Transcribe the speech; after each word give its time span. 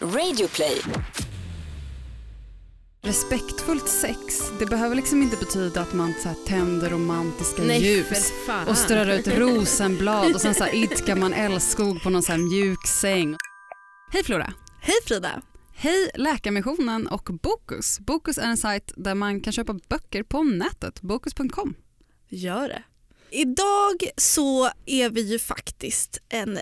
Radioplay. 0.00 0.80
Respektfullt 3.02 3.88
sex, 3.88 4.52
det 4.58 4.66
behöver 4.66 4.96
liksom 4.96 5.22
inte 5.22 5.36
betyda 5.36 5.80
att 5.80 5.92
man 5.92 6.14
så 6.22 6.28
här, 6.28 6.36
tänder 6.46 6.90
romantiska 6.90 7.62
Nej 7.62 7.82
ljus 7.82 8.32
och 8.68 8.76
strör 8.76 9.06
ut 9.06 9.28
rosenblad 9.28 10.34
och 10.34 10.40
sen 10.40 10.54
så 10.54 10.64
här, 10.64 10.74
idkar 10.74 11.16
man 11.16 11.32
älskog 11.32 12.02
på 12.02 12.10
någon 12.10 12.22
så 12.22 12.32
här 12.32 12.38
mjuk 12.38 12.86
säng. 12.86 13.36
Hej 14.12 14.24
Flora! 14.24 14.52
Hej 14.80 14.96
Frida! 15.06 15.42
Hej 15.74 16.10
Läkarmissionen 16.14 17.06
och 17.06 17.28
Bokus. 17.42 18.00
Bokus 18.00 18.38
är 18.38 18.46
en 18.46 18.56
sajt 18.56 18.92
där 18.96 19.14
man 19.14 19.40
kan 19.40 19.52
köpa 19.52 19.74
böcker 19.88 20.22
på 20.22 20.42
nätet, 20.42 21.00
bokus.com. 21.00 21.74
Gör 22.28 22.68
det. 22.68 22.82
Idag 23.30 24.10
så 24.16 24.70
är 24.86 25.10
vi 25.10 25.20
ju 25.20 25.38
faktiskt 25.38 26.18
en, 26.28 26.58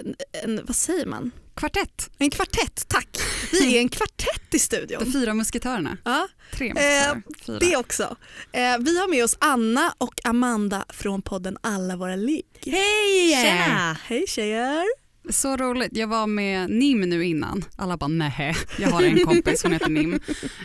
en, 0.00 0.14
en 0.42 0.66
vad 0.66 0.76
säger 0.76 1.06
man? 1.06 1.30
Kvartett, 1.58 2.10
En 2.18 2.30
kvartett, 2.30 2.88
tack. 2.88 3.08
Vi 3.52 3.76
är 3.76 3.80
en 3.80 3.88
kvartett 3.88 4.40
i 4.42 4.48
de 4.50 4.58
studion. 4.58 5.12
fyra 5.12 5.34
musketörerna. 5.34 5.96
Ja, 6.04 6.28
Tre 6.52 6.68
musketörer. 6.74 7.22
Fyra. 7.46 7.58
det 7.58 7.76
också. 7.76 8.16
Eh, 8.52 8.78
vi 8.80 8.98
har 8.98 9.10
med 9.10 9.24
oss 9.24 9.36
Anna 9.40 9.92
och 9.98 10.14
Amanda 10.24 10.84
från 10.88 11.22
podden 11.22 11.58
Alla 11.60 11.96
våra 11.96 12.16
ligg. 12.16 12.44
Hej! 12.66 13.42
Tjena! 13.44 13.96
Hej 14.04 14.24
tjejer! 14.28 14.84
Så 15.30 15.56
roligt. 15.56 15.96
Jag 15.96 16.06
var 16.08 16.26
med 16.26 16.70
Nim 16.70 17.00
nu 17.00 17.24
innan. 17.24 17.64
Alla 17.76 17.96
bara 17.96 18.08
nej, 18.08 18.56
jag 18.78 18.88
har 18.90 19.02
en 19.02 19.24
kompis, 19.24 19.62
hon 19.62 19.72
heter 19.72 19.88
Nim. 19.88 20.20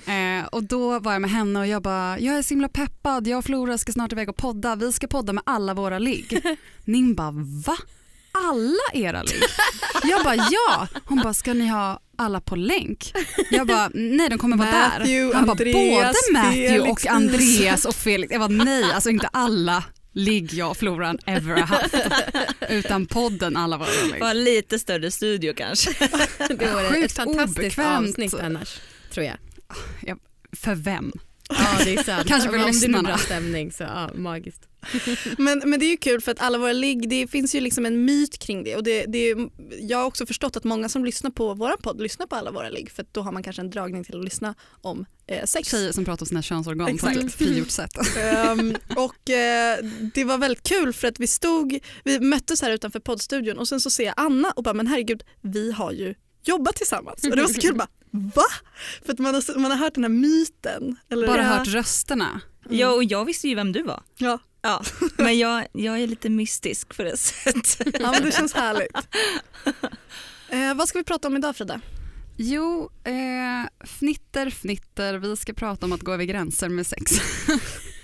Eh, 0.05 0.45
och 0.51 0.63
då 0.63 0.99
var 0.99 1.11
jag 1.13 1.21
med 1.21 1.31
henne 1.31 1.59
och 1.59 1.67
jag 1.67 1.81
bara, 1.81 2.19
jag 2.19 2.35
är 2.37 2.41
så 2.41 2.49
himla 2.49 2.69
peppad, 2.69 3.27
jag 3.27 3.37
och 3.37 3.45
Flora 3.45 3.77
ska 3.77 3.91
snart 3.91 4.11
iväg 4.11 4.29
och 4.29 4.37
podda, 4.37 4.75
vi 4.75 4.91
ska 4.91 5.07
podda 5.07 5.33
med 5.33 5.43
alla 5.45 5.73
våra 5.73 5.99
ligg. 5.99 6.41
Nim 6.85 7.15
bara, 7.15 7.31
va? 7.65 7.77
Alla 8.33 8.83
era 8.93 9.23
ligg? 9.23 9.43
Jag 10.03 10.23
bara, 10.23 10.35
ja. 10.35 10.87
Hon 11.05 11.17
bara, 11.21 11.33
ska 11.33 11.53
ni 11.53 11.67
ha 11.67 11.99
alla 12.17 12.41
på 12.41 12.55
länk? 12.55 13.13
Jag 13.51 13.67
bara, 13.67 13.89
nej 13.93 14.29
de 14.29 14.37
kommer 14.37 14.57
vara 14.57 14.69
Matthew, 14.71 15.27
där. 15.27 15.33
Han 15.33 15.45
bara, 15.45 15.55
både 15.55 16.13
Matthew 16.33 16.79
och 16.91 16.99
Felix, 17.01 17.05
Andreas 17.05 17.85
och 17.85 17.95
Felix. 17.95 18.31
Jag 18.31 18.41
bara, 18.41 18.63
nej, 18.63 18.91
alltså 18.91 19.09
inte 19.09 19.27
alla 19.27 19.83
ligg 20.15 20.53
jag 20.53 20.69
och 20.69 20.77
Floran 20.77 21.17
ever 21.25 21.55
har 21.55 21.61
haft. 21.67 21.95
Utan 22.69 23.05
podden 23.05 23.57
alla 23.57 23.77
våra 23.77 23.87
ligg. 24.11 24.21
Var 24.21 24.33
lite 24.33 24.79
större 24.79 25.11
studio 25.11 25.53
kanske. 25.57 25.91
Det 26.49 26.73
var 26.73 26.83
ett 26.83 26.93
Sjukt 26.93 27.15
fantastiskt 27.15 27.57
obekvämt. 27.59 28.09
avsnitt 28.09 28.33
annars, 28.33 28.79
tror 29.13 29.25
jag. 29.25 29.37
För 30.57 30.75
vem? 30.75 31.11
Ja, 31.49 31.83
det 31.85 31.93
är 31.95 32.03
sant. 32.03 32.27
Kanske 32.27 32.49
för 32.49 32.57
Om 32.57 32.61
det 32.65 32.67
lyssnarna. 32.71 33.03
bra 33.09 33.17
stämning 33.17 33.71
så 33.71 33.83
ja, 33.83 34.09
magiskt. 34.15 34.61
Men, 35.37 35.61
men 35.65 35.79
det 35.79 35.85
är 35.85 35.91
ju 35.91 35.97
kul 35.97 36.21
för 36.21 36.31
att 36.31 36.41
alla 36.41 36.57
våra 36.57 36.73
ligg, 36.73 37.09
det 37.09 37.27
finns 37.27 37.55
ju 37.55 37.61
liksom 37.61 37.85
en 37.85 38.05
myt 38.05 38.37
kring 38.37 38.63
det. 38.63 38.75
Och 38.75 38.83
det, 38.83 39.05
det 39.05 39.17
är, 39.17 39.49
jag 39.79 39.97
har 39.97 40.05
också 40.05 40.25
förstått 40.25 40.57
att 40.57 40.63
många 40.63 40.89
som 40.89 41.05
lyssnar 41.05 41.31
på 41.31 41.53
vår 41.53 41.77
podd 41.77 42.01
lyssnar 42.01 42.27
på 42.27 42.35
alla 42.35 42.51
våra 42.51 42.69
ligg 42.69 42.91
för 42.91 43.01
att 43.01 43.13
då 43.13 43.21
har 43.21 43.31
man 43.31 43.43
kanske 43.43 43.61
en 43.61 43.69
dragning 43.69 44.03
till 44.03 44.17
att 44.17 44.23
lyssna 44.23 44.55
om 44.81 45.05
eh, 45.27 45.45
sex. 45.45 45.69
Tjejer 45.69 45.91
som 45.91 46.05
pratar 46.05 46.23
om 46.23 46.27
sina 46.27 46.41
könsorgan 46.41 46.87
Exakt. 46.87 47.19
på 47.19 47.25
ett 47.25 47.33
frigjort 47.37 47.69
sätt. 47.69 47.97
Ehm, 48.17 48.75
och 48.95 49.29
eh, 49.29 49.77
det 50.13 50.23
var 50.23 50.37
väldigt 50.37 50.63
kul 50.63 50.93
för 50.93 51.07
att 51.07 51.19
vi 51.19 51.27
stod, 51.27 51.79
vi 52.03 52.19
möttes 52.19 52.61
här 52.61 52.71
utanför 52.71 52.99
poddstudion 52.99 53.57
och 53.57 53.67
sen 53.67 53.81
så 53.81 53.89
ser 53.89 54.05
jag 54.05 54.13
Anna 54.17 54.51
och 54.51 54.63
bara 54.63 54.73
men 54.73 54.87
herregud 54.87 55.23
vi 55.41 55.71
har 55.71 55.91
ju 55.91 56.15
jobbat 56.43 56.75
tillsammans. 56.75 57.23
Och 57.23 57.35
det 57.35 57.41
var 57.41 57.49
så 57.49 57.61
kul 57.61 57.75
bara 57.75 57.87
va? 58.11 58.45
För 59.05 59.13
att 59.13 59.19
man 59.19 59.33
har, 59.33 59.59
man 59.59 59.71
har 59.71 59.77
hört 59.77 59.93
den 59.93 60.03
här 60.03 60.09
myten. 60.09 60.95
Eller 61.09 61.27
Bara 61.27 61.43
hört 61.43 61.67
rösterna. 61.67 62.41
Ja 62.69 62.91
och 62.91 63.03
jag 63.03 63.25
visste 63.25 63.47
ju 63.47 63.55
vem 63.55 63.71
du 63.71 63.83
var. 63.83 64.03
Ja. 64.17 64.39
Ja. 64.63 64.83
Men 65.17 65.37
jag, 65.39 65.67
jag 65.73 65.99
är 65.99 66.07
lite 66.07 66.29
mystisk 66.29 66.97
på 66.97 67.03
det 67.03 67.17
sättet. 67.17 67.95
Ja 67.99 68.11
men 68.11 68.23
det 68.23 68.31
känns 68.31 68.53
härligt. 68.53 68.97
Eh, 70.49 70.73
vad 70.73 70.87
ska 70.87 70.97
vi 70.97 71.03
prata 71.03 71.27
om 71.27 71.37
idag 71.37 71.55
Frida? 71.55 71.81
Jo, 72.37 72.89
eh, 73.03 73.85
fnitter 73.85 74.49
fnitter, 74.49 75.13
vi 75.13 75.37
ska 75.37 75.53
prata 75.53 75.85
om 75.85 75.91
att 75.91 76.01
gå 76.01 76.13
över 76.13 76.23
gränser 76.23 76.69
med 76.69 76.87
sex. 76.87 77.11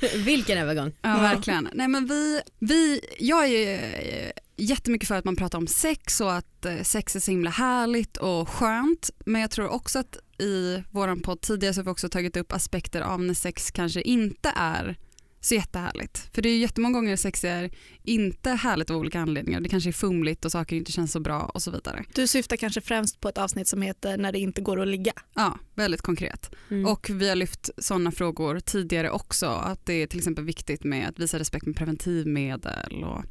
Vilken 0.15 0.57
övergång. 0.57 0.91
Ja, 1.01 1.17
verkligen. 1.17 1.69
Nej, 1.73 1.87
men 1.87 2.07
vi, 2.07 2.41
vi, 2.59 3.01
jag 3.19 3.47
är 3.47 3.73
eh, 3.73 4.31
jättemycket 4.57 5.07
för 5.07 5.15
att 5.15 5.25
man 5.25 5.35
pratar 5.35 5.57
om 5.57 5.67
sex 5.67 6.21
och 6.21 6.33
att 6.33 6.65
eh, 6.65 6.81
sex 6.83 7.15
är 7.15 7.19
så 7.19 7.31
himla 7.31 7.49
härligt 7.49 8.17
och 8.17 8.49
skönt. 8.49 9.09
Men 9.25 9.41
jag 9.41 9.51
tror 9.51 9.67
också 9.67 9.99
att 9.99 10.17
i 10.37 10.83
vår 10.91 11.15
podd 11.15 11.41
tidigare 11.41 11.73
så 11.73 11.79
har 11.79 11.85
vi 11.85 11.91
också 11.91 12.09
tagit 12.09 12.37
upp 12.37 12.53
aspekter 12.53 13.01
av 13.01 13.21
när 13.21 13.33
sex 13.33 13.71
kanske 13.71 14.01
inte 14.01 14.53
är 14.55 14.97
så 15.41 15.55
jättehärligt. 15.55 16.29
För 16.33 16.41
det 16.41 16.49
är 16.49 16.53
ju 16.53 16.59
jättemånga 16.59 16.93
gånger 16.93 17.15
sex 17.15 17.43
är 17.43 17.71
inte 18.03 18.51
härligt 18.51 18.89
av 18.89 18.97
olika 18.97 19.19
anledningar. 19.19 19.61
Det 19.61 19.69
kanske 19.69 19.89
är 19.89 19.91
fumligt 19.91 20.45
och 20.45 20.51
saker 20.51 20.75
inte 20.75 20.91
känns 20.91 21.11
så 21.11 21.19
bra 21.19 21.51
och 21.53 21.61
så 21.61 21.71
vidare. 21.71 22.05
Du 22.13 22.27
syftar 22.27 22.57
kanske 22.57 22.81
främst 22.81 23.19
på 23.19 23.29
ett 23.29 23.37
avsnitt 23.37 23.67
som 23.67 23.81
heter 23.81 24.17
När 24.17 24.31
det 24.31 24.39
inte 24.39 24.61
går 24.61 24.81
att 24.81 24.87
ligga. 24.87 25.13
Ja, 25.33 25.59
väldigt 25.75 26.01
konkret. 26.01 26.51
Mm. 26.69 26.85
Och 26.85 27.09
vi 27.09 27.29
har 27.29 27.35
lyft 27.35 27.69
sådana 27.77 28.11
frågor 28.11 28.59
tidigare 28.59 29.11
också. 29.11 29.45
Att 29.45 29.85
det 29.85 29.93
är 29.93 30.07
till 30.07 30.19
exempel 30.19 30.45
viktigt 30.45 30.83
med 30.83 31.09
att 31.09 31.19
visa 31.19 31.39
respekt 31.39 31.65
med 31.65 31.75
preventivmedel 31.75 33.03
och 33.03 33.23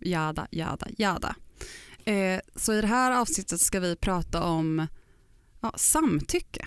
jada, 0.00 0.46
jada, 0.50 0.86
jada. 0.98 1.36
Eh, 2.04 2.40
så 2.56 2.72
i 2.72 2.80
det 2.80 2.86
här 2.86 3.20
avsnittet 3.20 3.60
ska 3.60 3.80
vi 3.80 3.96
prata 3.96 4.42
om 4.42 4.86
ja, 5.60 5.72
samtycke 5.76 6.66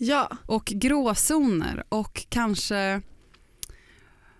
Ja, 0.00 0.36
och 0.46 0.64
gråzoner 0.64 1.84
och 1.88 2.26
kanske 2.28 3.02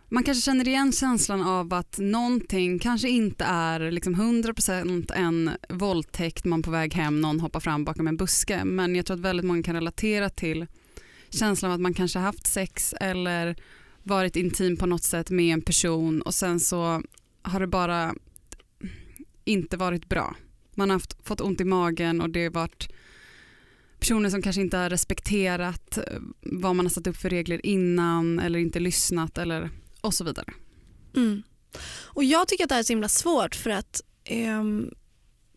man 0.08 0.22
kanske 0.22 0.42
känner 0.42 0.68
igen 0.68 0.92
känslan 0.92 1.42
av 1.42 1.74
att 1.74 1.98
någonting 1.98 2.78
kanske 2.78 3.08
inte 3.08 3.44
är 3.44 3.90
liksom 3.90 4.14
100% 4.14 5.12
en 5.14 5.50
våldtäkt, 5.68 6.44
man 6.44 6.62
på 6.62 6.70
väg 6.70 6.94
hem, 6.94 7.20
någon 7.20 7.40
hoppar 7.40 7.60
fram 7.60 7.84
bakom 7.84 8.06
en 8.06 8.16
buske. 8.16 8.64
Men 8.64 8.94
jag 8.94 9.06
tror 9.06 9.16
att 9.16 9.20
väldigt 9.20 9.46
många 9.46 9.62
kan 9.62 9.74
relatera 9.74 10.30
till 10.30 10.66
känslan 11.30 11.70
av 11.70 11.74
att 11.74 11.80
man 11.80 11.94
kanske 11.94 12.18
haft 12.18 12.46
sex 12.46 12.94
eller 13.00 13.56
varit 14.02 14.36
intim 14.36 14.76
på 14.76 14.86
något 14.86 15.02
sätt 15.02 15.30
med 15.30 15.54
en 15.54 15.62
person 15.62 16.22
och 16.22 16.34
sen 16.34 16.60
så 16.60 17.02
har 17.42 17.60
det 17.60 17.66
bara 17.66 18.14
inte 19.44 19.76
varit 19.76 20.08
bra. 20.08 20.36
Man 20.74 20.90
har 20.90 20.94
haft, 20.94 21.26
fått 21.26 21.40
ont 21.40 21.60
i 21.60 21.64
magen 21.64 22.20
och 22.20 22.30
det 22.30 22.44
har 22.44 22.50
varit 22.50 22.88
personer 23.98 24.30
som 24.30 24.42
kanske 24.42 24.62
inte 24.62 24.76
har 24.76 24.90
respekterat 24.90 25.98
vad 26.40 26.76
man 26.76 26.86
har 26.86 26.90
satt 26.90 27.06
upp 27.06 27.16
för 27.16 27.30
regler 27.30 27.66
innan 27.66 28.38
eller 28.38 28.58
inte 28.58 28.80
lyssnat 28.80 29.38
eller 29.38 29.70
och 30.08 30.14
så 30.14 30.24
vidare. 30.24 30.46
Mm. 31.16 31.42
Och 31.90 32.24
jag 32.24 32.48
tycker 32.48 32.64
att 32.64 32.68
det 32.68 32.74
här 32.74 32.80
är 32.80 32.84
så 32.84 32.92
himla 32.92 33.08
svårt 33.08 33.54
för 33.54 33.70
att 33.70 34.02
ehm, 34.24 34.90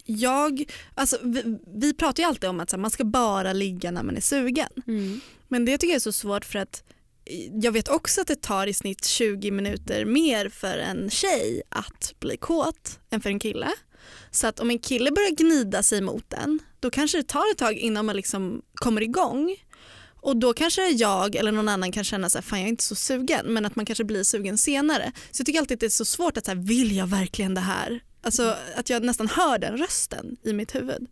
jag, 0.06 0.72
alltså, 0.96 1.18
vi, 1.24 1.60
vi 1.68 1.94
pratar 1.94 2.24
ju 2.24 2.30
alltid 2.30 2.50
om 2.50 2.60
att 2.60 2.72
här, 2.72 2.80
man 2.80 2.92
ska 2.92 3.04
bara 3.04 3.54
ligga 3.54 3.92
när 3.92 4.04
man 4.04 4.18
är 4.18 4.22
sugen. 4.22 4.70
Mm. 4.88 5.22
Men 5.48 5.66
det 5.66 5.78
tycker 5.78 5.92
jag 5.92 5.96
är 5.96 6.00
så 6.00 6.12
svårt 6.12 6.46
för 6.46 6.60
att 6.60 6.84
eh, 7.26 7.64
jag 7.64 7.72
vet 7.72 7.88
också 7.88 8.22
att 8.22 8.28
det 8.28 8.42
tar 8.42 8.68
i 8.68 8.74
snitt 8.74 9.06
20 9.06 9.52
minuter 9.52 10.06
mer 10.06 10.50
för 10.50 10.78
en 10.78 11.10
tjej 11.10 11.62
att 11.70 12.14
bli 12.20 12.38
kåt 12.38 13.00
än 13.10 13.22
för 13.22 13.30
en 13.30 13.40
kille. 13.40 13.72
Så 14.32 14.48
att 14.48 14.60
om 14.60 14.70
en 14.70 14.80
kille 14.80 15.12
börjar 15.12 15.36
gnida 15.36 15.84
sig 15.84 16.02
mot 16.02 16.30
den 16.30 16.60
då 16.80 16.90
kanske 16.90 17.18
det 17.18 17.24
tar 17.24 17.52
ett 17.52 17.58
tag 17.58 17.74
innan 17.74 18.06
man 18.06 18.16
liksom 18.16 18.62
kommer 18.74 19.02
igång. 19.02 19.56
Och 20.22 20.38
då 20.38 20.54
kanske 20.54 20.90
jag 20.90 21.36
eller 21.36 21.52
någon 21.52 21.70
annan 21.70 21.92
kan 21.92 22.04
känna 22.04 22.28
att 22.28 22.46
fan 22.46 22.60
jag 22.60 22.66
är 22.66 22.70
inte 22.70 22.84
så 22.84 22.96
sugen 22.96 23.46
men 23.54 23.66
att 23.66 23.76
man 23.76 23.86
kanske 23.86 24.04
blir 24.04 24.24
sugen 24.24 24.58
senare. 24.58 25.12
Så 25.32 25.42
jag 25.42 25.46
tycker 25.46 25.60
alltid 25.60 25.76
att 25.76 25.80
det 25.80 25.86
är 25.86 25.90
så 25.90 26.06
svårt 26.06 26.38
att 26.38 26.46
så 26.46 26.52
här, 26.52 26.58
vill 26.58 26.96
jag 26.96 27.08
verkligen 27.08 27.54
det 27.54 27.62
här? 27.62 28.00
Alltså 28.22 28.56
att 28.76 28.90
jag 28.90 29.04
nästan 29.04 29.28
hör 29.28 29.58
den 29.58 29.78
rösten 29.78 30.38
i 30.44 30.54
mitt 30.54 30.76
huvud. 30.76 31.08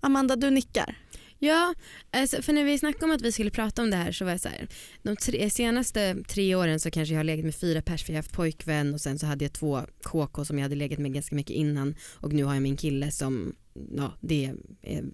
Amanda 0.00 0.36
du 0.36 0.50
nickar. 0.50 0.96
Ja, 1.40 1.74
alltså, 2.10 2.42
för 2.42 2.52
när 2.52 2.64
vi 2.64 2.78
snackade 2.78 3.04
om 3.04 3.10
att 3.10 3.22
vi 3.22 3.32
skulle 3.32 3.50
prata 3.50 3.82
om 3.82 3.90
det 3.90 3.96
här 3.96 4.12
så 4.12 4.24
var 4.24 4.32
jag 4.32 4.40
så 4.40 4.48
här, 4.48 4.68
de 5.02 5.16
tre, 5.16 5.50
senaste 5.50 6.16
tre 6.28 6.54
åren 6.54 6.80
så 6.80 6.90
kanske 6.90 7.14
jag 7.14 7.18
har 7.18 7.24
legat 7.24 7.44
med 7.44 7.54
fyra 7.54 7.82
pers 7.82 8.04
för 8.04 8.12
jag 8.12 8.16
har 8.16 8.22
haft 8.22 8.32
pojkvän 8.32 8.94
och 8.94 9.00
sen 9.00 9.18
så 9.18 9.26
hade 9.26 9.44
jag 9.44 9.52
två 9.52 9.82
KK 10.02 10.44
som 10.44 10.58
jag 10.58 10.62
hade 10.62 10.74
legat 10.74 10.98
med 10.98 11.14
ganska 11.14 11.36
mycket 11.36 11.56
innan 11.56 11.94
och 12.14 12.32
nu 12.32 12.44
har 12.44 12.54
jag 12.54 12.62
min 12.62 12.76
kille 12.76 13.10
som, 13.10 13.54
ja 13.96 14.12
det 14.20 14.44
är 14.44 14.54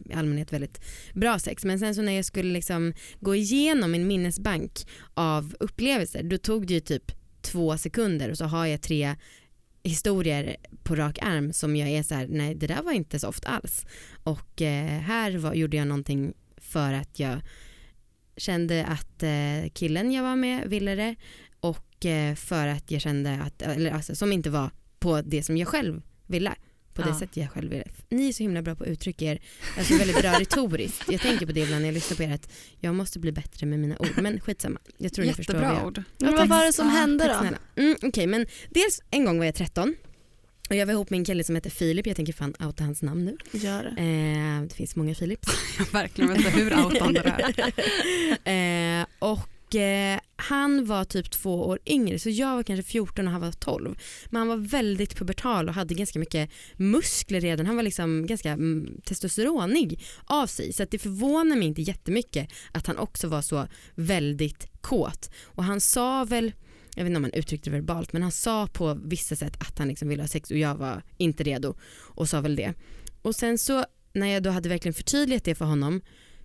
i 0.08 0.12
allmänhet 0.14 0.52
väldigt 0.52 0.80
bra 1.14 1.38
sex 1.38 1.64
men 1.64 1.78
sen 1.78 1.94
så 1.94 2.02
när 2.02 2.12
jag 2.12 2.24
skulle 2.24 2.52
liksom 2.52 2.92
gå 3.20 3.34
igenom 3.34 3.90
min 3.90 4.06
minnesbank 4.06 4.86
av 5.14 5.54
upplevelser 5.60 6.22
då 6.22 6.38
tog 6.38 6.66
det 6.66 6.74
ju 6.74 6.80
typ 6.80 7.12
två 7.42 7.78
sekunder 7.78 8.30
och 8.30 8.38
så 8.38 8.44
har 8.44 8.66
jag 8.66 8.82
tre 8.82 9.14
historier 9.82 10.56
på 10.82 10.94
rak 10.96 11.18
arm 11.22 11.52
som 11.52 11.76
jag 11.76 11.88
är 11.88 12.02
så 12.02 12.14
här, 12.14 12.26
nej 12.30 12.54
det 12.54 12.66
där 12.66 12.82
var 12.82 12.92
inte 12.92 13.18
så 13.18 13.28
ofta 13.28 13.48
alls. 13.48 13.86
Och 14.22 14.62
eh, 14.62 15.00
här 15.00 15.38
var, 15.38 15.54
gjorde 15.54 15.76
jag 15.76 15.86
någonting 15.86 16.32
för 16.56 16.92
att 16.92 17.18
jag 17.18 17.40
kände 18.36 18.84
att 18.86 19.22
eh, 19.22 19.70
killen 19.74 20.12
jag 20.12 20.22
var 20.22 20.36
med 20.36 20.68
ville 20.68 20.94
det 20.94 21.14
och 21.60 22.06
eh, 22.06 22.34
för 22.34 22.66
att 22.66 22.90
jag 22.90 23.00
kände 23.00 23.42
att, 23.42 23.62
eller 23.62 23.90
alltså 23.90 24.14
som 24.14 24.32
inte 24.32 24.50
var 24.50 24.70
på 24.98 25.20
det 25.22 25.42
som 25.42 25.56
jag 25.56 25.68
själv 25.68 26.02
ville. 26.26 26.54
På 26.94 27.02
det 27.02 27.08
Ja. 27.08 27.18
sättet 27.18 27.36
jag 27.36 27.50
själv 27.50 27.70
ville. 27.70 27.84
Ni 28.14 28.28
är 28.28 28.32
så 28.32 28.42
himla 28.42 28.62
bra 28.62 28.74
på 28.74 28.84
att 28.84 28.90
uttrycka 28.90 29.24
er 29.24 29.40
alltså 29.78 29.96
väldigt 29.96 30.20
bra 30.20 30.32
retoriskt. 30.40 31.04
Jag 31.10 31.20
tänker 31.20 31.46
på 31.46 31.52
det 31.52 31.60
ibland 31.60 31.80
när 31.80 31.88
jag 31.88 31.94
lyssnar 31.94 32.16
på 32.16 32.22
er 32.22 32.30
att 32.34 32.52
jag 32.80 32.94
måste 32.94 33.18
bli 33.18 33.32
bättre 33.32 33.66
med 33.66 33.78
mina 33.80 33.96
ord. 33.98 34.10
Men 34.16 34.40
skitsamma. 34.40 34.80
Jag 34.98 35.12
tror 35.12 35.24
ni 35.24 35.32
förstår 35.34 35.56
Jättebra 35.56 35.86
ord. 35.86 36.02
Men 36.18 36.34
vad 36.34 36.48
var 36.48 36.64
det 36.66 36.72
som 36.72 36.86
Ja, 36.86 36.92
hände 36.92 37.24
då? 37.76 37.82
Mm, 37.82 37.96
Okej 38.02 38.26
men 38.26 38.46
dels 38.70 39.00
en 39.10 39.24
gång 39.24 39.38
var 39.38 39.44
jag 39.44 39.54
13 39.54 39.94
Och 40.70 40.76
jag 40.76 40.86
var 40.86 40.92
ihop 40.92 41.10
med 41.10 41.18
en 41.18 41.24
kille 41.24 41.44
som 41.44 41.54
heter 41.54 41.70
Filip, 41.70 42.06
jag 42.06 42.16
tänker 42.16 42.32
fan 42.32 42.54
outa 42.60 42.84
hans 42.84 43.02
namn 43.02 43.24
nu. 43.24 43.36
Gör 43.58 43.82
det. 43.82 44.02
Eh, 44.02 44.68
det 44.68 44.74
finns 44.74 44.96
många 44.96 45.14
Filips. 45.14 45.48
Jag 45.78 45.86
verkligen 45.92 46.30
vet 46.30 46.38
inte 46.38 46.50
hur 46.50 46.84
outande 46.84 47.20
det 47.22 47.72
är. 48.44 49.00
eh, 49.00 49.06
och 49.18 49.48
eh, 49.76 50.20
han 50.36 50.84
var 50.84 51.04
typ 51.04 51.30
två 51.30 51.68
år 51.68 51.78
yngre 51.86 52.18
så 52.18 52.30
jag 52.30 52.56
var 52.56 52.62
kanske 52.62 52.82
14 52.82 53.26
och 53.26 53.32
han 53.32 53.40
var 53.40 53.52
12. 53.52 53.98
Men 54.26 54.38
han 54.38 54.48
var 54.48 54.56
väldigt 54.56 55.16
pubertal 55.16 55.68
och 55.68 55.74
hade 55.74 55.94
ganska 55.94 56.18
mycket 56.18 56.50
muskler 56.76 57.40
redan. 57.40 57.66
Han 57.66 57.76
var 57.76 57.82
liksom 57.82 58.26
ganska 58.26 58.50
mm, 58.50 59.00
testosteronig 59.04 60.04
av 60.24 60.46
sig 60.46 60.72
så 60.72 60.82
att 60.82 60.90
det 60.90 60.98
förvånar 60.98 61.56
mig 61.56 61.68
inte 61.68 61.82
jättemycket 61.82 62.52
att 62.72 62.86
han 62.86 62.98
också 62.98 63.28
var 63.28 63.42
så 63.42 63.66
väldigt 63.94 64.66
kåt. 64.80 65.30
Och 65.44 65.64
han 65.64 65.80
sa 65.80 66.24
väl 66.24 66.52
jag 66.96 67.04
vet 67.04 67.10
inte 67.10 67.16
om 67.16 67.24
han 67.24 67.32
uttryckte 67.32 67.70
det 67.70 67.76
verbalt 67.76 68.12
men 68.12 68.22
han 68.22 68.32
sa 68.32 68.66
på 68.66 68.98
vissa 69.04 69.36
sätt 69.36 69.56
att 69.60 69.78
han 69.78 69.88
liksom 69.88 70.08
ville 70.08 70.22
ha 70.22 70.28
sex 70.28 70.50
och 70.50 70.56
jag 70.56 70.74
var 70.74 71.02
inte 71.16 71.44
redo 71.44 71.76
och 71.94 72.28
sa 72.28 72.40
väl 72.40 72.56
det. 72.56 72.74
Och 73.22 73.34
sen 73.34 73.58
så 73.58 73.84
när 74.12 74.26
jag 74.26 74.42
då 74.42 74.50
hade 74.50 74.68
verkligen 74.68 74.94
förtydligat 74.94 75.44
det 75.44 75.54
för 75.54 75.64
honom 75.64 76.00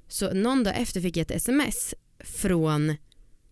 så 0.08 0.34
någon 0.34 0.64
dag 0.64 0.74
efter 0.78 1.02
fick 1.02 1.18
jag 1.18 1.22
ett 1.22 1.32
sms 1.32 1.96
från 2.24 2.96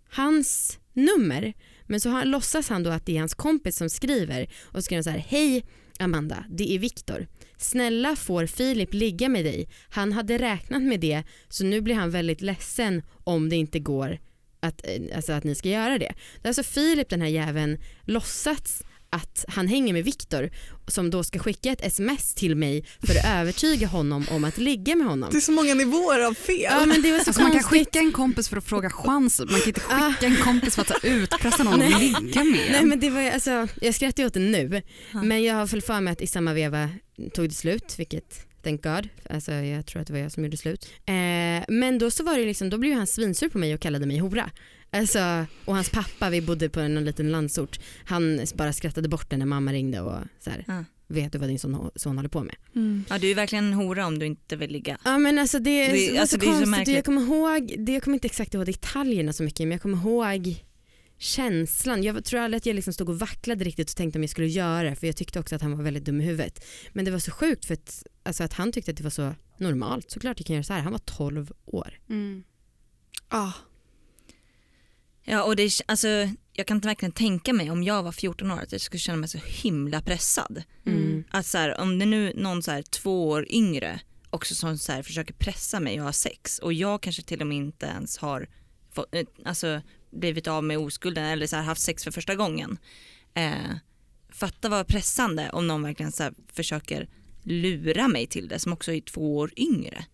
hans 0.09 0.79
nummer 0.93 1.53
men 1.85 1.99
så 1.99 2.23
låtsas 2.23 2.69
han 2.69 2.83
då 2.83 2.89
att 2.89 3.05
det 3.05 3.15
är 3.15 3.19
hans 3.19 3.33
kompis 3.33 3.77
som 3.77 3.89
skriver 3.89 4.49
och 4.63 4.83
skriver 4.83 5.03
så 5.03 5.09
här 5.09 5.25
hej 5.27 5.65
Amanda, 5.99 6.45
det 6.49 6.75
är 6.75 6.79
Viktor. 6.79 7.27
Snälla 7.57 8.15
får 8.15 8.45
Filip 8.45 8.93
ligga 8.93 9.29
med 9.29 9.45
dig. 9.45 9.69
Han 9.89 10.11
hade 10.11 10.37
räknat 10.37 10.81
med 10.81 10.99
det 10.99 11.23
så 11.49 11.63
nu 11.63 11.81
blir 11.81 11.95
han 11.95 12.11
väldigt 12.11 12.41
ledsen 12.41 13.01
om 13.23 13.49
det 13.49 13.55
inte 13.55 13.79
går 13.79 14.19
att, 14.59 14.87
eh, 14.87 15.15
alltså 15.15 15.33
att 15.33 15.43
ni 15.43 15.55
ska 15.55 15.69
göra 15.69 15.97
det. 15.97 16.13
Det 16.41 16.47
är 16.47 16.49
alltså 16.49 16.63
Filip 16.63 17.09
den 17.09 17.21
här 17.21 17.27
jäveln 17.27 17.77
låtsats 18.01 18.83
att 19.09 19.45
han 19.47 19.67
hänger 19.67 19.93
med 19.93 20.03
Viktor 20.05 20.49
som 20.87 21.09
då 21.09 21.23
ska 21.23 21.39
skicka 21.39 21.71
ett 21.71 21.85
sms 21.85 22.33
till 22.33 22.55
mig 22.55 22.85
för 23.07 23.13
att 23.19 23.25
övertyga 23.25 23.87
honom 23.87 24.25
om 24.31 24.43
att 24.43 24.57
ligga 24.57 24.95
med 24.95 25.07
honom. 25.07 25.29
Det 25.31 25.37
är 25.37 25.41
så 25.41 25.51
många 25.51 25.73
nivåer 25.73 26.19
av 26.19 26.33
fel. 26.33 26.59
Ja 26.61 26.85
men 26.85 27.01
det 27.01 27.11
var 27.11 27.19
så 27.19 27.29
Alltså 27.29 27.41
man 27.41 27.51
kan 27.51 27.63
skicka 27.63 27.99
en 27.99 28.11
kompis 28.11 28.49
för 28.49 28.57
att 28.57 28.63
fråga 28.65 28.89
chansen, 28.89 29.47
man 29.51 29.59
kan 29.59 29.67
inte 29.67 29.81
Ah. 29.89 30.11
skicka 30.11 30.25
en 30.25 30.35
kompis 30.35 30.75
för 30.75 30.81
att 30.81 30.87
ta 30.87 31.07
utpressa 31.07 31.63
någon 31.63 31.81
att 31.81 31.99
ligga 32.01 32.19
med 32.43 32.43
Nej 32.71 32.75
en. 32.81 32.89
men 32.89 32.99
det 32.99 33.09
var 33.09 33.31
alltså, 33.31 33.67
jag 33.81 33.95
skrattar 33.95 34.23
ju 34.23 34.27
åt 34.27 34.33
det 34.33 34.39
nu 34.39 34.81
men 35.23 35.43
jag 35.43 35.55
har 35.55 35.67
för 35.67 36.01
mig 36.01 36.11
att 36.11 36.21
i 36.21 36.27
samma 36.27 36.53
veva 36.53 36.89
tog 37.33 37.49
det 37.49 37.55
slut 37.55 37.95
vilket 37.99 38.47
thank 38.63 38.83
God, 38.83 39.09
alltså 39.29 39.51
jag 39.51 39.85
tror 39.85 40.01
att 40.01 40.07
det 40.07 40.13
var 40.13 40.19
jag 40.19 40.31
som 40.31 40.43
gjorde 40.43 40.57
slut. 40.57 40.89
Eh, 41.05 41.13
men 41.67 41.97
då 41.99 42.11
så 42.11 42.23
var 42.23 42.37
det 42.37 42.45
liksom, 42.45 42.69
då 42.69 42.77
blev 42.77 42.91
ju 42.91 42.97
han 42.97 43.07
svinsur 43.07 43.49
på 43.49 43.57
mig 43.57 43.73
och 43.73 43.79
kallade 43.79 44.05
mig 44.05 44.17
hora. 44.17 44.49
Alltså, 44.91 45.45
och 45.65 45.75
hans 45.75 45.89
pappa, 45.89 46.29
vi 46.29 46.41
bodde 46.41 46.69
på 46.69 46.79
en 46.79 47.05
liten 47.05 47.31
landsort, 47.31 47.79
han 48.05 48.39
bara 48.55 48.73
skrattade 48.73 49.09
bort 49.09 49.29
det 49.29 49.37
när 49.37 49.45
mamma 49.45 49.73
ringde 49.73 50.01
och 50.01 50.19
så 50.39 50.49
här, 50.49 50.63
Ja. 50.67 50.83
vet 51.07 51.31
du 51.31 51.37
vad 51.37 51.49
din 51.49 51.59
son, 51.59 51.91
son 51.95 52.15
håller 52.17 52.29
på 52.29 52.43
med? 52.43 52.55
Mm. 52.75 53.05
Ja, 53.09 53.17
du 53.17 53.31
är 53.31 53.35
verkligen 53.35 53.65
en 53.65 53.73
hora 53.73 54.05
om 54.05 54.19
du 54.19 54.25
inte 54.25 54.55
vill 54.55 54.71
ligga. 54.71 54.97
Ja 55.03 55.17
men 55.17 55.39
alltså 55.39 55.59
det, 55.59 55.87
Det- 55.87 56.11
var 56.13 56.19
alltså, 56.21 56.35
så 56.35 56.39
det 56.45 56.47
är 56.51 56.53
så 56.59 56.63
konstigt, 56.71 56.95
jag 56.95 57.05
kommer 57.05 57.21
ihåg, 57.21 57.75
det, 57.77 57.91
jag 57.91 58.03
kommer 58.03 58.15
inte 58.15 58.27
exakt 58.27 58.53
ihåg 58.53 58.65
detaljerna 58.65 59.33
så 59.33 59.43
mycket 59.43 59.59
men 59.59 59.71
jag 59.71 59.81
kommer 59.81 59.97
ihåg 59.97 60.63
känslan. 61.19 62.03
Jag 62.03 62.25
tror 62.25 62.39
aldrig 62.39 62.57
att 62.57 62.65
jag 62.65 62.75
liksom 62.75 62.93
stod 62.93 63.09
och 63.09 63.19
vacklade 63.19 63.65
riktigt 63.65 63.89
och 63.89 63.95
tänkte 63.95 64.19
om 64.19 64.23
jag 64.23 64.29
skulle 64.29 64.47
göra 64.47 64.89
det 64.89 64.95
för 64.95 65.07
jag 65.07 65.15
tyckte 65.15 65.39
också 65.39 65.55
att 65.55 65.61
han 65.61 65.77
var 65.77 65.83
väldigt 65.83 66.05
dum 66.05 66.21
i 66.21 66.23
huvudet. 66.23 66.65
Men 66.93 67.05
det 67.05 67.11
var 67.11 67.19
så 67.19 67.31
sjukt 67.31 67.65
för 67.65 67.73
att, 67.73 68.03
alltså 68.23 68.43
att 68.43 68.53
han 68.53 68.71
tyckte 68.71 68.91
att 68.91 68.97
det 68.97 69.03
var 69.03 69.09
så 69.09 69.35
normalt. 69.57 70.11
Såklart 70.11 70.39
jag 70.39 70.47
kan 70.47 70.53
göra 70.55 70.63
så 70.63 70.73
här. 70.73 70.81
Han 70.81 70.91
var 70.91 70.99
12 70.99 71.51
år. 71.65 71.99
Mm. 72.09 72.43
Ah. 73.29 73.51
Ja, 75.29 75.43
och 75.43 75.55
det, 75.55 75.71
alltså, 75.85 76.07
jag 76.53 76.67
kan 76.67 76.77
inte 76.77 76.87
verkligen 76.87 77.11
tänka 77.11 77.53
mig 77.53 77.71
om 77.71 77.83
jag 77.83 78.03
var 78.03 78.11
14 78.11 78.51
år 78.51 78.59
att 78.59 78.71
jag 78.71 78.81
skulle 78.81 78.99
känna 78.99 79.17
mig 79.17 79.29
så 79.29 79.37
himla 79.37 80.01
pressad. 80.01 80.63
Mm. 80.85 81.23
Att 81.29 81.45
så 81.45 81.57
här, 81.57 81.81
om 81.81 81.99
det 81.99 82.05
nu 82.05 82.29
är 82.29 82.33
någon 82.33 82.63
så 82.63 82.71
här, 82.71 82.81
två 82.81 83.29
år 83.29 83.45
yngre 83.49 83.99
också 84.29 84.55
som 84.55 84.77
så 84.77 84.91
här, 84.91 85.03
försöker 85.03 85.33
pressa 85.33 85.79
mig 85.79 85.97
att 85.97 86.03
ha 86.03 86.13
sex 86.13 86.59
och 86.59 86.73
jag 86.73 87.01
kanske 87.01 87.21
till 87.21 87.41
och 87.41 87.47
med 87.47 87.57
inte 87.57 87.85
ens 87.85 88.17
har 88.17 88.47
fått, 88.91 89.15
eh, 89.15 89.25
alltså, 89.45 89.81
blivit 90.11 90.47
av 90.47 90.63
med 90.63 90.77
oskulden 90.77 91.25
eller 91.25 91.47
så 91.47 91.55
här, 91.55 91.63
haft 91.63 91.81
sex 91.81 92.03
för 92.03 92.11
första 92.11 92.35
gången. 92.35 92.77
Eh, 93.33 93.75
fatta 94.29 94.69
vad 94.69 94.87
pressande 94.87 95.49
om 95.49 95.67
någon 95.67 95.83
verkligen 95.83 96.11
så 96.11 96.29
försöker 96.53 97.09
lura 97.43 98.07
mig 98.07 98.27
till 98.27 98.47
det 98.47 98.59
som 98.59 98.73
också 98.73 98.91
är 98.91 99.01
två 99.01 99.37
år 99.37 99.51
yngre. 99.55 100.05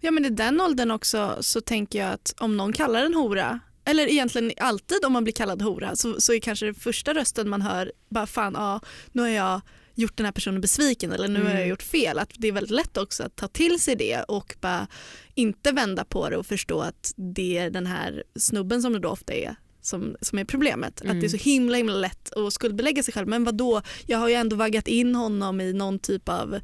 Ja 0.00 0.10
men 0.10 0.24
i 0.24 0.30
den 0.30 0.60
åldern 0.60 0.90
också 0.90 1.36
så 1.40 1.60
tänker 1.60 1.98
jag 1.98 2.12
att 2.12 2.34
om 2.38 2.56
någon 2.56 2.72
kallar 2.72 3.04
en 3.04 3.14
hora 3.14 3.60
eller 3.84 4.06
egentligen 4.06 4.52
alltid 4.60 5.04
om 5.04 5.12
man 5.12 5.24
blir 5.24 5.34
kallad 5.34 5.62
hora 5.62 5.96
så, 5.96 6.20
så 6.20 6.32
är 6.32 6.38
kanske 6.40 6.66
det 6.66 6.74
första 6.74 7.14
rösten 7.14 7.48
man 7.48 7.62
hör 7.62 7.92
bara 8.08 8.26
fan 8.26 8.52
ja 8.56 8.80
nu 9.12 9.22
har 9.22 9.28
jag 9.28 9.60
gjort 9.94 10.16
den 10.16 10.26
här 10.26 10.32
personen 10.32 10.60
besviken 10.60 11.12
eller 11.12 11.28
nu 11.28 11.38
har 11.42 11.48
jag 11.50 11.56
Mm. 11.56 11.68
gjort 11.68 11.82
fel. 11.82 12.18
Att 12.18 12.30
det 12.34 12.48
är 12.48 12.52
väldigt 12.52 12.70
lätt 12.70 12.96
också 12.96 13.22
att 13.22 13.36
ta 13.36 13.48
till 13.48 13.80
sig 13.80 13.96
det 13.96 14.22
och 14.22 14.56
bara 14.60 14.86
inte 15.34 15.72
vända 15.72 16.04
på 16.04 16.30
det 16.30 16.36
och 16.36 16.46
förstå 16.46 16.80
att 16.80 17.12
det 17.16 17.58
är 17.58 17.70
den 17.70 17.86
här 17.86 18.24
snubben 18.36 18.82
som 18.82 18.92
det 18.92 18.98
då 18.98 19.08
ofta 19.08 19.32
är 19.34 19.56
som, 19.82 20.16
som 20.20 20.38
är 20.38 20.44
problemet. 20.44 21.00
Att 21.00 21.04
Mm. 21.04 21.20
det 21.20 21.26
är 21.26 21.28
så 21.28 21.36
himla 21.36 21.76
himla 21.76 21.94
lätt 21.94 22.32
att 22.36 22.52
skuldbelägga 22.52 23.02
sig 23.02 23.14
själv. 23.14 23.28
Men 23.28 23.44
vad 23.44 23.54
då? 23.54 23.82
jag 24.06 24.18
har 24.18 24.28
ju 24.28 24.34
ändå 24.34 24.56
vaggat 24.56 24.88
in 24.88 25.14
honom 25.14 25.60
i 25.60 25.72
någon 25.72 25.98
typ 25.98 26.28
av 26.28 26.54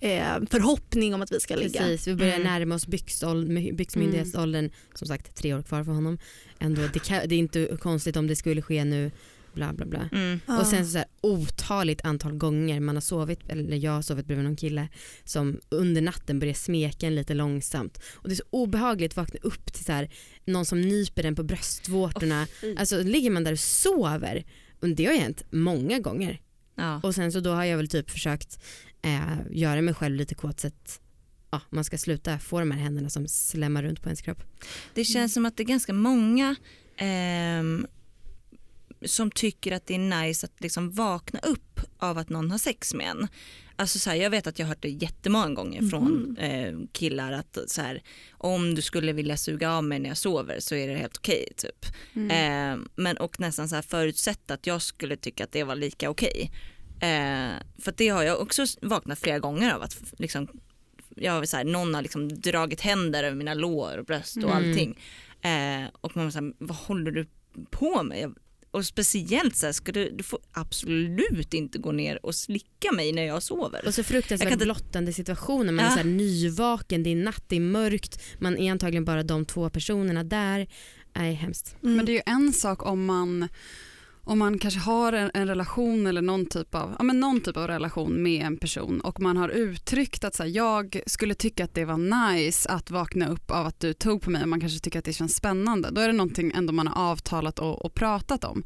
eh, 0.00 0.24
förhoppning 0.50 1.14
om 1.14 1.22
att 1.22 1.32
vi 1.32 1.40
ska 1.40 1.56
ligga. 1.56 1.80
Precis, 1.80 2.06
vi 2.08 2.14
börjar 2.14 2.34
Mm. 2.34 2.46
närma 2.46 2.74
oss 2.74 2.86
byxmyndighetsåldern. 3.76 4.70
Som 4.94 5.08
sagt 5.08 5.34
tre 5.36 5.54
år 5.54 5.62
kvar 5.62 5.84
för 5.84 5.92
honom. 5.92 6.18
Ändå, 6.58 6.82
det, 6.92 6.98
kan, 6.98 7.28
det 7.28 7.34
är 7.34 7.38
inte 7.38 7.76
konstigt 7.80 8.16
om 8.16 8.26
det 8.26 8.36
skulle 8.36 8.62
ske 8.62 8.84
nu. 8.84 9.10
Bla 9.54 9.72
bla 9.72 9.86
bla. 9.86 10.08
Mm. 10.12 10.40
Och 10.46 10.66
sen 10.66 10.86
så 10.86 10.98
här, 10.98 11.06
otaligt 11.20 12.04
antal 12.04 12.32
gånger 12.32 12.80
man 12.80 12.96
har 12.96 13.00
sovit, 13.00 13.40
eller 13.48 13.76
jag 13.76 13.92
har 13.92 14.02
sovit 14.02 14.26
bredvid 14.26 14.44
någon 14.44 14.56
kille 14.56 14.88
som 15.24 15.60
under 15.68 16.02
natten 16.02 16.38
börjar 16.38 16.54
smeka 16.54 17.06
en 17.06 17.14
lite 17.14 17.34
långsamt. 17.34 17.98
Och 18.14 18.28
det 18.28 18.34
är 18.34 18.36
så 18.36 18.44
obehagligt 18.50 19.12
att 19.12 19.16
vakna 19.16 19.40
upp 19.42 19.72
till 19.72 19.84
så 19.84 19.92
här, 19.92 20.10
någon 20.44 20.64
som 20.64 20.80
nyper 20.80 21.24
en 21.24 21.34
på 21.34 21.42
bröstvårtorna. 21.42 22.46
fy. 22.60 22.76
alltså 22.76 23.02
ligger 23.02 23.30
man 23.30 23.44
där 23.44 23.52
och 23.52 23.58
sover. 23.58 24.44
Och 24.80 24.88
det 24.88 25.06
har 25.06 25.14
hänt 25.14 25.42
många 25.50 25.98
gånger. 25.98 26.40
Ja. 26.74 27.00
Och 27.02 27.14
sen 27.14 27.32
så 27.32 27.40
då 27.40 27.50
har 27.50 27.64
jag 27.64 27.76
väl 27.76 27.88
typ 27.88 28.10
försökt 28.10 28.62
eh, 29.02 29.38
göra 29.50 29.82
mig 29.82 29.94
själv 29.94 30.16
lite 30.16 30.34
kåt 30.34 30.60
så 30.60 30.66
att 30.66 31.00
ja, 31.50 31.60
man 31.70 31.84
ska 31.84 31.98
sluta 31.98 32.38
få 32.38 32.58
de 32.58 32.70
här 32.70 32.78
händerna 32.78 33.10
som 33.10 33.28
slämmar 33.28 33.82
runt 33.82 34.02
på 34.02 34.08
ens 34.08 34.22
kropp. 34.22 34.42
Det 34.94 35.04
känns 35.04 35.34
som 35.34 35.46
att 35.46 35.56
det 35.56 35.62
är 35.62 35.66
ganska 35.66 35.92
många 35.92 36.56
ehm, 36.96 37.86
som 39.04 39.30
tycker 39.30 39.72
att 39.72 39.86
det 39.86 39.94
är 39.94 40.22
nice 40.22 40.46
att 40.46 40.60
liksom 40.60 40.90
vakna 40.90 41.38
upp 41.38 41.80
av 41.98 42.18
att 42.18 42.28
någon 42.28 42.50
har 42.50 42.58
sex 42.58 42.94
med 42.94 43.06
en. 43.06 43.28
Alltså 43.76 43.98
så 43.98 44.10
här, 44.10 44.16
jag 44.16 44.30
vet 44.30 44.46
att 44.46 44.58
jag 44.58 44.66
har 44.66 44.68
hört 44.68 44.82
det 44.82 44.88
jättemånga 44.88 45.54
gånger 45.54 45.82
från 45.90 46.36
eh, 46.36 46.72
killar 46.92 47.32
att 47.32 47.58
så 47.66 47.80
här, 47.82 48.02
om 48.32 48.74
du 48.74 48.82
skulle 48.82 49.12
vilja 49.12 49.36
suga 49.36 49.72
av 49.72 49.84
mig 49.84 49.98
när 49.98 50.08
jag 50.08 50.16
sover 50.18 50.60
så 50.60 50.74
är 50.74 50.88
det 50.88 50.94
helt 50.94 51.16
okej 51.16 51.48
typ. 51.56 51.86
Mm. 52.14 52.30
Eh, 52.80 52.86
men 52.94 53.16
och 53.16 53.40
nästan 53.40 53.68
så 53.68 53.74
här 53.74 53.82
förutsätta 53.82 54.54
att 54.54 54.66
jag 54.66 54.82
skulle 54.82 55.16
tycka 55.16 55.44
att 55.44 55.52
det 55.52 55.64
var 55.64 55.76
lika 55.76 56.10
okej. 56.10 56.50
Eh, 57.00 57.52
för 57.78 57.94
det 57.96 58.08
har 58.08 58.22
jag 58.22 58.40
också 58.40 58.64
vaknat 58.82 59.18
flera 59.18 59.38
gånger 59.38 59.74
av 59.74 59.82
att 59.82 59.96
liksom, 60.18 60.48
jag 61.16 61.32
har 61.32 61.44
så 61.44 61.56
här, 61.56 61.64
någon 61.64 61.94
har 61.94 62.02
liksom 62.02 62.40
dragit 62.40 62.80
händer 62.80 63.24
över 63.24 63.36
mina 63.36 63.54
lår 63.54 63.98
och 63.98 64.04
bröst 64.04 64.36
och 64.36 64.50
Mm. 64.50 64.56
allting. 64.56 64.98
Eh, 65.42 65.88
och 66.00 66.16
man 66.16 66.32
säger 66.32 66.52
vad 66.58 66.76
håller 66.76 67.10
du 67.10 67.26
på 67.70 68.02
med? 68.02 68.20
Jag, 68.20 68.34
och 68.72 68.86
speciellt 68.86 69.56
så 69.56 69.66
här, 69.66 69.72
ska 69.72 69.92
du, 69.92 70.10
du 70.10 70.22
får 70.22 70.40
absolut 70.52 71.54
inte 71.54 71.78
gå 71.78 71.92
ner 71.92 72.26
och 72.26 72.34
slicka 72.34 72.92
mig 72.92 73.12
när 73.12 73.22
jag 73.22 73.42
sover. 73.42 73.86
Och 73.86 73.94
så 73.94 73.98
Jag 74.00 74.06
fruktansvärt 74.06 74.48
kan 74.48 74.58
blottande 74.58 75.12
situationer. 75.12 75.72
Man 75.72 75.84
Ja. 75.84 75.90
är 75.90 75.94
så 75.94 76.02
här 76.02 76.10
nyvaken, 76.10 77.02
det 77.02 77.10
är 77.10 77.16
natt, 77.16 77.44
det 77.48 77.56
är 77.56 77.60
mörkt. 77.60 78.22
Man 78.38 78.58
är 78.58 78.72
antagligen 78.72 79.04
bara 79.04 79.22
de 79.22 79.44
två 79.46 79.70
personerna 79.70 80.24
där. 80.24 80.66
Nej, 81.16 81.34
hemskt. 81.34 81.76
Mm. 81.82 81.96
Men 81.96 82.06
det 82.06 82.12
är 82.12 82.14
ju 82.14 82.22
en 82.26 82.52
sak 82.52 82.86
om 82.86 83.04
man, 83.04 83.48
om 84.24 84.38
man 84.38 84.58
kanske 84.58 84.80
har 84.80 85.12
en, 85.12 85.30
en 85.34 85.48
relation 85.48 86.06
eller 86.06 86.22
någon 86.22 86.46
typ, 86.46 86.74
av, 86.74 86.94
ja, 86.98 87.04
men 87.04 87.20
någon 87.20 87.40
typ 87.40 87.56
av 87.56 87.66
relation 87.66 88.22
med 88.22 88.46
en 88.46 88.56
person 88.56 89.00
och 89.00 89.20
man 89.20 89.36
har 89.36 89.48
uttryckt 89.48 90.24
att 90.24 90.34
så 90.34 90.42
här, 90.42 90.50
jag 90.50 91.00
skulle 91.06 91.34
tycka 91.34 91.64
att 91.64 91.74
det 91.74 91.84
var 91.84 92.32
nice 92.32 92.68
att 92.68 92.90
vakna 92.90 93.28
upp 93.28 93.50
av 93.50 93.66
att 93.66 93.80
du 93.80 93.92
tog 93.92 94.22
på 94.22 94.30
mig 94.30 94.42
och 94.42 94.48
man 94.48 94.60
kanske 94.60 94.78
tycker 94.78 94.98
att 94.98 95.04
det 95.04 95.12
känns 95.12 95.36
spännande. 95.36 95.90
Då 95.90 96.00
är 96.00 96.06
det 96.06 96.12
någonting 96.12 96.52
ändå 96.54 96.72
man 96.72 96.86
har 96.88 97.10
avtalat 97.10 97.58
och, 97.58 97.84
och 97.84 97.94
pratat 97.94 98.44
om. 98.44 98.64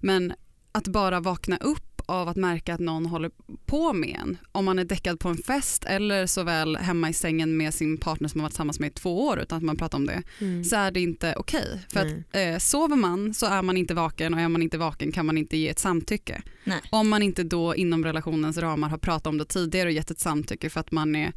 Men 0.00 0.32
att 0.72 0.88
bara 0.88 1.20
vakna 1.20 1.56
upp 1.56 1.95
av 2.06 2.28
att 2.28 2.36
märka 2.36 2.74
att 2.74 2.80
någon 2.80 3.06
håller 3.06 3.30
på 3.66 3.92
med 3.92 4.16
en, 4.22 4.38
om 4.52 4.64
man 4.64 4.78
är 4.78 4.84
däckad 4.84 5.20
på 5.20 5.28
en 5.28 5.36
fest 5.36 5.84
eller 5.84 6.26
såväl 6.26 6.76
hemma 6.76 7.08
i 7.08 7.12
sängen 7.12 7.56
med 7.56 7.74
sin 7.74 7.98
partner 7.98 8.28
som 8.28 8.38
man 8.38 8.42
varit 8.42 8.52
tillsammans 8.52 8.80
med 8.80 8.86
i 8.86 8.92
två 8.92 9.26
år 9.26 9.38
utan 9.40 9.56
att 9.58 9.62
man 9.64 9.76
pratar 9.76 9.98
om 9.98 10.06
det 10.06 10.22
Mm. 10.40 10.64
så 10.64 10.76
är 10.76 10.90
det 10.90 11.00
inte 11.00 11.34
okej. 11.36 11.80
För 11.92 12.04
Nej. 12.04 12.24
att 12.30 12.36
eh, 12.36 12.58
sover 12.58 12.96
man 12.96 13.34
så 13.34 13.46
är 13.46 13.62
man 13.62 13.76
inte 13.76 13.94
vaken 13.94 14.34
och 14.34 14.40
är 14.40 14.48
man 14.48 14.62
inte 14.62 14.78
vaken 14.78 15.12
kan 15.12 15.26
man 15.26 15.38
inte 15.38 15.56
ge 15.56 15.68
ett 15.68 15.78
samtycke. 15.78 16.42
Nej. 16.64 16.80
Om 16.90 17.08
man 17.08 17.22
inte 17.22 17.42
då 17.42 17.74
inom 17.74 18.04
relationens 18.04 18.58
ramar 18.58 18.88
har 18.88 18.98
pratat 18.98 19.26
om 19.26 19.38
det 19.38 19.44
tidigare 19.44 19.88
och 19.88 19.92
gett 19.92 20.10
ett 20.10 20.20
samtycke 20.20 20.70
för 20.70 20.80
att 20.80 20.92
man 20.92 21.16
är 21.16 21.32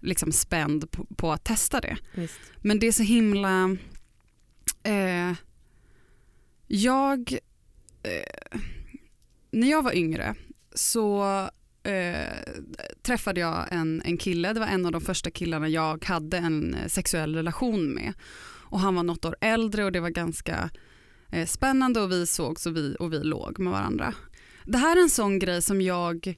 liksom 0.00 0.32
spänd 0.32 0.90
på, 0.90 1.04
på 1.16 1.32
att 1.32 1.44
testa 1.44 1.80
det. 1.80 1.96
Visst. 2.14 2.40
Men 2.60 2.78
det 2.78 2.86
är 2.86 2.92
så 2.92 3.02
himla... 3.02 3.76
Eh, 4.82 5.32
jag... 6.66 7.32
Eh, 8.02 8.60
när 9.52 9.70
jag 9.70 9.82
var 9.82 9.92
yngre 9.92 10.34
så 10.74 11.24
eh, 11.82 12.36
träffade 13.02 13.40
jag 13.40 13.66
en, 13.70 14.02
en 14.04 14.16
kille, 14.16 14.52
det 14.52 14.60
var 14.60 14.66
en 14.66 14.86
av 14.86 14.92
de 14.92 15.00
första 15.00 15.30
killarna 15.30 15.68
jag 15.68 16.04
hade 16.04 16.36
en 16.36 16.74
eh, 16.74 16.88
sexuell 16.88 17.34
relation 17.34 17.94
med. 17.94 18.12
Och 18.64 18.80
han 18.80 18.94
var 18.94 19.02
något 19.02 19.24
år 19.24 19.36
äldre 19.40 19.84
och 19.84 19.92
det 19.92 20.00
var 20.00 20.10
ganska 20.10 20.70
eh, 21.30 21.46
spännande 21.46 22.00
och 22.00 22.12
vi 22.12 22.26
sågs 22.26 22.66
och 22.66 22.76
vi, 22.76 22.96
och 22.98 23.12
vi 23.12 23.24
låg 23.24 23.58
med 23.58 23.72
varandra. 23.72 24.14
Det 24.66 24.78
här 24.78 24.96
är 24.96 25.02
en 25.02 25.10
sån 25.10 25.38
grej 25.38 25.62
som 25.62 25.80
jag 25.80 26.34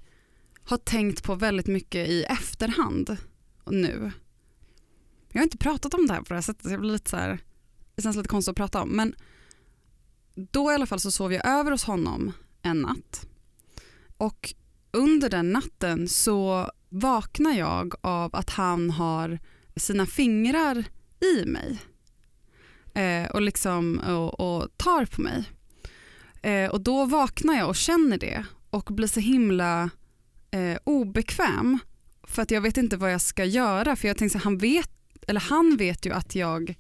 har 0.65 0.79
tänkt 0.79 1.23
på 1.25 1.35
väldigt 1.35 1.67
mycket 1.67 2.09
i 2.09 2.23
efterhand 2.23 3.17
nu. 3.67 4.13
Jag 5.33 5.41
har 5.41 5.45
inte 5.45 5.59
pratat 5.59 5.95
om 5.95 6.07
det 6.07 6.13
här 6.13 6.21
på 6.21 6.29
det 6.29 6.35
här 6.35 6.43
sättet, 6.43 6.71
jag 6.71 6.81
blir 6.81 6.93
lite 6.93 7.11
så 7.11 7.17
här, 7.17 7.39
det 7.95 8.03
känns 8.03 8.17
lite 8.17 8.29
konstigt 8.29 8.51
att 8.51 8.57
prata 8.57 8.83
om. 8.83 8.89
Men 8.89 9.15
då 10.35 10.73
i 10.73 10.75
alla 10.75 10.87
fall 10.87 11.01
så 11.01 11.11
sov 11.11 11.33
jag 11.33 11.47
över 11.47 11.71
hos 11.71 11.85
honom 11.85 12.33
en 12.65 12.83
natt. 12.83 13.27
Och 14.17 14.55
under 14.91 15.31
den 15.31 15.53
natten 15.53 16.09
så 16.09 16.71
vaknar 16.89 17.53
jag 17.53 17.95
av 18.01 18.37
att 18.37 18.51
han 18.51 18.91
har 18.91 19.39
sina 19.77 20.07
fingrar 20.07 20.85
i 21.21 21.47
mig. 21.47 21.79
Eh, 22.95 23.31
och, 23.31 23.43
liksom, 23.43 23.99
och, 23.99 24.41
och 24.41 24.69
tar 24.77 25.05
på 25.05 25.23
mig. 25.23 25.45
Eh, 26.43 26.71
och 26.71 26.81
då 26.81 27.05
vaknar 27.05 27.55
jag 27.55 27.69
och 27.69 27.77
känner 27.77 28.19
det 28.19 28.45
och 28.71 28.85
blir 28.85 29.09
så 29.09 29.21
himla 29.21 29.91
eh, 30.51 30.79
obekväm 30.85 31.79
för 32.23 32.43
att 32.43 32.51
jag 32.51 32.61
vet 32.61 32.77
inte 32.77 32.97
vad 32.97 33.13
jag 33.13 33.21
ska 33.21 33.45
göra 33.45 33.97
för 33.97 34.09
jag 34.09 34.17
tänker 34.17 34.39
så 34.39 34.45
han 34.45 34.59
vet, 34.59 34.91
eller 35.27 35.41
han 35.41 35.77
vet 35.77 36.07
ju 36.07 36.13
att 36.13 36.35
jag 36.35 36.75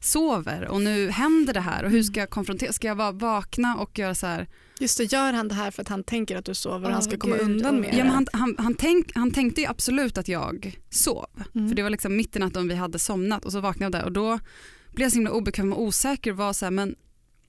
sover 0.00 0.68
och 0.68 0.80
nu 0.80 1.10
händer 1.10 1.54
det 1.54 1.60
här 1.60 1.84
och 1.84 1.90
hur 1.90 2.02
ska 2.02 2.20
jag 2.20 2.30
konfrontera, 2.30 2.72
ska 2.72 2.86
jag 2.86 2.96
bara 2.96 3.12
vakna 3.12 3.76
och 3.76 3.98
göra 3.98 4.14
så 4.14 4.26
här 4.26 4.48
Just 4.80 4.98
det, 4.98 5.12
gör 5.12 5.32
han 5.32 5.48
det 5.48 5.54
här 5.54 5.70
för 5.70 5.82
att 5.82 5.88
han 5.88 6.04
tänker 6.04 6.36
att 6.36 6.44
du 6.44 6.54
sover 6.54 6.86
och 6.88 6.92
han 6.92 7.02
ska 7.02 7.16
komma 7.18 7.36
gud, 7.36 7.44
undan 7.50 7.80
med 7.80 7.90
Ja, 7.92 7.96
det? 7.96 8.04
men 8.04 8.12
han, 8.12 8.26
han, 8.32 8.54
han, 8.58 8.74
tänk, 8.74 9.10
han 9.14 9.30
tänkte 9.30 9.60
ju 9.60 9.66
absolut 9.66 10.18
att 10.18 10.28
jag 10.28 10.80
sov. 10.90 11.26
Mm. 11.54 11.68
För 11.68 11.76
det 11.76 11.82
var 11.82 11.90
liksom 11.90 12.16
mitt 12.16 12.36
i 12.36 12.38
natten 12.38 12.68
vi 12.68 12.74
hade 12.74 12.98
somnat 12.98 13.44
och 13.44 13.52
så 13.52 13.60
vaknade 13.60 13.84
jag 13.84 14.02
där 14.02 14.04
och 14.06 14.12
då 14.12 14.38
blev 14.94 15.04
jag 15.04 15.12
så 15.12 15.16
himla 15.16 15.30
obekväm 15.30 15.72
och 15.72 15.82
osäker 15.82 16.30
och 16.30 16.36
var 16.36 16.52
så 16.52 16.64
här, 16.66 16.70
men 16.70 16.94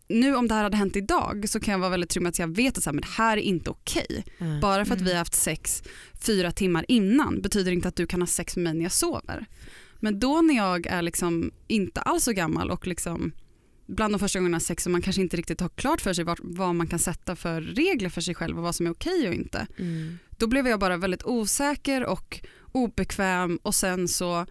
nu 0.09 0.35
om 0.35 0.47
det 0.47 0.53
här 0.55 0.63
hade 0.63 0.77
hänt 0.77 0.95
idag 0.95 1.45
så 1.49 1.59
kan 1.59 1.71
jag 1.71 1.79
vara 1.79 1.89
väldigt 1.89 2.09
trygg 2.09 2.23
med 2.23 2.29
att 2.29 2.39
jag 2.39 2.55
vet 2.55 2.77
att 2.77 2.83
så 2.83 2.89
här, 2.89 2.93
men 2.95 3.01
det 3.01 3.07
här 3.23 3.37
är 3.37 3.41
inte 3.41 3.69
okej. 3.69 4.23
Ja. 4.37 4.45
Bara 4.61 4.85
för 4.85 4.93
att 4.93 4.97
Mm. 4.99 5.05
vi 5.05 5.11
har 5.11 5.17
haft 5.19 5.33
sex 5.35 5.83
fyra 6.21 6.51
timmar 6.51 6.85
innan 6.87 7.41
betyder 7.41 7.71
inte 7.71 7.87
att 7.87 7.95
du 7.95 8.07
kan 8.07 8.21
ha 8.21 8.27
sex 8.27 8.55
med 8.55 8.63
mig 8.63 8.73
när 8.73 8.83
jag 8.83 8.91
sover. 8.91 9.45
Men 9.99 10.19
då 10.19 10.41
när 10.41 10.55
jag 10.55 10.87
är 10.87 11.01
liksom 11.01 11.51
inte 11.67 12.01
alls 12.01 12.23
så 12.23 12.31
gammal 12.31 12.71
och 12.71 12.87
liksom 12.87 13.31
bland 13.87 14.13
de 14.13 14.19
första 14.19 14.39
gångerna 14.39 14.59
sex 14.59 14.85
och 14.85 14.91
man 14.91 15.01
kanske 15.01 15.21
inte 15.21 15.37
riktigt 15.37 15.61
har 15.61 15.69
klart 15.69 16.01
för 16.01 16.13
sig 16.13 16.23
vad, 16.23 16.39
vad 16.41 16.75
man 16.75 16.87
kan 16.87 16.99
sätta 16.99 17.35
för 17.35 17.61
regler 17.61 18.09
för 18.09 18.21
sig 18.21 18.35
själv 18.35 18.57
och 18.57 18.63
vad 18.63 18.75
som 18.75 18.85
är 18.85 18.91
okej 18.91 19.27
och 19.27 19.33
inte. 19.33 19.67
Mm. 19.77 20.17
Då 20.29 20.47
blev 20.47 20.67
jag 20.67 20.79
bara 20.79 20.97
väldigt 20.97 21.23
osäker 21.23 22.05
och 22.05 22.39
obekväm 22.71 23.59
och 23.63 23.75
sen 23.75 24.07
så 24.07 24.45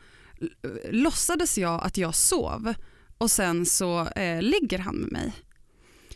låtsades 0.91 1.59
jag 1.59 1.85
att 1.85 1.97
jag 1.97 2.15
sov 2.15 2.75
och 3.19 3.31
sen 3.31 3.67
så 3.67 4.09
eh, 4.09 4.43
ligger 4.43 4.79
han 4.79 4.97
med 4.97 5.13
mig. 5.13 5.33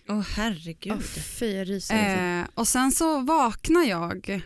Åh 0.08 0.20
herregud. 0.20 0.92
Åh, 0.96 1.00
fy, 1.38 1.56
jag 1.56 1.68
ryser. 1.68 1.94
alltså. 1.94 2.22
Eh, 2.22 2.60
och 2.60 2.68
sen 2.68 2.92
så 2.92 3.20
vaknar 3.20 3.84
jag, 3.84 4.42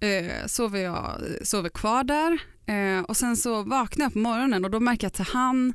eh, 0.00 0.46
sover, 0.46 0.80
jag 0.80 1.20
sover 1.42 1.68
kvar 1.68 2.04
där 2.04 2.38
eh, 2.66 3.00
och 3.00 3.16
sen 3.16 3.36
så 3.36 3.62
vaknar 3.62 4.04
jag 4.04 4.12
på 4.12 4.18
morgonen 4.18 4.64
och 4.64 4.70
då 4.70 4.80
märker 4.80 5.04
jag 5.04 5.10
att 5.20 5.28
han, 5.28 5.72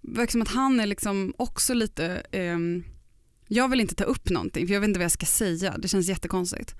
verkar 0.00 0.32
som 0.32 0.42
att 0.42 0.48
han 0.48 0.80
är 0.80 0.86
liksom 0.86 1.34
också 1.36 1.74
lite, 1.74 2.22
eh, 2.32 2.58
jag 3.48 3.68
vill 3.68 3.80
inte 3.80 3.94
ta 3.94 4.04
upp 4.04 4.30
någonting 4.30 4.66
för 4.66 4.74
jag 4.74 4.80
vet 4.80 4.88
inte 4.88 4.98
vad 4.98 5.04
jag 5.04 5.12
ska 5.12 5.26
säga, 5.26 5.78
det 5.78 5.88
känns 5.88 6.08
jättekonstigt. 6.08 6.74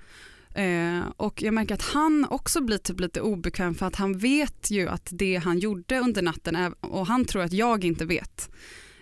Eh, 0.55 1.01
och 1.17 1.41
jag 1.41 1.53
märker 1.53 1.73
att 1.73 1.81
han 1.81 2.25
också 2.29 2.61
blir 2.61 2.77
typ 2.77 2.99
lite 2.99 3.21
obekväm 3.21 3.75
för 3.75 3.85
att 3.85 3.95
han 3.95 4.17
vet 4.17 4.71
ju 4.71 4.89
att 4.89 5.07
det 5.11 5.35
han 5.35 5.59
gjorde 5.59 5.99
under 5.99 6.21
natten 6.21 6.55
är, 6.55 6.73
och 6.85 7.07
han 7.07 7.25
tror 7.25 7.41
att 7.41 7.53
jag 7.53 7.85
inte 7.85 8.05
vet. 8.05 8.49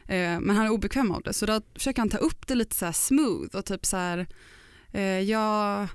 Eh, 0.05 0.39
men 0.39 0.49
han 0.49 0.65
är 0.65 0.69
obekväm 0.69 1.11
av 1.11 1.21
det 1.21 1.33
så 1.33 1.45
då 1.45 1.61
försöker 1.73 2.01
han 2.01 2.09
ta 2.09 2.17
upp 2.17 2.47
det 2.47 2.55
lite 2.55 2.75
så 2.75 2.85
här 2.85 2.91
smooth 2.91 3.55
och 3.55 3.65
typ 3.65 3.85
så 3.85 3.97
här, 3.97 4.27
eh, 4.91 5.19
jag 5.19 5.87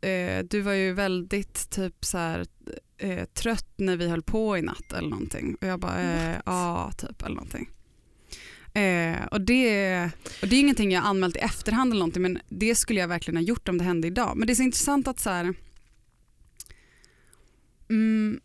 eh, 0.00 0.44
du 0.50 0.60
var 0.60 0.72
ju 0.72 0.92
väldigt 0.92 1.70
typ 1.70 2.04
så 2.04 2.18
här 2.18 2.46
eh, 2.98 3.24
trött 3.24 3.72
när 3.76 3.96
vi 3.96 4.08
höll 4.08 4.22
på 4.22 4.58
i 4.58 4.62
natt 4.62 4.92
eller 4.92 5.08
någonting. 5.08 5.56
Och 5.60 5.66
jag 5.66 5.80
bara, 5.80 6.00
eh, 6.00 6.36
ja 6.46 6.92
typ 6.98 7.22
eller 7.22 7.34
någonting. 7.34 7.70
Eh, 8.74 9.24
och, 9.30 9.40
det, 9.40 10.04
och 10.42 10.48
det 10.48 10.56
är 10.56 10.60
ingenting 10.60 10.92
jag 10.92 11.04
anmält 11.04 11.36
i 11.36 11.38
efterhand 11.38 11.92
eller 11.92 12.00
någonting 12.00 12.22
men 12.22 12.38
det 12.48 12.74
skulle 12.74 13.00
jag 13.00 13.08
verkligen 13.08 13.36
ha 13.36 13.44
gjort 13.44 13.68
om 13.68 13.78
det 13.78 13.84
hände 13.84 14.08
idag. 14.08 14.36
Men 14.36 14.46
det 14.46 14.52
är 14.52 14.54
så 14.54 14.62
intressant 14.62 15.08
att 15.08 15.20
så 15.20 15.30
här, 15.30 15.54
mm, 17.90 18.40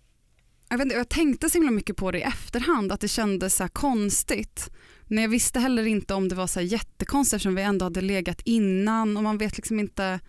jag, 0.70 0.78
vet 0.78 0.86
inte, 0.86 0.96
jag 0.96 1.10
tänkte 1.10 1.50
så 1.50 1.58
himla 1.58 1.72
mycket 1.72 1.98
på 1.98 2.12
det 2.12 2.20
i 2.20 2.22
efterhand 2.22 2.92
att 2.92 3.00
det 3.00 3.08
kändes 3.08 3.56
så 3.56 3.64
här 3.64 3.70
konstigt. 3.70 4.70
Men 5.08 5.22
jag 5.22 5.30
visste 5.30 5.60
heller 5.60 5.86
inte 5.86 6.14
om 6.14 6.30
det 6.30 6.36
var 6.36 6.48
så 6.48 6.60
här 6.60 6.68
jättekonstigt 6.68 7.34
eftersom 7.34 7.56
vi 7.56 7.62
ändå 7.62 7.86
hade 7.86 8.02
legat 8.02 8.42
innan 8.46 9.18
och 9.18 9.24
man 9.24 9.38
vet 9.38 9.58
liksom 9.58 9.80
inte. 9.80 10.20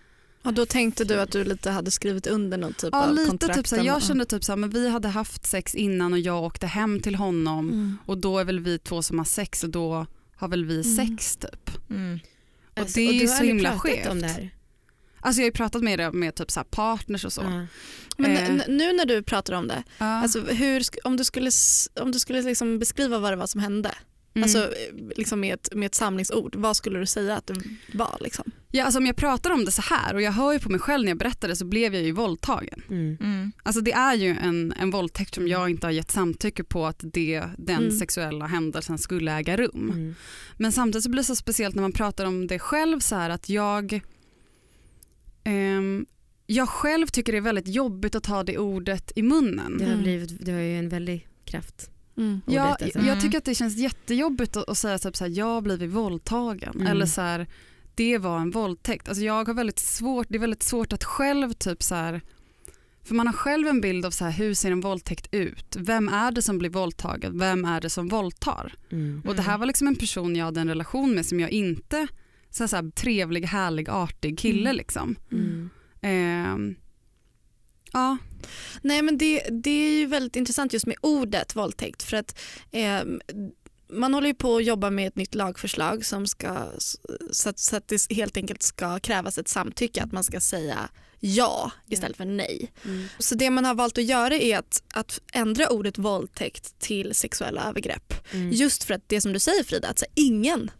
Ja, 0.44 0.50
då 0.50 0.66
tänkte 0.66 1.04
du 1.04 1.20
att 1.20 1.30
du 1.32 1.44
lite 1.44 1.70
hade 1.70 1.90
skrivit 1.90 2.26
under 2.26 2.58
någon 2.58 2.72
typ 2.72 2.88
Ja 2.92 3.04
av 3.06 3.14
lite 3.14 3.28
kontrakt. 3.30 3.54
typ 3.58 3.66
så 3.68 3.74
här, 3.76 3.82
eller- 3.82 3.92
jag 3.92 4.02
kände 4.02 4.24
typ 4.24 4.44
så 4.44 4.52
här, 4.52 4.56
men 4.56 4.70
vi 4.70 4.88
hade 4.88 5.08
haft 5.08 5.46
sex 5.46 5.74
innan 5.74 6.12
och 6.12 6.18
jag 6.18 6.42
åkte 6.44 6.66
hem 6.66 7.00
till 7.00 7.14
honom 7.14 7.68
Mm. 7.70 7.96
och 8.06 8.18
då 8.18 8.38
är 8.38 8.44
väl 8.44 8.60
vi 8.60 8.78
två 8.78 9.02
som 9.02 9.18
har 9.18 9.24
sex 9.24 9.64
och 9.64 9.70
då 9.70 10.06
har 10.36 10.48
väl 10.48 10.64
vi 10.64 10.80
Mm. 10.80 10.96
sex 11.16 11.36
typ. 11.36 11.70
Mm. 11.90 12.18
Och 12.74 12.78
Alltså, 12.80 12.96
det 12.96 13.08
är 13.08 13.12
ju 13.12 13.28
så 13.28 13.42
himla 13.44 13.78
skevt. 13.78 14.08
om 14.08 14.20
det 14.20 14.26
här? 14.26 14.50
Alltså 15.20 15.40
jag 15.40 15.44
har 15.44 15.48
ju 15.48 15.52
pratat 15.52 15.82
med 15.82 15.98
det 15.98 16.12
med 16.12 16.34
typ 16.34 16.50
så 16.50 16.60
här 16.60 16.64
partners 16.64 17.24
och 17.24 17.32
så. 17.32 17.40
Ja. 17.42 17.66
Men 18.16 18.30
Eh. 18.36 18.62
nu 18.68 18.92
när 18.92 19.04
du 19.06 19.22
pratar 19.22 19.52
om 19.54 19.68
det, 19.68 19.82
Ja. 19.98 20.06
alltså 20.06 20.40
hur, 20.40 20.82
om 21.04 21.16
du 21.16 21.24
skulle, 21.24 21.50
om 22.00 22.12
du 22.12 22.18
skulle 22.18 22.42
liksom 22.42 22.78
beskriva 22.78 23.18
vad 23.18 23.32
det 23.32 23.36
var 23.36 23.46
som 23.46 23.60
hände, 23.60 23.94
Mm. 24.34 24.42
alltså 24.44 24.58
eh, 24.58 24.94
liksom 25.16 25.40
med, 25.40 25.54
ett, 25.54 25.68
med 25.74 25.86
ett 25.86 25.94
samlingsord, 25.94 26.56
vad 26.56 26.76
skulle 26.76 26.98
du 26.98 27.06
säga 27.06 27.36
att 27.36 27.46
det 27.46 27.54
var? 27.94 28.18
Liksom? 28.20 28.50
Ja, 28.74 28.84
alltså 28.84 28.98
om 28.98 29.06
jag 29.06 29.16
pratar 29.16 29.50
om 29.50 29.64
det 29.64 29.70
så 29.70 29.82
här 29.82 30.14
och 30.14 30.22
jag 30.22 30.32
hör 30.32 30.52
ju 30.52 30.58
på 30.58 30.70
mig 30.70 30.80
själv 30.80 31.04
när 31.04 31.10
jag 31.10 31.18
berättar 31.18 31.48
det 31.48 31.56
så 31.56 31.64
blev 31.64 31.94
jag 31.94 32.02
ju 32.02 32.12
våldtagen. 32.12 32.82
Mm. 32.90 33.16
Mm. 33.20 33.52
Alltså 33.62 33.80
det 33.80 33.92
är 33.92 34.14
ju 34.14 34.36
en, 34.42 34.72
en 34.80 34.90
våldtäkt 34.90 35.34
som 35.34 35.48
jag 35.48 35.70
inte 35.70 35.86
har 35.86 35.92
gett 35.92 36.10
samtycke 36.10 36.64
på 36.64 36.86
att 36.86 37.00
det, 37.02 37.42
den 37.58 37.78
Mm. 37.84 37.90
sexuella 37.98 38.46
händelsen 38.46 38.98
skulle 38.98 39.32
äga 39.32 39.56
rum. 39.56 39.90
Mm. 39.94 40.14
Men 40.56 40.72
samtidigt 40.72 41.04
så 41.04 41.10
blir 41.10 41.20
det 41.22 41.26
så 41.26 41.36
speciellt 41.36 41.74
när 41.74 41.82
man 41.82 41.92
pratar 41.92 42.24
om 42.24 42.46
det 42.46 42.58
själv 42.58 43.00
så 43.00 43.16
här 43.16 43.30
att 43.30 43.48
jag 43.48 44.00
ehm, 45.44 46.06
jag 46.46 46.68
själv 46.68 47.06
tycker 47.06 47.32
det 47.32 47.38
är 47.38 47.42
väldigt 47.42 47.68
jobbigt 47.68 48.14
att 48.14 48.22
ta 48.24 48.42
det 48.44 48.58
ordet 48.58 49.12
i 49.16 49.22
munnen. 49.22 49.78
Det, 49.78 49.84
har 49.84 49.92
Mm. 49.92 50.02
blivit, 50.02 50.44
det 50.46 50.52
har 50.52 50.60
ju 50.60 50.78
en 50.78 50.88
väldig 50.88 51.28
kraft. 51.44 51.90
Mm. 52.16 52.40
Ja, 52.46 52.68
ordet, 52.70 52.82
alltså. 52.82 52.98
jag 52.98 53.08
Mm. 53.08 53.20
tycker 53.20 53.38
att 53.38 53.44
det 53.44 53.54
känns 53.54 53.76
jättejobbigt 53.76 54.56
att, 54.56 54.68
att 54.68 54.78
säga 54.78 54.98
typ 54.98 55.16
så 55.16 55.24
här, 55.24 55.30
jag 55.38 55.46
har 55.46 55.60
blivit 55.60 55.90
våldtagen 55.90 56.74
Mm. 56.74 56.86
eller 56.86 57.06
så 57.06 57.20
här, 57.20 57.46
det 57.94 58.18
var 58.18 58.38
en 58.38 58.50
våldtäkt. 58.50 59.08
Alltså 59.08 59.24
jag 59.24 59.48
har 59.48 59.54
väldigt 59.54 59.78
svårt, 59.78 60.26
det 60.30 60.36
är 60.36 60.40
väldigt 60.40 60.62
svårt 60.62 60.92
att 60.92 61.04
själv 61.04 61.52
typ 61.52 61.82
så 61.82 61.94
här, 61.94 62.20
för 63.04 63.14
man 63.14 63.26
har 63.26 63.34
själv 63.34 63.68
en 63.68 63.80
bild 63.80 64.06
av 64.06 64.10
så 64.10 64.24
här, 64.24 64.32
hur 64.32 64.54
ser 64.54 64.72
en 64.72 64.80
våldtäkt 64.80 65.28
ut? 65.34 65.76
Vem 65.78 66.08
är 66.08 66.32
det 66.32 66.42
som 66.42 66.58
blir 66.58 66.70
våldtagen? 66.70 67.38
Vem 67.38 67.64
är 67.64 67.80
det 67.80 67.90
som 67.90 68.08
våldtar? 68.08 68.74
Mm. 68.90 69.22
Och 69.26 69.36
det 69.36 69.42
här 69.42 69.58
var 69.58 69.66
liksom 69.66 69.86
en 69.86 69.96
person 69.96 70.36
jag 70.36 70.44
hade 70.44 70.60
en 70.60 70.68
relation 70.68 71.14
med 71.14 71.26
som 71.26 71.40
jag 71.40 71.50
inte, 71.50 72.06
så 72.50 72.62
här, 72.62 72.68
så 72.68 72.76
här, 72.76 72.90
trevlig, 72.90 73.44
härlig, 73.44 73.88
artig 73.88 74.38
kille 74.38 74.70
Mm. 74.70 74.76
liksom. 74.76 75.16
Mm. 75.32 75.70
Ehm, 76.02 76.74
ja, 77.92 78.18
Nej 78.82 79.02
men 79.02 79.18
det, 79.18 79.40
det 79.50 79.70
är 79.70 79.98
ju 79.98 80.06
väldigt 80.06 80.36
intressant 80.36 80.72
just 80.72 80.86
med 80.86 80.96
ordet 81.00 81.56
våldtäkt 81.56 82.02
för 82.02 82.16
att 82.16 82.38
eh, 82.70 83.00
man 83.94 84.14
håller 84.14 84.28
ju 84.28 84.34
på 84.34 84.56
att 84.56 84.64
jobba 84.64 84.90
med 84.90 85.08
ett 85.08 85.16
nytt 85.16 85.34
lagförslag 85.34 86.04
som 86.04 86.26
ska, 86.26 86.66
så 87.30 87.48
att, 87.48 87.58
så 87.58 87.76
att 87.76 87.88
det 87.88 88.12
helt 88.12 88.36
enkelt 88.36 88.62
ska 88.62 88.98
krävas 88.98 89.38
ett 89.38 89.48
samtycke 89.48 90.02
att 90.02 90.12
man 90.12 90.24
ska 90.24 90.40
säga 90.40 90.88
ja 91.20 91.72
istället 91.88 92.16
för 92.16 92.24
nej. 92.24 92.72
Mm. 92.84 93.06
Så 93.18 93.34
det 93.34 93.50
man 93.50 93.64
har 93.64 93.74
valt 93.74 93.98
att 93.98 94.04
göra 94.04 94.34
är 94.34 94.58
att, 94.58 94.82
att 94.94 95.20
ändra 95.32 95.68
ordet 95.68 95.98
våldtäkt 95.98 96.78
till 96.78 97.14
sexuella 97.14 97.68
övergrepp. 97.68 98.14
Mm. 98.32 98.52
Just 98.52 98.84
för 98.84 98.94
att 98.94 99.08
det 99.08 99.20
som 99.20 99.32
du 99.32 99.38
säger 99.38 99.64
Frida, 99.64 99.88
att 99.88 99.98
så 99.98 100.06
ingen 100.14 100.70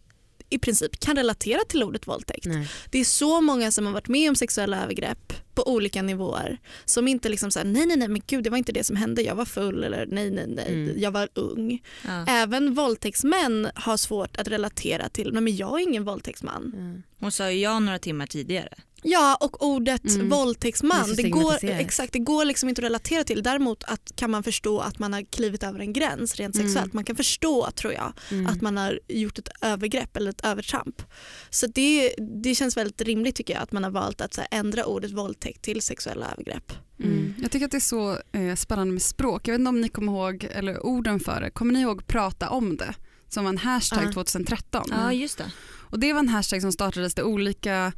i 0.55 0.59
princip 0.59 1.01
kan 1.01 1.17
relatera 1.17 1.61
till 1.69 1.83
ordet 1.83 2.07
våldtäkt. 2.07 2.47
Nej. 2.47 2.69
Det 2.91 2.99
är 2.99 3.05
så 3.05 3.41
många 3.41 3.71
som 3.71 3.87
har 3.87 3.93
varit 3.93 4.09
med 4.09 4.29
om 4.29 4.37
sexuella 4.37 4.83
övergrepp 4.83 5.33
på 5.55 5.69
olika 5.73 6.03
nivåer 6.03 6.59
som 6.85 7.09
inte 7.09 7.29
liksom 7.29 7.51
säger 7.51 7.67
nej 7.67 7.87
nej 7.87 7.97
nej 7.97 8.09
men 8.09 8.23
gud 8.27 8.45
det 8.45 8.51
var 8.51 8.59
inte 8.59 8.73
det 8.73 8.85
som 8.85 8.97
hände 8.97 9.23
jag 9.23 9.35
var 9.35 9.45
full 9.45 9.85
eller 9.85 10.07
nej 10.07 10.31
nej 10.31 10.47
nej 10.49 10.67
Mm. 10.69 11.01
jag 11.01 11.11
var 11.11 11.29
ung. 11.35 11.83
Ja. 12.05 12.25
Även 12.29 12.75
våldtäktsmän 12.75 13.69
har 13.75 13.97
svårt 13.97 14.37
att 14.37 14.49
relatera 14.49 15.09
till 15.09 15.33
nej 15.33 15.43
men 15.43 15.57
jag 15.57 15.81
är 15.81 15.83
ingen 15.83 16.05
våldtäktsman. 16.05 16.73
Ja. 16.77 17.03
Hon 17.21 17.33
sa 17.33 17.51
ju 17.51 17.61
ja 17.61 17.79
några 17.79 17.99
timmar 17.99 18.27
tidigare. 18.27 18.75
Ja 19.07 19.37
och 19.41 19.67
ordet 19.67 20.05
Mm. 20.05 20.19
Det 20.29 20.37
våldtäktsman, 20.37 21.05
så 21.07 21.15
det, 21.15 21.31
går, 21.31 21.65
exakt, 21.65 22.13
det 22.13 22.19
går 22.19 22.45
liksom 22.45 22.69
inte 22.69 22.81
att 22.81 22.85
relatera 22.85 23.25
till. 23.25 23.43
Däremot 23.43 23.85
att, 23.85 24.13
kan 24.17 24.31
man 24.31 24.43
förstå 24.43 24.79
att 24.81 24.99
man 24.99 25.13
har 25.13 25.23
klivit 25.23 25.63
över 25.63 25.79
en 25.81 25.93
gräns 25.93 26.35
rent 26.35 26.55
Mm. 26.55 26.67
sexuellt. 26.69 26.93
Man 26.93 27.05
kan 27.05 27.17
förstå 27.17 27.71
tror 27.71 27.93
jag 27.93 28.13
Mm. 28.31 28.47
att 28.47 28.61
man 28.61 28.77
har 28.77 29.01
gjort 29.09 29.39
ett 29.39 29.49
övergrepp 29.61 30.17
eller 30.17 30.31
ett 30.31 30.45
övertramp. 30.45 31.03
Så 31.51 31.67
det, 31.67 32.15
det 32.43 32.55
känns 32.55 32.77
väldigt 32.77 33.03
rimligt 33.03 33.37
tycker 33.37 33.55
jag 33.55 33.63
att 33.63 33.73
man 33.73 33.85
har 33.85 33.91
valt 33.91 34.21
att 34.21 34.35
så 34.35 34.41
här, 34.41 34.49
ändra 34.51 34.85
ordet 34.87 35.11
våldtäkt 35.13 35.63
till 35.63 35.83
sexuella 35.83 36.27
övergrepp. 36.33 36.73
Mm. 37.03 37.35
Jag 37.43 37.51
tycker 37.51 37.65
att 37.67 37.71
det 37.73 37.79
är 37.79 37.81
så 37.81 38.19
eh, 38.33 38.55
spännande 38.57 38.93
med 38.93 39.03
språk. 39.03 39.49
Jag 39.49 39.53
vet 39.53 39.59
inte 39.59 39.69
om 39.69 39.81
ni 39.81 39.89
kommer 39.89 40.13
ihåg, 40.13 40.49
eller 40.51 40.87
orden 40.87 41.21
för 41.21 41.41
det, 41.41 41.51
kommer 41.51 41.73
ni 41.73 41.81
ihåg 41.81 42.07
prata 42.07 42.51
om 42.51 42.77
det? 42.77 42.95
Som 43.29 43.45
var 43.45 43.49
en 43.51 43.59
hashtag 43.59 44.05
Ja. 44.05 44.13
2013. 44.13 44.85
Ja 44.91 45.13
just 45.13 45.39
det. 45.39 45.53
Och 45.91 45.99
det 45.99 46.13
var 46.13 46.21
en 46.21 46.29
hashtag 46.29 46.61
som 46.63 46.73
startades 46.73 47.15
där 47.15 47.23
olika 47.23 47.93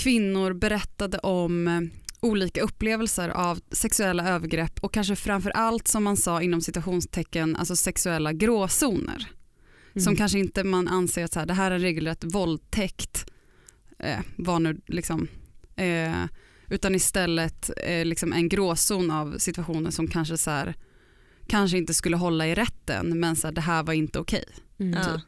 kvinnor 0.00 0.52
berättade 0.52 1.18
om 1.18 1.68
eh, 1.68 1.80
olika 2.20 2.62
upplevelser 2.62 3.28
av 3.28 3.60
sexuella 3.70 4.28
övergrepp 4.28 4.78
och 4.80 4.94
kanske 4.94 5.16
framför 5.16 5.50
allt 5.50 5.88
som 5.88 6.04
man 6.04 6.16
sa 6.16 6.42
inom 6.42 6.60
citationstecken 6.60 7.56
alltså 7.56 7.76
sexuella 7.76 8.32
gråzoner. 8.32 9.30
Mm. 9.92 10.04
Som 10.04 10.16
kanske 10.16 10.38
inte 10.38 10.64
man 10.64 10.88
anser 10.88 11.24
att 11.24 11.32
så 11.32 11.38
här, 11.38 11.46
det 11.46 11.54
här 11.54 11.70
är 11.70 11.74
en 11.74 11.80
regelrätt 11.80 12.24
våldtäkt 12.24 13.30
eh, 13.98 14.20
var 14.36 14.58
nu 14.58 14.80
liksom 14.86 15.28
eh, 15.76 16.24
utan 16.68 16.94
istället 16.94 17.70
eh, 17.76 18.04
liksom 18.04 18.32
en 18.32 18.48
gråzon 18.48 19.10
av 19.10 19.38
situationer 19.38 19.90
som 19.90 20.08
kanske 20.08 20.36
så 20.36 20.50
här, 20.50 20.74
kanske 21.46 21.78
inte 21.78 21.94
skulle 21.94 22.16
hålla 22.16 22.46
i 22.46 22.54
rätten 22.54 23.20
men 23.20 23.36
så 23.36 23.46
här, 23.46 23.54
det 23.54 23.60
här 23.60 23.82
var 23.82 23.92
inte 23.92 24.18
okej. 24.18 24.44
Mm. 24.78 25.00
Ja. 25.00 25.20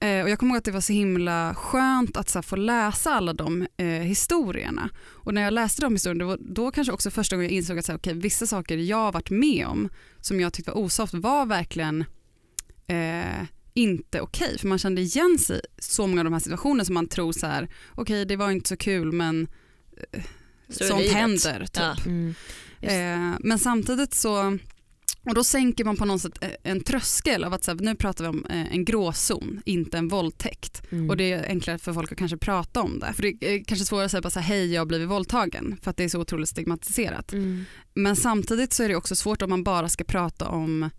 Eh, 0.00 0.22
och 0.22 0.30
jag 0.30 0.38
kommer 0.38 0.50
ihåg 0.50 0.58
att 0.58 0.64
det 0.64 0.70
var 0.70 0.80
så 0.80 0.92
himla 0.92 1.54
skönt 1.54 2.16
att 2.16 2.28
så 2.28 2.38
här, 2.38 2.42
få 2.42 2.56
läsa 2.56 3.10
alla 3.10 3.32
de 3.32 3.66
eh, 3.76 3.86
historierna. 3.86 4.90
Och 5.06 5.34
när 5.34 5.42
jag 5.42 5.52
läste 5.52 5.82
de 5.82 5.92
historierna, 5.92 6.18
det 6.24 6.28
var 6.28 6.38
då 6.40 6.70
kanske 6.70 6.92
också 6.92 7.10
första 7.10 7.36
gången 7.36 7.50
jag 7.50 7.56
insåg 7.56 7.78
att 7.78 7.84
så 7.84 7.92
här, 7.92 7.98
okay, 7.98 8.14
vissa 8.14 8.46
saker 8.46 8.76
jag 8.76 8.96
har 8.96 9.12
varit 9.12 9.30
med 9.30 9.66
om 9.66 9.88
som 10.20 10.40
jag 10.40 10.52
tyckte 10.52 10.70
var 10.70 10.78
osoft 10.78 11.14
var 11.14 11.46
verkligen 11.46 12.04
eh, 12.86 13.44
inte 13.74 14.20
okej. 14.20 14.58
För 14.58 14.68
man 14.68 14.78
kände 14.78 15.00
igen 15.00 15.38
sig 15.38 15.58
i 15.58 15.62
så 15.78 16.06
många 16.06 16.20
av 16.20 16.24
de 16.24 16.32
här 16.32 16.40
situationerna 16.40 16.84
som 16.84 16.94
man 16.94 17.08
tror 17.08 17.32
så 17.32 17.46
här, 17.46 17.68
okej 17.94 18.24
det 18.24 18.36
var 18.36 18.50
inte 18.50 18.68
så 18.68 18.76
kul 18.76 19.12
men 19.12 19.48
eh, 20.12 20.22
sånt 20.68 21.12
händer. 21.12 21.60
Typ. 21.60 21.76
Ja. 21.76 21.96
Mm. 22.06 22.34
Eh, 22.80 23.38
men 23.40 23.58
samtidigt 23.58 24.14
så 24.14 24.58
och 25.24 25.34
då 25.34 25.44
sänker 25.44 25.84
man 25.84 25.96
på 25.96 26.04
något 26.04 26.20
sätt 26.20 26.38
eh, 26.40 26.50
en 26.62 26.80
tröskel 26.80 27.44
av 27.44 27.54
att 27.54 27.64
så 27.64 27.70
här, 27.70 27.78
nu 27.78 27.94
pratar 27.94 28.24
vi 28.24 28.30
om 28.30 28.44
eh, 28.50 28.72
en 28.72 28.84
gråzon, 28.84 29.62
inte 29.64 29.98
en 29.98 30.08
våldtäkt. 30.08 30.82
Mm. 30.90 31.10
Och 31.10 31.16
det 31.16 31.32
är 31.32 31.46
enklare 31.48 31.78
för 31.78 31.92
folk 31.92 32.12
att 32.12 32.18
kanske 32.18 32.36
prata 32.36 32.82
om 32.82 32.98
det. 32.98 33.12
För 33.12 33.22
det 33.22 33.28
är 33.28 33.64
kanske 33.64 33.84
svårare 33.86 34.04
att 34.04 34.10
säga 34.10 34.20
bara 34.20 34.30
så 34.30 34.40
här, 34.40 34.46
hej 34.56 34.72
jag 34.72 34.80
har 34.80 34.86
blivit 34.86 35.08
våldtagen 35.08 35.78
för 35.82 35.90
att 35.90 35.96
det 35.96 36.04
är 36.04 36.08
så 36.08 36.20
otroligt 36.20 36.48
stigmatiserat. 36.48 37.32
Mm. 37.32 37.64
Men 37.94 38.16
samtidigt 38.16 38.72
så 38.72 38.82
är 38.82 38.88
det 38.88 38.96
också 38.96 39.16
svårt 39.16 39.42
om 39.42 39.50
man 39.50 39.64
bara 39.64 39.88
ska 39.88 40.04
prata 40.04 40.48
om 40.48 40.82
eh, 40.82 40.90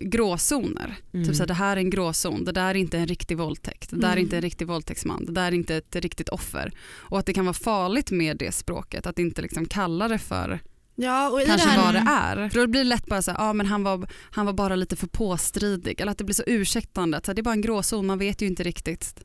gråzoner. 0.00 0.96
Mm. 1.12 1.26
Typ 1.26 1.36
så 1.36 1.42
här, 1.42 1.46
det 1.46 1.54
här 1.54 1.76
är 1.76 1.80
en 1.80 1.90
gråzon, 1.90 2.44
det 2.44 2.52
där 2.52 2.70
är 2.70 2.74
inte 2.74 2.98
en 2.98 3.06
riktig 3.06 3.36
våldtäkt, 3.36 3.90
det 3.90 3.96
där 3.96 4.08
är 4.08 4.12
Mm. 4.12 4.24
inte 4.24 4.36
en 4.36 4.42
riktig 4.42 4.66
våldtäktsman, 4.66 5.24
det 5.26 5.32
där 5.32 5.46
är 5.46 5.52
inte 5.52 5.76
ett 5.76 5.96
riktigt 5.96 6.28
offer. 6.28 6.72
Och 6.90 7.18
att 7.18 7.26
det 7.26 7.32
kan 7.32 7.44
vara 7.44 7.54
farligt 7.54 8.10
med 8.10 8.36
det 8.36 8.52
språket, 8.52 9.06
att 9.06 9.18
inte 9.18 9.42
liksom 9.42 9.66
kalla 9.66 10.08
det 10.08 10.18
för 10.18 10.60
Ja, 11.00 11.30
och 11.30 11.42
i 11.42 11.46
kanske 11.46 11.68
det 11.68 11.70
här, 11.70 11.84
vad 11.84 11.94
det 11.94 12.10
är. 12.10 12.48
För 12.48 12.60
då 12.60 12.66
blir 12.66 12.80
det 12.80 12.88
lätt 12.88 13.06
bara 13.06 13.22
så 13.22 13.30
här, 13.30 13.38
ja 13.38 13.52
men 13.52 13.66
han 13.66 13.82
var, 13.82 14.08
han 14.30 14.46
var 14.46 14.52
bara 14.52 14.76
lite 14.76 14.96
för 14.96 15.06
påstridig. 15.06 16.00
Eller 16.00 16.12
att 16.12 16.18
det 16.18 16.24
blir 16.24 16.34
så 16.34 16.42
ursäktande, 16.46 17.16
att 17.16 17.26
så 17.26 17.30
här, 17.30 17.34
det 17.34 17.40
är 17.40 17.42
bara 17.42 17.54
en 17.54 17.60
gråzon, 17.60 18.06
man 18.06 18.18
vet 18.18 18.42
ju 18.42 18.46
inte 18.46 18.62
riktigt. 18.62 19.24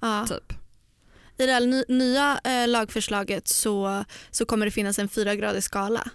ja. 0.00 0.26
Typ. 0.28 0.52
I 1.38 1.46
det 1.46 1.52
här 1.52 1.60
ny, 1.60 1.84
nya 1.88 2.40
eh, 2.44 2.68
lagförslaget 2.68 3.48
så, 3.48 4.04
så 4.30 4.44
kommer 4.44 4.66
det 4.66 4.72
finnas 4.72 4.98
en 4.98 5.08
fyragradig 5.08 5.62
skala. 5.62 6.10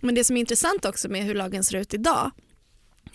Men 0.00 0.14
det 0.14 0.24
som 0.24 0.36
är 0.36 0.40
intressant 0.40 0.84
också 0.84 1.08
med 1.08 1.24
hur 1.24 1.34
lagen 1.34 1.64
ser 1.64 1.78
ut 1.78 1.94
idag 1.94 2.30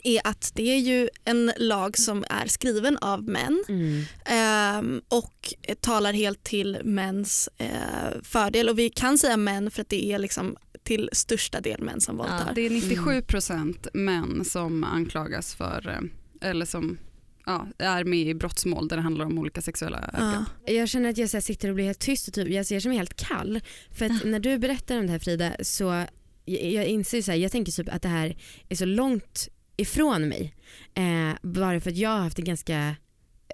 är 0.04 0.22
att 0.28 0.52
det 0.56 0.64
är 0.64 0.78
ju 0.78 1.10
en 1.26 1.52
lag 1.58 1.98
som 1.98 2.26
är 2.30 2.48
skriven 2.48 2.98
av 2.98 3.24
män 3.24 3.64
Mm. 3.70 4.04
ehm, 4.26 5.02
och 5.10 5.54
talar 5.80 6.14
helt 6.14 6.44
till 6.44 6.78
mäns 6.84 7.50
eh, 7.58 7.68
fördel. 8.24 8.70
Och 8.70 8.80
vi 8.80 8.90
kan 8.90 9.18
säga 9.18 9.38
män 9.38 9.72
för 9.72 9.82
att 9.82 9.90
det 9.90 10.12
är 10.14 10.20
liksom 10.20 10.58
till 10.84 11.10
största 11.14 11.62
del 11.62 11.82
män 11.82 12.02
som 12.02 12.18
våldtar. 12.18 12.52
Det 12.56 12.62
är 12.62 12.70
97% 12.70 13.88
män 13.94 14.46
som 14.46 14.84
anklagas 14.84 15.56
för, 15.56 15.90
eh, 16.42 16.50
eller 16.50 16.66
som 16.66 16.98
ja, 17.46 17.68
är 17.78 18.04
med 18.04 18.28
i 18.28 18.34
brottsmål 18.34 18.88
där 18.88 18.96
det 18.96 19.02
handlar 19.04 19.26
om 19.26 19.40
olika 19.40 19.62
sexuella 19.62 19.98
övergrepp. 19.98 20.48
Ja. 20.66 20.74
Jag 20.74 20.90
känner 20.90 21.10
att 21.10 21.18
jag 21.18 21.30
så 21.30 21.42
sitter 21.42 21.70
och 21.70 21.76
blir 21.76 21.86
helt 21.86 22.00
tyst 22.00 22.28
och 22.28 22.34
typ, 22.34 22.50
jag 22.50 22.66
ser 22.66 22.80
som 22.80 22.92
helt 22.92 23.14
kall. 23.28 23.62
För 23.92 24.06
att 24.06 24.26
när 24.26 24.40
du 24.40 24.58
berättar 24.58 24.98
om 24.98 25.06
det 25.06 25.12
här 25.12 25.20
Frida 25.20 25.52
så 25.62 25.84
jag, 26.46 26.64
jag 26.72 26.86
inser 26.86 27.22
så 27.22 27.32
här, 27.32 27.38
jag 27.38 27.52
tänker 27.52 27.72
typ 27.72 27.94
att 27.94 28.02
det 28.02 28.10
här 28.10 28.36
är 28.70 28.76
så 28.76 28.86
långt 28.86 29.48
ifrån 29.82 30.28
mig. 30.28 30.56
Eh, 30.94 31.38
bara 31.42 31.80
för 31.82 31.90
att 31.92 31.98
jag 31.98 32.10
har 32.10 32.18
haft 32.20 32.36
det 32.36 32.42
ganska 32.42 32.96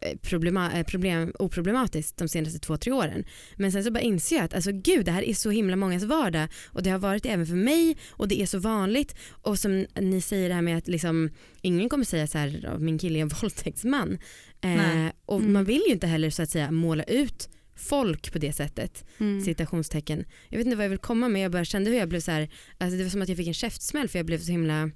eh, 0.02 0.18
problema, 0.22 0.74
eh, 0.74 0.84
problem, 0.86 1.32
oproblematiskt 1.40 2.18
de 2.18 2.28
senaste 2.28 2.60
två, 2.60 2.78
tre 2.78 2.92
åren. 2.92 3.26
Men 3.56 3.72
sen 3.72 3.84
så 3.84 3.92
bara 3.92 4.00
inser 4.02 4.36
jag 4.36 4.46
att 4.46 4.54
alltså, 4.54 4.72
gud, 4.72 5.06
det 5.06 5.12
här 5.12 5.24
är 5.24 5.34
så 5.34 5.50
himla 5.50 5.76
mångas 5.76 6.04
vardag 6.04 6.48
och 6.66 6.84
det 6.84 6.90
har 6.90 7.00
varit 7.00 7.24
det 7.24 7.30
även 7.30 7.46
för 7.48 7.56
mig 7.56 7.98
och 8.10 8.28
det 8.28 8.42
är 8.42 8.46
så 8.46 8.60
vanligt. 8.60 9.16
Och 9.30 9.60
som 9.60 9.86
ni 10.00 10.22
säger 10.22 10.50
det 10.50 10.56
här 10.56 10.62
med 10.62 10.78
att 10.78 10.88
liksom, 10.88 11.30
ingen 11.62 11.90
kommer 11.90 12.06
säga 12.06 12.28
så 12.28 12.38
här, 12.38 12.60
"Ja, 12.64 12.78
min 12.78 12.98
kille 13.00 13.20
är 13.20 13.22
en 13.22 13.28
våldtäktsman. 13.42 14.18
Eh, 14.62 15.12
och 15.26 15.40
Mm. 15.40 15.54
man 15.54 15.66
vill 15.66 15.82
ju 15.88 15.94
inte 15.94 16.08
heller 16.08 16.30
så 16.30 16.42
att 16.44 16.50
säga 16.50 16.72
måla 16.72 17.04
ut 17.04 17.50
folk 17.76 18.32
på 18.34 18.38
det 18.40 18.54
sättet. 18.54 19.06
Mm. 19.20 19.42
Citationstecken. 19.42 20.26
Jag 20.50 20.58
vet 20.58 20.66
inte 20.66 20.76
vad 20.78 20.86
jag 20.86 20.90
vill 20.90 21.00
komma 21.00 21.30
med, 21.30 21.42
jag 21.44 21.52
bara 21.52 21.66
kände 21.66 21.90
hur 21.92 21.98
jag 21.98 22.10
blev 22.10 22.20
så 22.20 22.32
här, 22.32 22.50
alltså 22.78 22.98
det 22.98 23.04
var 23.04 23.10
som 23.10 23.22
att 23.22 23.28
jag 23.30 23.38
fick 23.38 23.48
en 23.48 23.54
käftsmäll 23.54 24.08
för 24.08 24.20
jag 24.20 24.26
blev 24.26 24.38
så 24.40 24.52
himla 24.52 24.92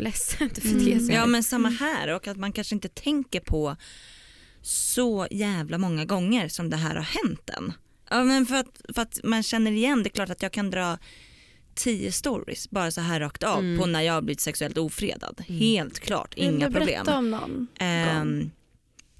ledsen 0.00 0.50
för 0.54 0.84
det. 0.84 0.92
Mm. 0.92 1.10
Ja 1.10 1.26
men 1.26 1.42
samma 1.42 1.68
här 1.68 2.08
och 2.14 2.28
att 2.28 2.36
man 2.36 2.52
kanske 2.52 2.74
inte 2.74 2.88
tänker 2.88 3.40
på 3.40 3.76
så 4.62 5.26
jävla 5.30 5.78
många 5.78 6.04
gånger 6.04 6.48
som 6.48 6.70
det 6.70 6.76
här 6.76 6.94
har 6.94 7.02
hänt 7.02 7.50
än. 7.50 7.72
Ja 8.10 8.24
men 8.24 8.46
för 8.46 8.54
att, 8.56 8.80
för 8.94 9.02
att 9.02 9.20
man 9.24 9.42
känner 9.42 9.72
igen, 9.72 10.02
det 10.02 10.08
är 10.08 10.10
klart 10.12 10.30
att 10.30 10.42
jag 10.42 10.52
kan 10.52 10.70
dra 10.70 10.98
tio 11.74 12.12
stories 12.12 12.70
bara 12.70 12.90
så 12.90 13.00
här 13.00 13.20
rakt 13.20 13.42
av 13.42 13.58
Mm. 13.58 13.78
på 13.80 13.86
när 13.86 14.00
jag 14.00 14.12
har 14.14 14.22
blivit 14.22 14.40
sexuellt 14.40 14.78
ofredad. 14.78 15.44
Mm. 15.48 15.60
Helt 15.60 15.98
klart, 16.00 16.36
Vill 16.36 16.44
inga 16.44 16.68
du 16.68 16.74
problem. 16.74 17.06
om 17.08 17.30
någon 17.30 17.40
gång? 17.40 17.66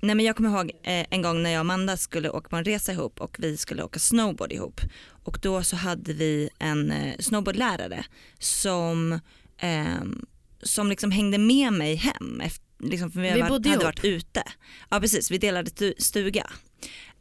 nej 0.03 0.15
men 0.17 0.21
jag 0.27 0.37
kommer 0.37 0.51
ihåg 0.51 0.71
eh, 0.83 1.07
en 1.11 1.23
gång 1.23 1.43
när 1.43 1.51
jag 1.51 1.59
och 1.59 1.61
Amanda 1.61 1.97
skulle 1.97 2.31
åka 2.31 2.49
på 2.49 2.57
en 2.57 2.65
resa 2.65 2.93
ihop 2.93 3.21
och 3.21 3.37
vi 3.39 3.57
skulle 3.57 3.83
åka 3.83 3.99
snowboard 3.99 4.53
ihop. 4.53 4.81
Och 5.25 5.39
då 5.43 5.63
så 5.63 5.77
hade 5.77 6.13
vi 6.13 6.49
en 6.59 6.91
eh, 6.91 7.15
snowboardlärare 7.19 8.05
som, 8.39 9.21
ehm, 9.59 10.27
som 10.63 10.89
liksom 10.89 11.11
hängde 11.11 11.39
med 11.39 11.73
mig 11.73 11.95
hem. 11.95 12.41
Efter, 12.41 12.65
liksom, 12.79 13.11
för 13.11 13.21
vi, 13.21 13.33
Vi 13.33 13.41
var, 13.41 13.49
bodde 13.49 13.69
hade 13.69 13.85
varit 13.85 14.05
ute. 14.05 14.43
Ja 14.91 15.01
precis, 15.01 15.31
vi 15.31 15.39
delade 15.39 15.71
stu- 15.71 15.95
stuga. 15.99 16.51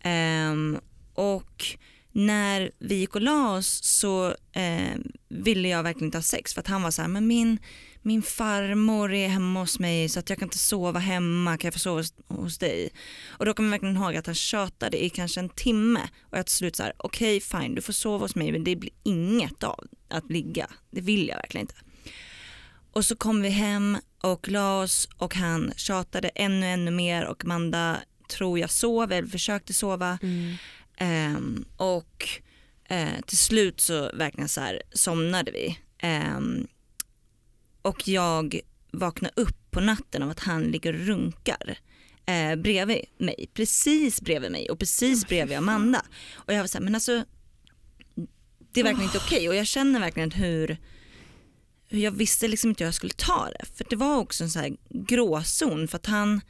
Ehm, 0.03 0.79
och 1.13 1.65
när 2.11 2.71
vi 2.79 2.95
gick 2.95 3.15
och 3.15 3.21
la 3.21 3.55
oss 3.57 3.83
så 3.83 4.35
eh, 4.51 4.95
ville 5.29 5.67
jag 5.67 5.83
verkligen 5.83 6.07
inte 6.07 6.17
ha 6.17 6.23
sex 6.23 6.53
för 6.53 6.61
att 6.61 6.67
han 6.67 6.81
var 6.81 6.91
så 6.91 7.01
här, 7.01 7.09
men 7.09 7.27
min, 7.27 7.57
min 8.01 8.21
farmor 8.21 9.13
är 9.13 9.27
hemma 9.27 9.59
hos 9.59 9.79
mig 9.79 10.09
så 10.09 10.19
att 10.19 10.29
jag 10.29 10.39
kan 10.39 10.45
inte 10.45 10.57
sova 10.57 10.99
hemma, 10.99 11.57
kan 11.57 11.67
jag 11.67 11.73
få 11.73 11.79
sova 11.79 11.97
hos, 11.97 12.13
hos 12.27 12.57
dig? 12.57 12.89
Och 13.27 13.45
då 13.45 13.53
kommer 13.53 13.67
jag 13.67 13.71
verkligen 13.71 13.97
ihåg 13.97 14.15
att 14.15 14.25
han 14.25 14.35
tjatade 14.35 15.03
i 15.05 15.09
kanske 15.09 15.39
en 15.39 15.49
timme 15.49 16.01
och 16.21 16.37
jag 16.37 16.45
till 16.45 16.55
slut 16.55 16.75
så 16.75 16.83
här, 16.83 16.93
okej 16.97 17.39
fine 17.39 17.75
du 17.75 17.81
får 17.81 17.93
sova 17.93 18.17
hos 18.17 18.35
mig 18.35 18.51
men 18.51 18.63
det 18.63 18.75
blir 18.75 18.91
inget 19.03 19.63
av 19.63 19.87
att 20.07 20.31
ligga, 20.31 20.67
det 20.91 21.01
vill 21.01 21.27
jag 21.27 21.35
verkligen 21.35 21.63
inte. 21.63 21.75
Och 22.99 23.05
så 23.05 23.15
kom 23.15 23.41
vi 23.41 23.49
hem 23.49 23.97
och 24.21 24.47
la 24.47 24.81
oss 24.81 25.09
och 25.17 25.35
han 25.35 25.73
tjatade 25.75 26.29
ännu 26.35 26.65
ännu 26.65 26.91
mer 26.91 27.25
och 27.25 27.43
Amanda 27.43 27.99
tror 28.29 28.59
jag 28.59 28.69
sov 28.69 29.11
eller 29.11 29.27
försökte 29.27 29.73
sova. 29.73 30.19
Mm. 30.21 30.55
Ehm, 30.97 31.65
och 31.77 32.27
eh, 32.85 33.21
till 33.25 33.37
slut 33.37 33.81
så 33.81 34.11
verkligen 34.13 34.49
så 34.49 34.61
här 34.61 34.81
somnade 34.91 35.51
vi. 35.51 35.79
Ehm, 35.97 36.67
och 37.81 38.07
jag 38.07 38.59
vaknade 38.91 39.33
upp 39.35 39.71
på 39.71 39.79
natten 39.79 40.23
av 40.23 40.29
att 40.29 40.39
han 40.39 40.63
ligger 40.63 40.93
och 40.93 41.05
runkar 41.05 41.79
eh, 42.25 42.55
bredvid 42.55 43.05
mig, 43.17 43.49
precis 43.53 44.21
bredvid 44.21 44.51
mig 44.51 44.69
och 44.69 44.79
precis 44.79 45.27
bredvid 45.27 45.57
Amanda. 45.57 46.05
Och 46.33 46.53
jag 46.53 46.59
var 46.59 46.67
så 46.67 46.77
här, 46.77 46.85
men 46.85 46.95
alltså 46.95 47.23
det 48.71 48.79
är 48.79 48.83
verkligen 48.83 49.09
inte 49.09 49.17
okej 49.17 49.49
och 49.49 49.55
jag 49.55 49.67
känner 49.67 49.99
verkligen 49.99 50.31
hur 50.31 50.77
jag 51.89 52.11
visste 52.11 52.47
liksom 52.47 52.69
inte 52.69 52.83
hur 52.83 52.87
jag 52.87 52.93
skulle 52.95 53.13
ta 53.13 53.49
det. 53.59 53.65
För 53.75 53.85
det 53.89 53.95
var 53.95 54.17
också 54.17 54.43
en 54.43 54.49
så 54.49 54.59
här 54.59 54.77
gråzon 54.89 55.87
för 55.87 55.95
att 55.97 56.05
han, 56.05 56.41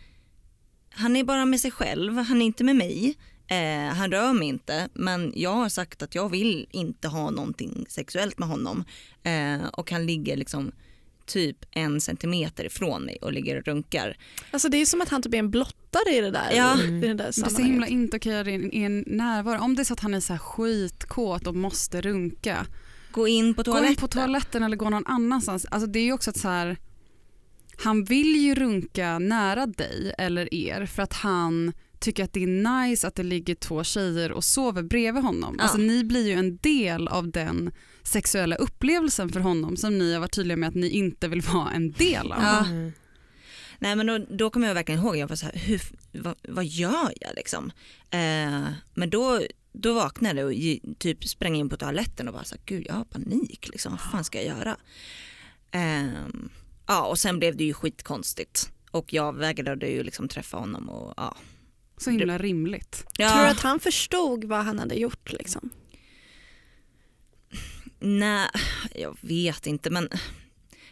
han 0.89 1.15
är 1.15 1.23
bara 1.23 1.45
med 1.45 1.59
sig 1.59 1.71
själv, 1.71 2.17
han 2.17 2.41
är 2.41 2.45
inte 2.45 2.63
med 2.63 2.75
mig. 2.75 3.17
Eh, 3.47 3.93
han 3.95 4.11
rör 4.11 4.33
mig 4.33 4.47
inte 4.47 4.89
men 4.93 5.33
jag 5.35 5.53
har 5.53 5.69
sagt 5.69 6.01
att 6.01 6.15
jag 6.15 6.29
vill 6.29 6.67
inte 6.71 7.07
ha 7.07 7.29
någonting 7.29 7.85
sexuellt 7.89 8.39
med 8.39 8.47
honom. 8.49 8.83
Eh, 9.23 9.67
och 9.73 9.91
han 9.91 10.05
ligger 10.05 10.37
liksom 10.37 10.71
typ 11.25 11.57
en 11.71 12.01
centimeter 12.01 12.63
ifrån 12.65 13.01
mig 13.03 13.17
och 13.21 13.33
ligger 13.33 13.57
och 13.57 13.63
runkar. 13.65 14.17
Alltså 14.51 14.69
det 14.69 14.77
är 14.77 14.85
som 14.85 15.01
att 15.01 15.09
han 15.09 15.21
typ 15.21 15.33
är 15.33 15.37
en 15.37 15.51
blottare 15.51 16.15
i 16.17 16.21
det 16.21 16.31
där, 16.31 16.51
Ja. 16.55 16.81
i 16.83 16.87
det 16.87 17.07
där 17.07 17.15
Det 17.17 17.25
är 17.45 17.49
så 17.49 17.61
himla 17.61 17.87
inte 17.87 18.17
okej 18.17 18.49
i 18.49 18.77
i 18.77 18.83
en 18.83 19.03
närvaro. 19.07 19.59
Om 19.63 19.75
det 19.75 19.81
är 19.81 19.83
så 19.83 19.93
att 19.93 19.99
han 19.99 20.13
är 20.13 20.19
så 20.19 20.33
här 20.33 20.39
skitkåt 20.39 21.47
och 21.47 21.55
måste 21.55 22.01
runka, 22.01 22.65
Gå 23.19 23.27
in 23.27 23.53
på 23.53 23.59
gå 23.59 23.63
toaletten. 23.63 23.91
in 23.91 23.95
på 23.95 24.07
toaletten 24.07 24.63
eller 24.63 24.77
gå 24.77 24.89
någon 24.89 25.05
annanstans. 25.05 25.65
Alltså 25.65 25.87
det 25.87 25.99
är 25.99 26.03
ju 26.03 26.13
också 26.13 26.29
att 26.29 26.37
så 26.37 26.47
här, 26.47 26.77
han 27.83 28.03
vill 28.03 28.35
ju 28.35 28.55
runka 28.55 29.19
nära 29.19 29.65
dig 29.67 30.13
eller 30.17 30.53
er 30.53 30.85
för 30.85 31.03
att 31.03 31.13
han 31.13 31.73
tycker 31.99 32.23
att 32.23 32.33
det 32.33 32.43
är 32.43 32.87
nice 32.87 33.07
att 33.07 33.15
det 33.15 33.23
ligger 33.23 33.55
två 33.55 33.83
tjejer 33.83 34.31
och 34.31 34.43
sover 34.43 34.83
bredvid 34.83 35.23
honom. 35.23 35.55
Ja. 35.57 35.63
Alltså 35.63 35.77
ni 35.77 36.03
blir 36.03 36.27
ju 36.27 36.33
en 36.33 36.57
del 36.57 37.07
av 37.07 37.31
den 37.31 37.71
sexuella 38.03 38.55
upplevelsen 38.55 39.29
för 39.29 39.39
honom 39.39 39.77
som 39.77 39.97
ni 39.97 40.13
har 40.13 40.19
varit 40.19 40.35
tydliga 40.35 40.57
med 40.57 40.69
att 40.69 40.75
ni 40.75 40.89
inte 40.89 41.27
vill 41.27 41.41
vara 41.41 41.71
en 41.71 41.91
del 41.91 42.31
av. 42.31 42.43
Ja. 42.43 42.65
Mm. 42.65 42.91
Nej 43.79 43.95
men 43.95 44.07
då, 44.07 44.17
då 44.17 44.49
kommer 44.49 44.67
jag 44.67 44.73
verkligen 44.75 45.01
ihåg, 45.01 45.17
jag 45.17 45.27
var 45.27 45.35
så 45.35 45.45
här, 45.45 45.55
hur, 45.55 45.81
vad, 46.11 46.35
vad 46.49 46.65
gör 46.65 47.13
jag 47.21 47.35
liksom? 47.35 47.71
Eh, 48.09 48.73
men 48.93 49.09
då, 49.09 49.41
då 49.71 49.93
vaknade 49.93 50.41
jag 50.41 50.47
och 50.47 50.99
typ 50.99 51.23
sprang 51.27 51.55
in 51.55 51.69
på 51.69 51.77
toaletten 51.77 52.27
och 52.27 52.33
bara 52.33 52.43
så 52.43 52.55
här, 52.55 52.61
gud 52.65 52.85
jag 52.87 52.93
har 52.93 53.03
panik 53.03 53.69
liksom, 53.71 53.91
vad 53.91 54.01
fan 54.01 54.23
ska 54.23 54.41
jag 54.41 54.57
göra? 54.57 54.77
Ehm, 55.71 56.49
ja 56.87 57.05
och 57.05 57.19
sen 57.19 57.39
blev 57.39 57.57
det 57.57 57.63
ju 57.63 57.73
skitkonstigt 57.73 58.71
och 58.91 59.13
jag 59.13 59.35
vägrade 59.35 59.87
ju 59.87 60.03
liksom 60.03 60.27
träffa 60.27 60.57
honom 60.57 60.89
och 60.89 61.13
ja. 61.17 61.35
Så 61.97 62.09
himla 62.09 62.37
rimligt. 62.37 63.05
ja 63.17 63.31
Tror 63.31 63.43
du 63.43 63.49
att 63.49 63.59
han 63.59 63.79
förstod 63.79 64.43
vad 64.45 64.65
han 64.65 64.79
hade 64.79 64.95
gjort 64.95 65.31
liksom? 65.31 65.69
Nej, 67.99 68.49
jag 68.95 69.17
vet 69.21 69.67
inte 69.67 69.89
men 69.89 70.09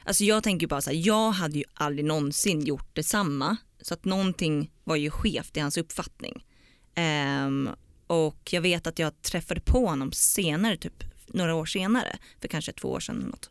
alltså 0.03 0.23
jag 0.23 0.43
tänker 0.43 0.67
bara 0.67 0.81
så 0.81 0.89
här, 0.89 0.97
jag 0.97 1.31
hade 1.31 1.57
ju 1.57 1.63
aldrig 1.73 2.05
någonsin 2.05 2.61
gjort 2.61 2.95
detsamma 2.95 3.57
så 3.81 3.93
att 3.93 4.05
någonting 4.05 4.71
var 4.83 4.95
ju 4.95 5.09
skevt 5.09 5.57
i 5.57 5.59
hans 5.59 5.77
uppfattning. 5.77 6.45
Ehm, 6.95 7.69
och 8.07 8.53
jag 8.53 8.61
vet 8.61 8.87
att 8.87 8.99
jag 8.99 9.21
träffade 9.21 9.61
på 9.61 9.87
honom 9.87 10.11
senare, 10.11 10.77
typ 10.77 11.03
några 11.27 11.55
år 11.55 11.65
senare, 11.65 12.17
för 12.41 12.47
kanske 12.47 12.71
två 12.71 12.89
år 12.91 12.99
sedan 12.99 13.17
eller 13.17 13.27
något. 13.27 13.49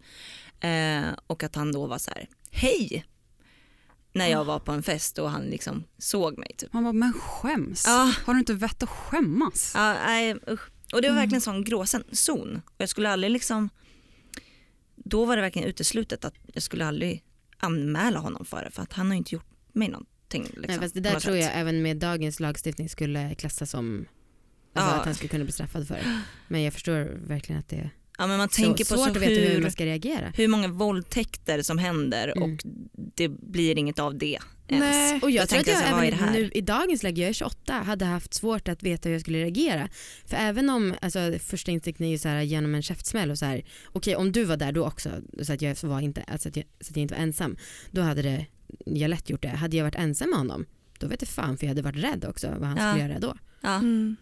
Ehm, 0.60 1.14
och 1.26 1.42
att 1.42 1.54
han 1.54 1.72
då 1.72 1.86
var 1.86 1.98
så 1.98 2.10
här, 2.10 2.28
hej! 2.50 3.06
När 4.12 4.26
jag 4.26 4.44
var 4.44 4.58
på 4.58 4.72
en 4.72 4.82
fest 4.82 5.18
och 5.18 5.30
han 5.30 5.42
liksom 5.42 5.84
såg 5.98 6.38
mig 6.38 6.50
typ. 6.56 6.72
Man 6.72 6.84
bara, 6.84 6.92
men 6.92 7.12
skäms. 7.12 7.84
Ja. 7.86 8.12
Har 8.24 8.34
du 8.34 8.40
inte 8.40 8.54
vett 8.54 8.82
att 8.82 8.88
skämmas? 8.88 9.72
Ja, 9.74 9.92
nej, 9.92 10.36
usch. 10.50 10.70
Och 10.92 11.02
det 11.02 11.08
var 11.08 11.14
verkligen 11.14 11.34
en 11.34 11.40
sån 11.40 11.64
gråzon. 11.64 12.60
Och 12.66 12.74
jag 12.76 12.88
skulle 12.88 13.10
aldrig 13.10 13.30
liksom, 13.30 13.68
då 14.96 15.24
var 15.24 15.36
det 15.36 15.42
verkligen 15.42 15.68
uteslutet 15.68 16.24
att 16.24 16.34
jag 16.46 16.62
skulle 16.62 16.86
aldrig 16.86 17.24
anmäla 17.58 18.18
honom 18.18 18.44
för 18.44 18.64
det 18.64 18.70
för 18.70 18.82
att 18.82 18.92
han 18.92 19.06
har 19.06 19.14
inte 19.14 19.34
gjort 19.34 19.46
mig 19.72 19.88
någonting. 19.88 20.42
Liksom, 20.42 20.62
Nej, 20.66 20.78
fast 20.78 20.94
det 20.94 21.00
där 21.00 21.20
tror 21.20 21.34
sätt. 21.34 21.42
jag 21.44 21.52
även 21.54 21.82
med 21.82 21.96
dagens 21.96 22.40
lagstiftning 22.40 22.88
skulle 22.88 23.34
klassas 23.34 23.70
som 23.70 24.06
alltså 24.76 24.94
Ja. 24.94 24.98
att 25.00 25.04
han 25.04 25.14
skulle 25.14 25.28
kunna 25.28 25.44
bli 25.44 25.52
straffad 25.52 25.88
för 25.88 25.94
det. 25.94 26.20
Men 26.48 26.62
jag 26.62 26.72
förstår 26.72 27.18
verkligen 27.26 27.58
att 27.58 27.68
det 27.68 27.76
är 27.76 27.90
Ja 28.18 28.26
men 28.26 28.38
man 28.38 28.48
så 28.48 28.54
tänker 28.62 28.84
på 28.84 28.94
svårt 28.96 29.08
att 29.08 29.16
veta 29.16 29.40
hur 29.40 29.48
hur, 29.54 29.60
man 29.62 29.70
ska 29.70 29.86
reagera. 29.86 30.32
hur 30.36 30.48
många 30.48 30.68
våldtäkter 30.68 31.62
som 31.62 31.78
händer 31.78 32.32
Mm. 32.36 32.42
och 32.52 32.60
det 33.14 33.28
blir 33.28 33.78
inget 33.78 33.98
av 33.98 34.18
det 34.18 34.38
ens. 34.68 34.80
Nej. 34.84 35.20
Och 35.22 35.30
jag, 35.30 35.42
Jag 35.42 35.48
tror 35.48 35.60
att 35.60 35.66
jag 35.66 35.76
så 35.78 35.82
här, 35.84 35.94
vad 35.94 36.04
är 36.04 36.12
även 36.12 36.32
nu 36.32 36.50
i 36.54 36.60
dagens 36.60 37.02
läge, 37.02 37.20
jag 37.22 37.28
är 37.28 37.32
28, 37.32 37.72
hade 37.74 38.04
haft 38.04 38.34
svårt 38.34 38.68
att 38.68 38.82
veta 38.82 39.08
hur 39.08 39.14
jag 39.14 39.20
skulle 39.20 39.38
reagera. 39.38 39.88
För 40.26 40.36
även 40.36 40.70
om, 40.70 40.94
alltså 41.02 41.18
första 41.40 41.70
instinkten 41.70 42.06
är 42.06 42.10
ju 42.10 42.18
så 42.18 42.28
här 42.28 42.42
genom 42.42 42.74
en 42.74 42.82
käftsmäll 42.82 43.30
och 43.30 43.38
så 43.38 43.44
här, 43.44 43.64
okej 43.92 44.16
om 44.16 44.32
du 44.32 44.44
var 44.44 44.56
där 44.56 44.72
då 44.72 44.86
också 44.86 45.10
så 45.42 45.52
att 45.52 45.62
jag 45.62 45.76
var 45.82 46.00
inte, 46.00 46.22
alltså 46.22 46.48
att 46.48 46.56
jag, 46.56 46.64
så 46.80 46.90
att 46.90 46.96
jag 46.96 47.02
inte 47.02 47.14
var 47.14 47.22
ensam, 47.22 47.56
då 47.90 48.00
hade 48.02 48.22
det, 48.22 48.46
jag 48.86 49.08
lätt 49.08 49.30
gjort 49.30 49.42
det. 49.42 49.48
Hade 49.48 49.76
jag 49.76 49.84
varit 49.84 49.94
ensam 49.94 50.30
med 50.30 50.38
honom, 50.38 50.66
då 50.98 51.06
vet 51.06 51.22
jag 51.22 51.28
fan 51.28 51.56
för 51.56 51.66
jag 51.66 51.70
hade 51.70 51.82
varit 51.82 52.04
rädd 52.04 52.24
också 52.28 52.48
vad 52.58 52.68
han 52.68 52.78
Ja. 52.80 52.92
skulle 52.92 53.08
göra 53.08 53.18
då. 53.18 53.34
Ja. 53.60 53.74
Mm. 53.74 54.16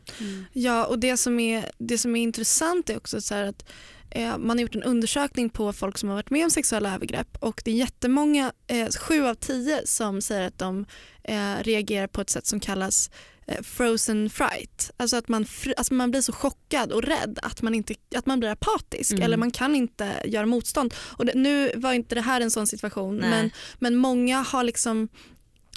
Ja 0.53 0.85
och 0.87 0.99
det 0.99 1.17
som 1.17 1.41
är, 1.41 1.71
det 1.79 1.99
som 1.99 2.17
är 2.17 2.23
intressant 2.23 2.91
är 2.91 2.97
också 2.97 3.21
så 3.21 3.35
att 3.35 3.65
eh, 4.11 4.39
man 4.39 4.59
har 4.59 4.63
gjort 4.63 4.75
en 4.75 4.83
undersökning 4.83 5.51
på 5.51 5.73
folk 5.73 5.99
som 5.99 6.09
har 6.09 6.17
varit 6.17 6.31
med 6.31 6.45
om 6.45 6.51
sexuella 6.51 6.95
övergrepp 6.95 7.37
och 7.41 7.63
det 7.65 7.71
är 7.71 7.75
jättemånga, 7.75 8.53
eh, 8.67 8.89
sju 9.01 9.25
av 9.27 9.35
tio 9.35 9.87
som 9.87 10.21
säger 10.21 10.47
att 10.47 10.59
de 10.59 10.87
eh, 11.25 11.55
reagerar 11.63 12.07
på 12.07 12.21
ett 12.21 12.31
sätt 12.31 12.47
som 12.47 12.61
kallas 12.61 13.11
eh, 13.47 13.63
frozen 13.63 14.31
fright. 14.31 14.91
Alltså 14.97 15.17
att 15.17 15.29
man, 15.29 15.47
alltså 15.77 15.95
man 15.95 16.11
blir 16.11 16.21
så 16.21 16.33
chockad 16.33 16.93
och 16.93 17.03
rädd 17.03 17.39
att 17.43 17.63
man, 17.63 17.75
inte, 17.75 17.95
att 18.17 18.27
man 18.27 18.41
blir 18.41 18.51
apatisk 18.51 19.13
Mm. 19.13 19.23
eller 19.23 19.37
man 19.37 19.51
kan 19.51 19.75
inte 19.75 20.23
göra 20.25 20.47
motstånd. 20.47 20.95
Och 20.99 21.27
det, 21.27 21.35
nu 21.35 21.73
var 21.77 21.93
inte 21.93 22.15
det 22.15 22.21
här 22.21 22.41
en 22.41 22.51
sån 22.51 22.67
situation 22.67 23.17
Nej. 23.17 23.31
men, 23.31 23.51
men 23.79 23.97
många 23.97 24.43
har 24.43 24.65
liksom 24.65 25.09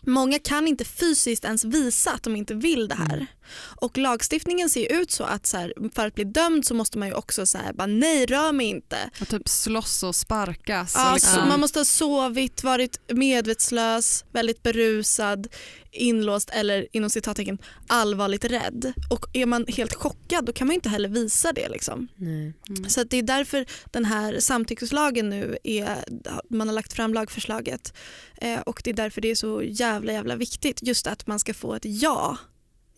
Många 0.03 0.39
kan 0.39 0.67
inte 0.67 0.85
fysiskt 0.85 1.45
ens 1.45 1.65
visa 1.65 2.11
att 2.11 2.23
de 2.23 2.35
inte 2.35 2.53
vill 2.53 2.87
det 2.87 2.95
här. 2.95 3.27
Mm. 3.47 3.77
Och 3.81 3.97
lagstiftningen 3.97 4.69
ser 4.69 4.91
ut 4.91 5.11
så 5.11 5.23
att 5.23 5.45
så 5.45 5.57
här, 5.57 5.73
för 5.95 6.07
att 6.07 6.15
bli 6.15 6.23
dömd 6.23 6.65
så 6.65 6.73
måste 6.73 6.97
man 6.97 7.07
ju 7.07 7.13
också 7.13 7.45
säga 7.45 7.73
bara 7.73 7.87
nej 7.87 8.25
rör 8.25 8.51
mig 8.51 8.67
inte. 8.67 8.97
Och 9.21 9.27
typ 9.27 9.49
slåss 9.49 10.03
och 10.03 10.15
sparkas. 10.15 10.93
Ja, 10.95 11.13
liksom, 11.13 11.33
så 11.33 11.45
Man 11.45 11.59
måste 11.59 11.79
ha 11.79 11.85
sovit, 11.85 12.63
varit 12.63 12.99
medvetslös, 13.07 14.25
väldigt 14.31 14.63
berusad, 14.63 15.47
inlåst 15.91 16.49
eller 16.53 16.87
inom 16.91 17.09
citattecken 17.09 17.57
allvarligt 17.87 18.45
rädd. 18.45 18.93
Och 19.09 19.25
är 19.33 19.45
man 19.45 19.65
helt 19.67 19.93
chockad 19.93 20.45
då 20.45 20.53
kan 20.53 20.67
man 20.67 20.73
ju 20.73 20.75
inte 20.75 20.89
heller 20.89 21.09
visa 21.09 21.53
det. 21.53 21.69
Liksom. 21.69 22.07
Nej. 22.15 22.53
Mm. 22.69 22.89
Så 22.89 23.01
att 23.01 23.09
det 23.09 23.17
är 23.17 23.23
därför 23.23 23.65
den 23.91 24.05
här 24.05 24.39
samtyckeslagen 24.39 25.29
nu 25.29 25.57
är, 25.63 26.03
man 26.49 26.67
har 26.67 26.75
lagt 26.75 26.93
fram 26.93 27.13
lagförslaget 27.13 27.93
eh, 28.37 28.59
och 28.59 28.81
det 28.83 28.89
är 28.89 28.93
därför 28.93 29.21
det 29.21 29.31
är 29.31 29.35
så 29.35 29.63
jävla 29.63 30.13
jävla 30.13 30.35
viktigt 30.35 30.83
just 30.83 31.07
att 31.07 31.27
man 31.27 31.39
ska 31.39 31.53
få 31.53 31.75
ett 31.75 31.85
ja. 31.85 32.37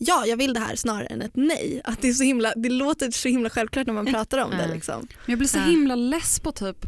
Ja, 0.01 0.25
jag 0.25 0.37
vill 0.37 0.53
det 0.53 0.59
här 0.59 0.75
snarare 0.75 1.05
än 1.05 1.21
ett 1.21 1.35
nej. 1.35 1.81
Att 1.83 2.01
det, 2.01 2.09
är 2.09 2.13
så 2.13 2.23
himla, 2.23 2.53
det 2.55 2.69
låter 2.69 3.11
så 3.11 3.27
himla 3.27 3.49
självklart 3.49 3.87
när 3.87 3.93
man 3.93 4.05
pratar 4.05 4.37
om 4.37 4.51
det. 4.51 4.67
Liksom. 4.67 5.07
Men 5.11 5.31
jag 5.31 5.37
blir 5.37 5.47
så 5.47 5.59
himla 5.59 5.95
less 5.95 6.39
på 6.39 6.51
typ 6.51 6.85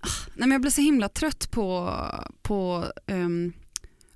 Ah, 0.00 0.08
Nej, 0.26 0.48
men 0.48 0.50
jag 0.50 0.60
blir 0.60 0.70
så 0.70 0.80
himla 0.80 1.08
trött 1.08 1.50
på, 1.50 1.96
på 2.42 2.86
um, 3.06 3.52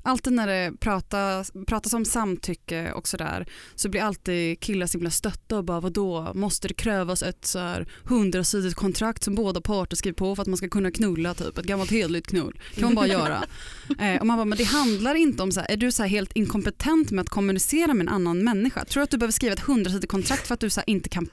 alltid 0.07 0.33
när 0.33 0.47
det 0.47 0.73
pratas, 0.81 1.53
pratas 1.66 1.92
om 1.92 2.05
samtycke 2.05 2.92
och 2.92 3.09
sådär 3.09 3.47
så 3.75 3.88
blir 3.88 4.03
alltid 4.03 4.61
killar 4.61 4.87
så 4.87 4.99
himla 4.99 5.11
stötta 5.11 5.59
och 5.59 5.64
bara 5.64 5.81
vadå 5.81 6.33
måste 6.35 6.69
det 6.69 6.75
krävas 6.75 7.23
ett 7.23 7.47
så 7.47 7.59
här 7.59 7.87
hundrasidigt 8.05 8.75
kontrakt 8.75 9.25
som 9.25 9.35
båda 9.35 9.61
parter 9.61 9.97
skriver 9.97 10.16
på 10.16 10.37
för 10.37 10.42
att 10.42 10.49
man 10.49 10.57
ska 10.57 10.69
kunna 10.69 10.90
knulla 10.90 11.35
typ 11.35 11.59
ett 11.59 11.66
gammalt 11.66 11.90
hederligt 11.90 12.27
knull 12.27 12.61
kan 12.75 12.85
man 12.85 12.95
bara 12.95 13.07
göra. 13.07 13.45
Eh, 13.99 14.21
och 14.21 14.27
man 14.27 14.37
bara 14.37 14.45
men 14.45 14.59
det 14.59 14.64
handlar 14.64 15.14
inte 15.14 15.42
om 15.42 15.53
så 15.53 15.61
här, 15.61 15.71
är 15.71 15.77
du 15.77 15.92
så 15.92 16.05
helt 16.05 16.33
inkompetent 16.33 17.11
med 17.11 17.23
att 17.23 17.29
kommunicera 17.29 17.95
med 17.95 18.01
en 18.01 18.09
annan 18.09 18.45
människa? 18.45 18.85
Tror 18.85 19.01
du 19.01 19.05
att 19.05 19.11
du 19.11 19.19
behöver 19.19 19.33
skriva 19.33 19.53
ett 19.53 19.61
hundrasidigt 19.61 20.11
kontrakt 20.11 20.47
för 20.47 20.55
att 20.55 20.61
du 20.61 20.71
så 20.71 20.81
inte 20.87 21.09
kan 21.09 21.29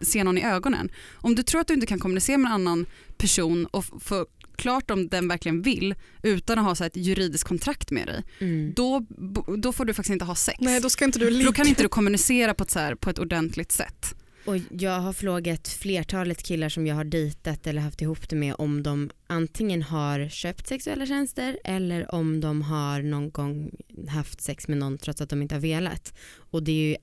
se 0.00 0.24
någon 0.24 0.38
i 0.38 0.44
ögonen? 0.44 0.90
Om 1.14 1.34
du 1.34 1.42
tror 1.42 1.60
att 1.60 1.66
du 1.66 1.74
inte 1.74 1.86
kan 1.86 1.98
kommunicera 1.98 2.38
med 2.38 2.48
en 2.48 2.54
annan 2.54 2.86
person 3.18 3.66
och 3.66 3.84
få 4.00 4.26
klart 4.58 4.90
om 4.90 5.08
den 5.08 5.28
verkligen 5.28 5.62
vill 5.62 5.94
utan 6.22 6.58
att 6.58 6.64
ha 6.64 6.74
så 6.74 6.84
ett 6.84 6.96
juridiskt 6.96 7.48
kontrakt 7.48 7.90
med 7.90 8.06
dig, 8.06 8.22
Mm. 8.40 8.72
då, 8.76 9.06
då 9.58 9.72
får 9.72 9.84
du 9.84 9.94
faktiskt 9.94 10.12
inte 10.12 10.24
ha 10.24 10.34
sex. 10.34 10.58
Nej, 10.60 10.80
då 10.80 10.90
ska 10.90 11.04
inte 11.04 11.18
du 11.18 11.42
då 11.42 11.52
kan 11.52 11.66
inte 11.66 11.82
du 11.82 11.88
kommunicera 11.88 12.54
på 12.54 12.64
ett, 12.64 12.70
så 12.70 12.78
här, 12.78 12.94
på 12.94 13.10
ett 13.10 13.18
ordentligt 13.18 13.72
sätt. 13.72 14.14
Och 14.44 14.56
jag 14.70 15.00
har 15.00 15.12
frågat 15.12 15.68
flertalet 15.68 16.42
killar 16.42 16.68
som 16.68 16.86
jag 16.86 16.94
har 16.94 17.04
dejtat 17.04 17.66
eller 17.66 17.82
haft 17.82 18.02
ihop 18.02 18.28
det 18.28 18.36
med 18.36 18.54
om 18.58 18.82
de 18.82 19.10
antingen 19.26 19.82
har 19.82 20.28
köpt 20.28 20.66
sexuella 20.68 21.06
tjänster 21.06 21.58
eller 21.64 22.14
om 22.14 22.40
de 22.40 22.62
har 22.62 23.02
någon 23.02 23.30
gång 23.30 23.70
haft 24.08 24.40
sex 24.40 24.68
med 24.68 24.78
någon 24.78 24.98
trots 24.98 25.20
att 25.20 25.30
de 25.30 25.42
inte 25.42 25.54
har 25.54 25.60
velat. 25.60 26.14
Och 26.50 26.62
det 26.62 26.72
är 26.72 26.88
ju 26.90 26.96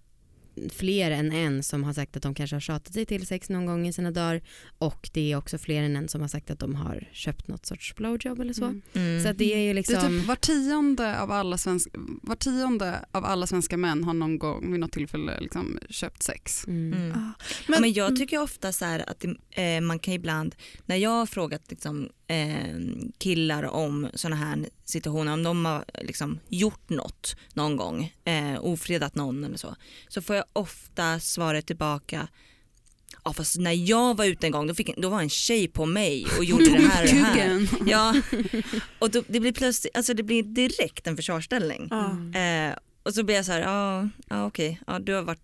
fler 0.74 1.12
än 1.12 1.32
en 1.32 1.64
som 1.64 1.84
har 1.84 1.94
sagt 1.94 2.18
att 2.18 2.24
de 2.24 2.36
kanske 2.36 2.56
har 2.56 2.62
tjatat 2.62 2.94
sig 2.94 3.06
till 3.06 3.28
sex 3.28 3.50
någon 3.50 3.66
gång 3.66 3.88
i 3.88 3.94
sina 3.94 4.12
dagar 4.12 4.42
och 4.78 5.10
det 5.14 5.32
är 5.32 5.38
också 5.38 5.58
fler 5.58 5.84
än 5.84 5.96
en 5.96 6.08
som 6.08 6.22
har 6.22 6.28
sagt 6.28 6.52
att 6.52 6.60
de 6.60 6.76
har 6.76 7.10
köpt 7.12 7.48
något 7.48 7.66
sorts 7.66 7.96
blowjob 7.96 8.40
eller 8.40 8.54
så. 8.54 8.66
Mm. 8.66 8.82
Mm. 8.94 9.24
Så 9.24 9.30
att 9.30 9.38
det 9.38 9.54
är 9.54 9.60
ju 9.60 9.68
Det 9.68 9.74
liksom, 9.74 9.96
är 9.96 10.20
typ 10.20 10.28
var 10.28 10.36
tionde, 10.36 11.20
av 11.20 11.32
alla 11.32 11.58
svenska, 11.58 11.92
var 12.22 12.36
tionde 12.36 13.06
av 13.12 13.26
alla 13.26 13.48
svenska 13.48 13.78
män 13.78 14.04
har 14.04 14.14
någon 14.14 14.40
gång 14.40 14.72
vid 14.72 14.80
något 14.80 14.92
tillfälle 14.92 15.40
liksom 15.40 15.80
köpt 15.90 16.24
sex. 16.24 16.68
mm. 16.68 16.94
Mm. 16.94 17.10
Ja. 17.10 17.14
Men, 17.68 17.76
ja, 17.76 17.80
men 17.80 17.94
jag 17.94 18.16
tycker 18.16 18.42
ofta 18.42 18.72
så 18.72 18.86
här 18.86 19.10
att 19.10 19.20
det, 19.20 19.76
eh, 19.76 19.82
man 19.82 20.00
kan 20.00 20.14
ibland, 20.14 20.56
när 20.86 20.96
jag 20.96 21.10
har 21.10 21.26
frågat 21.26 21.62
liksom, 21.70 22.10
eh, 22.28 22.76
killar 23.18 23.64
om 23.64 24.10
sådana 24.14 24.36
här 24.36 24.66
situationer, 24.86 25.34
om 25.34 25.44
de 25.44 25.66
har 25.66 25.86
liksom, 26.02 26.40
gjort 26.48 26.90
något 26.90 27.36
någon 27.54 27.76
gång, 27.76 28.14
eh, 28.24 28.66
ofredat 28.66 29.16
någon 29.16 29.44
eller 29.44 29.58
så, 29.58 29.76
så 30.08 30.22
får 30.22 30.36
jag 30.36 30.46
ofta 30.54 31.20
svaret 31.20 31.68
tillbaka 31.68 32.28
Ja 33.24 33.34
fast 33.34 33.58
när 33.58 33.90
jag 33.90 34.18
var 34.18 34.26
ute 34.26 34.48
en 34.48 34.52
gång 34.52 34.68
då, 34.68 34.74
fick, 34.74 34.98
då 34.98 35.10
var 35.10 35.22
en 35.22 35.30
tjej 35.30 35.68
på 35.68 35.86
mig 35.86 36.26
och 36.38 36.46
gjorde 36.46 36.70
det 36.70 36.88
här 36.88 37.04
och 37.04 37.10
det 37.10 37.16
här. 37.16 37.68
Ja, 37.86 38.16
och 39.00 39.12
då, 39.12 39.24
det 39.28 39.40
blir 39.40 39.54
plötsligt, 39.54 39.98
alltså 39.98 40.14
det 40.14 40.24
blir 40.24 40.44
direkt 40.44 41.08
en 41.08 41.16
försvarsställning. 41.16 41.88
Ja. 41.90 42.10
Mm. 42.10 42.72
Eh, 42.72 42.78
och 43.04 43.14
så 43.14 43.24
blir 43.24 43.36
jag 43.36 43.46
så 43.46 43.52
här, 43.52 43.62
ja, 43.62 44.10
ja 44.30 44.46
okej, 44.46 44.82
ja, 44.88 45.00
du, 45.00 45.14
har 45.14 45.22
varit, 45.22 45.42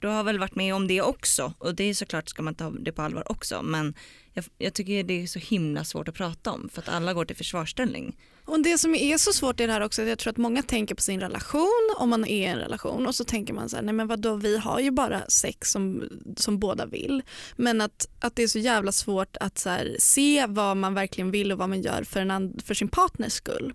du 0.00 0.06
har 0.08 0.24
väl 0.24 0.38
varit 0.38 0.54
med 0.54 0.74
om 0.74 0.86
det 0.86 1.02
också 1.02 1.54
och 1.58 1.74
det 1.74 1.84
är 1.84 1.94
såklart 1.94 2.28
ska 2.28 2.42
man 2.42 2.54
ta 2.54 2.70
det 2.70 2.92
på 2.92 3.02
allvar 3.02 3.32
också 3.32 3.62
men 3.62 3.94
jag, 4.34 4.44
jag 4.58 4.74
tycker 4.74 5.02
det 5.02 5.22
är 5.22 5.26
så 5.26 5.38
himla 5.38 5.84
svårt 5.84 6.08
att 6.08 6.14
prata 6.14 6.52
om 6.52 6.68
för 6.72 6.82
att 6.82 6.88
alla 6.88 7.14
går 7.14 7.24
till 7.24 7.36
försvarsställning. 7.36 8.16
Och 8.44 8.62
det 8.62 8.78
som 8.78 8.94
är 8.94 9.18
så 9.18 9.32
svårt 9.32 9.60
i 9.60 9.66
det 9.66 9.72
här 9.72 9.80
också, 9.80 10.02
är 10.02 10.06
att 10.06 10.08
jag 10.08 10.18
tror 10.18 10.30
att 10.30 10.36
många 10.36 10.62
tänker 10.62 10.94
på 10.94 11.02
sin 11.02 11.20
relation 11.20 11.94
om 11.96 12.10
man 12.10 12.24
är 12.24 12.42
i 12.42 12.44
en 12.44 12.58
relation 12.58 13.06
och 13.06 13.14
så 13.14 13.24
tänker 13.24 13.54
man 13.54 13.68
så 13.68 13.76
här, 13.76 13.82
nej 13.82 13.94
men 13.94 14.06
vadå 14.06 14.36
vi 14.36 14.58
har 14.58 14.80
ju 14.80 14.90
bara 14.90 15.26
sex 15.28 15.70
som, 15.70 16.08
som 16.36 16.58
båda 16.58 16.86
vill. 16.86 17.22
Men 17.56 17.80
att, 17.80 18.08
att 18.20 18.36
det 18.36 18.42
är 18.42 18.48
så 18.48 18.58
jävla 18.58 18.92
svårt 18.92 19.36
att 19.40 19.58
så 19.58 19.70
här, 19.70 19.96
se 19.98 20.46
vad 20.48 20.76
man 20.76 20.94
verkligen 20.94 21.30
vill 21.30 21.52
och 21.52 21.58
vad 21.58 21.68
man 21.68 21.82
gör 21.82 22.02
för, 22.04 22.20
en 22.20 22.30
and- 22.30 22.62
för 22.64 22.74
sin 22.74 22.88
partners 22.88 23.32
skull. 23.32 23.74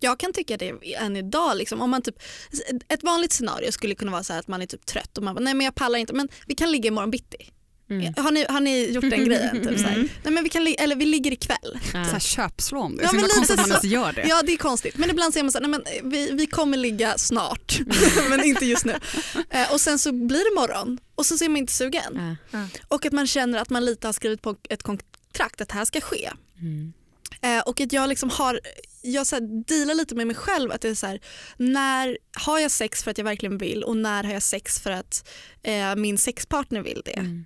Jag 0.00 0.18
kan 0.18 0.32
tycka 0.32 0.56
det 0.56 0.94
än 0.94 1.16
idag, 1.16 1.56
liksom, 1.56 1.80
om 1.80 1.90
man 1.90 2.02
typ, 2.02 2.22
ett 2.88 3.02
vanligt 3.02 3.32
scenario 3.32 3.72
skulle 3.72 3.94
kunna 3.94 4.12
vara 4.12 4.22
så 4.22 4.32
här 4.32 4.40
att 4.40 4.48
man 4.48 4.62
är 4.62 4.66
typ 4.66 4.86
trött 4.86 5.18
och 5.18 5.24
man 5.24 5.34
bara, 5.34 5.40
nej 5.40 5.54
men 5.54 5.64
jag 5.64 5.74
pallar 5.74 5.98
inte 5.98 6.12
men 6.12 6.28
vi 6.46 6.54
kan 6.54 6.72
ligga 6.72 6.88
imorgon 6.88 7.10
bitti. 7.10 7.50
Mm. 8.00 8.14
Har, 8.16 8.30
ni, 8.30 8.46
har 8.48 8.60
ni 8.60 8.90
gjort 8.90 9.10
den 9.10 9.24
grejen? 9.24 9.62
Typ, 9.62 9.78
så 9.78 9.86
här? 9.86 9.96
Nej, 10.22 10.32
men 10.32 10.44
vi 10.44 10.48
kan, 10.50 10.64
li- 10.64 10.74
eller 10.78 10.96
vi 10.96 11.04
ligger 11.06 11.32
ikväll. 11.32 11.78
Ja. 11.94 12.04
Så 12.04 12.10
här 12.10 12.18
köpslå 12.18 12.80
om 12.80 12.96
det. 12.96 13.02
Ja, 13.02 13.08
men 13.12 13.20
himla 13.20 13.34
konstigt 13.34 13.58
att 13.60 13.68
man 13.68 13.70
ens 13.70 13.84
gör 13.84 14.12
det. 14.12 14.26
Ja 14.28 14.42
det 14.46 14.52
är 14.52 14.56
konstigt 14.56 14.96
men 14.96 15.10
ibland 15.10 15.32
säger 15.32 15.44
man 15.44 15.52
så 15.52 15.58
här, 15.60 15.66
nej, 15.68 15.80
men 16.02 16.10
vi, 16.10 16.30
vi 16.32 16.46
kommer 16.46 16.76
ligga 16.76 17.18
snart 17.18 17.80
men 18.30 18.44
inte 18.44 18.66
just 18.66 18.84
nu. 18.84 18.94
Eh, 19.50 19.72
och 19.72 19.80
sen 19.80 19.98
så 19.98 20.12
blir 20.12 20.54
det 20.54 20.60
morgon 20.60 20.98
och 21.14 21.26
så 21.26 21.44
är 21.44 21.48
man 21.48 21.56
inte 21.56 21.72
sugen. 21.72 22.36
Ja. 22.50 22.66
Och 22.88 23.06
att 23.06 23.12
man 23.12 23.26
känner 23.26 23.58
att 23.58 23.70
man 23.70 23.84
lite 23.84 24.08
har 24.08 24.12
skrivit 24.12 24.42
på 24.42 24.56
ett 24.68 24.82
kontrakt 24.82 25.60
att 25.60 25.68
det 25.68 25.74
här 25.74 25.84
ska 25.84 26.00
ske. 26.00 26.30
Mm. 26.60 26.92
Eh, 27.42 27.58
och 27.60 27.80
att 27.80 27.92
jag 27.92 28.08
liksom 28.08 28.30
har, 28.30 28.60
jag 29.02 29.26
så 29.26 29.36
här 29.36 29.64
dealar 29.64 29.94
lite 29.94 30.14
med 30.14 30.26
mig 30.26 30.36
själv 30.36 30.72
att 30.72 30.80
det 30.80 30.88
är 30.88 30.94
så 30.94 31.06
här, 31.06 31.20
när 31.56 32.18
har 32.32 32.58
jag 32.58 32.70
sex 32.70 33.02
för 33.04 33.10
att 33.10 33.18
jag 33.18 33.24
verkligen 33.24 33.58
vill 33.58 33.82
och 33.84 33.96
när 33.96 34.24
har 34.24 34.32
jag 34.32 34.42
sex 34.42 34.80
för 34.80 34.90
att 34.90 35.28
eh, 35.62 35.96
min 35.96 36.18
sexpartner 36.18 36.80
vill 36.80 37.02
det. 37.04 37.10
Mm. 37.18 37.44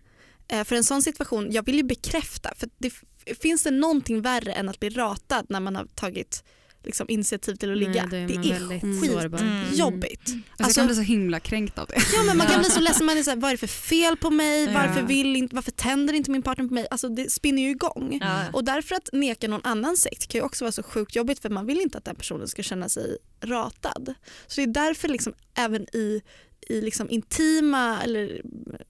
Eh, 0.48 0.64
för 0.64 0.76
en 0.76 0.84
sån 0.84 1.02
situation, 1.02 1.52
jag 1.52 1.66
vill 1.66 1.76
ju 1.76 1.82
bekräfta. 1.82 2.52
För 2.56 2.68
det, 2.78 2.92
finns 3.40 3.62
det 3.62 3.70
någonting 3.70 4.22
värre 4.22 4.52
än 4.52 4.68
att 4.68 4.80
bli 4.80 4.90
ratad 4.90 5.46
när 5.48 5.60
man 5.60 5.76
har 5.76 5.84
tagit 5.84 6.44
liksom, 6.84 7.06
initiativ 7.08 7.54
till 7.54 7.72
att 7.72 7.78
ligga? 7.78 8.06
Nej, 8.06 8.26
det 8.26 8.34
är 8.34 9.06
sårbar. 9.06 9.38
Mm. 9.38 9.64
skitjobbigt. 9.64 10.20
Alltså, 10.20 10.34
Alltså- 10.58 10.62
jag 10.68 10.74
kan 10.74 10.86
bli 10.86 10.96
så 10.96 11.02
himla 11.02 11.40
kränkt 11.40 11.78
av 11.78 11.86
det. 11.86 11.96
Ja, 12.14 12.22
men 12.22 12.36
man 12.36 12.46
kan 12.46 12.60
bli 12.60 12.70
så 12.70 12.80
ledsen, 12.86 13.06
man 13.06 13.18
är 13.18 13.22
så 13.22 13.30
här, 13.30 13.36
vad 13.36 13.48
är 13.50 13.54
det 13.54 13.58
för 13.58 13.66
fel 13.66 14.16
på 14.16 14.30
mig? 14.30 14.74
Varför, 14.74 15.02
vill 15.02 15.36
inte, 15.36 15.54
varför 15.54 15.70
tänder 15.70 16.14
inte 16.14 16.30
min 16.30 16.42
partner 16.42 16.68
på 16.68 16.74
mig? 16.74 16.86
Alltså, 16.90 17.08
det 17.08 17.32
spinner 17.32 17.62
ju 17.62 17.70
igång. 17.70 18.18
Ja. 18.20 18.44
Och 18.52 18.64
därför 18.64 18.94
att 18.94 19.08
neka 19.12 19.48
någon 19.48 19.64
annan 19.64 19.96
sex 19.96 20.26
kan 20.26 20.38
ju 20.38 20.44
också 20.44 20.64
vara 20.64 20.72
så 20.72 20.82
sjukt 20.82 21.16
jobbigt 21.16 21.38
för 21.42 21.50
man 21.50 21.66
vill 21.66 21.80
inte 21.80 21.98
att 21.98 22.04
den 22.04 22.16
personen 22.16 22.48
ska 22.48 22.62
känna 22.62 22.88
sig 22.88 23.18
ratad. 23.42 24.14
Så 24.46 24.60
det 24.60 24.62
är 24.62 24.66
därför 24.66 25.08
liksom 25.08 25.34
även 25.54 25.82
i, 25.82 26.22
i 26.60 26.80
liksom 26.80 27.10
intima 27.10 28.02
eller 28.02 28.42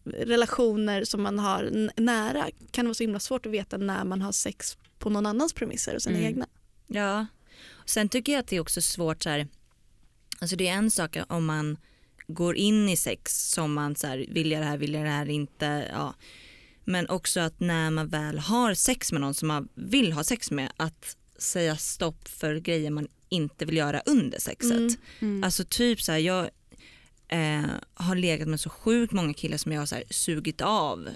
relationer 0.05 1.05
som 1.05 1.23
man 1.23 1.39
har 1.39 1.91
nära 2.01 2.51
kan 2.71 2.85
det 2.85 2.89
vara 2.89 2.95
så 2.95 3.03
himla 3.03 3.21
svårt 3.21 3.47
att 3.47 3.53
veta 3.53 3.77
när 3.77 4.05
man 4.05 4.23
har 4.23 4.33
sex 4.33 4.77
på 4.99 5.11
någon 5.11 5.27
annans 5.27 5.53
premisser 5.53 5.95
och 5.95 6.03
sina 6.03 6.17
Mm. 6.17 6.29
egna. 6.29 6.47
Ja. 6.87 7.27
Sen 7.87 8.09
tycker 8.09 8.33
jag 8.33 8.41
att 8.41 8.47
det 8.49 8.57
är 8.57 8.61
också 8.61 8.81
svårt 8.83 9.23
så 9.23 9.31
här, 9.31 9.49
alltså 10.39 10.57
det 10.57 10.69
är 10.69 10.73
en 10.73 10.91
sak 10.91 11.17
om 11.29 11.47
man 11.47 11.77
går 12.27 12.57
in 12.57 12.89
i 12.89 12.97
sex 12.97 13.51
som 13.51 13.73
man 13.73 13.97
så 13.97 14.07
här, 14.07 14.27
vill 14.29 14.51
jag 14.51 14.61
det 14.63 14.67
här, 14.67 14.77
vill 14.77 14.95
jag 14.95 15.05
det 15.05 15.11
här 15.11 15.29
inte, 15.29 15.89
ja. 15.93 16.15
Men 16.85 17.09
också 17.09 17.41
att 17.41 17.61
när 17.61 17.91
man 17.91 18.09
väl 18.09 18.39
har 18.39 18.75
sex 18.75 19.13
med 19.13 19.21
någon 19.21 19.35
som 19.35 19.49
man 19.49 19.69
vill 19.75 20.13
ha 20.13 20.25
sex 20.25 20.51
med, 20.51 20.73
att 20.77 21.17
säga 21.39 21.77
stopp 21.77 22.29
för 22.29 22.55
grejer 22.57 22.91
man 22.91 23.09
inte 23.29 23.65
vill 23.65 23.77
göra 23.77 24.03
under 24.07 24.39
sexet. 24.39 24.71
Mm. 24.73 24.95
Mm. 25.21 25.45
Alltså 25.45 25.65
typ 25.65 26.03
så 26.03 26.13
här, 26.13 26.19
jag 26.19 26.51
eh, 27.29 27.61
har 27.95 28.15
legat 28.17 28.49
med 28.49 28.61
så 28.61 28.71
sjukt 28.71 29.13
många 29.13 29.35
killar 29.35 29.57
som 29.57 29.73
jag 29.73 29.81
har 29.81 29.87
så 29.87 29.95
här, 29.95 30.05
sugit 30.11 30.61
av. 30.61 31.09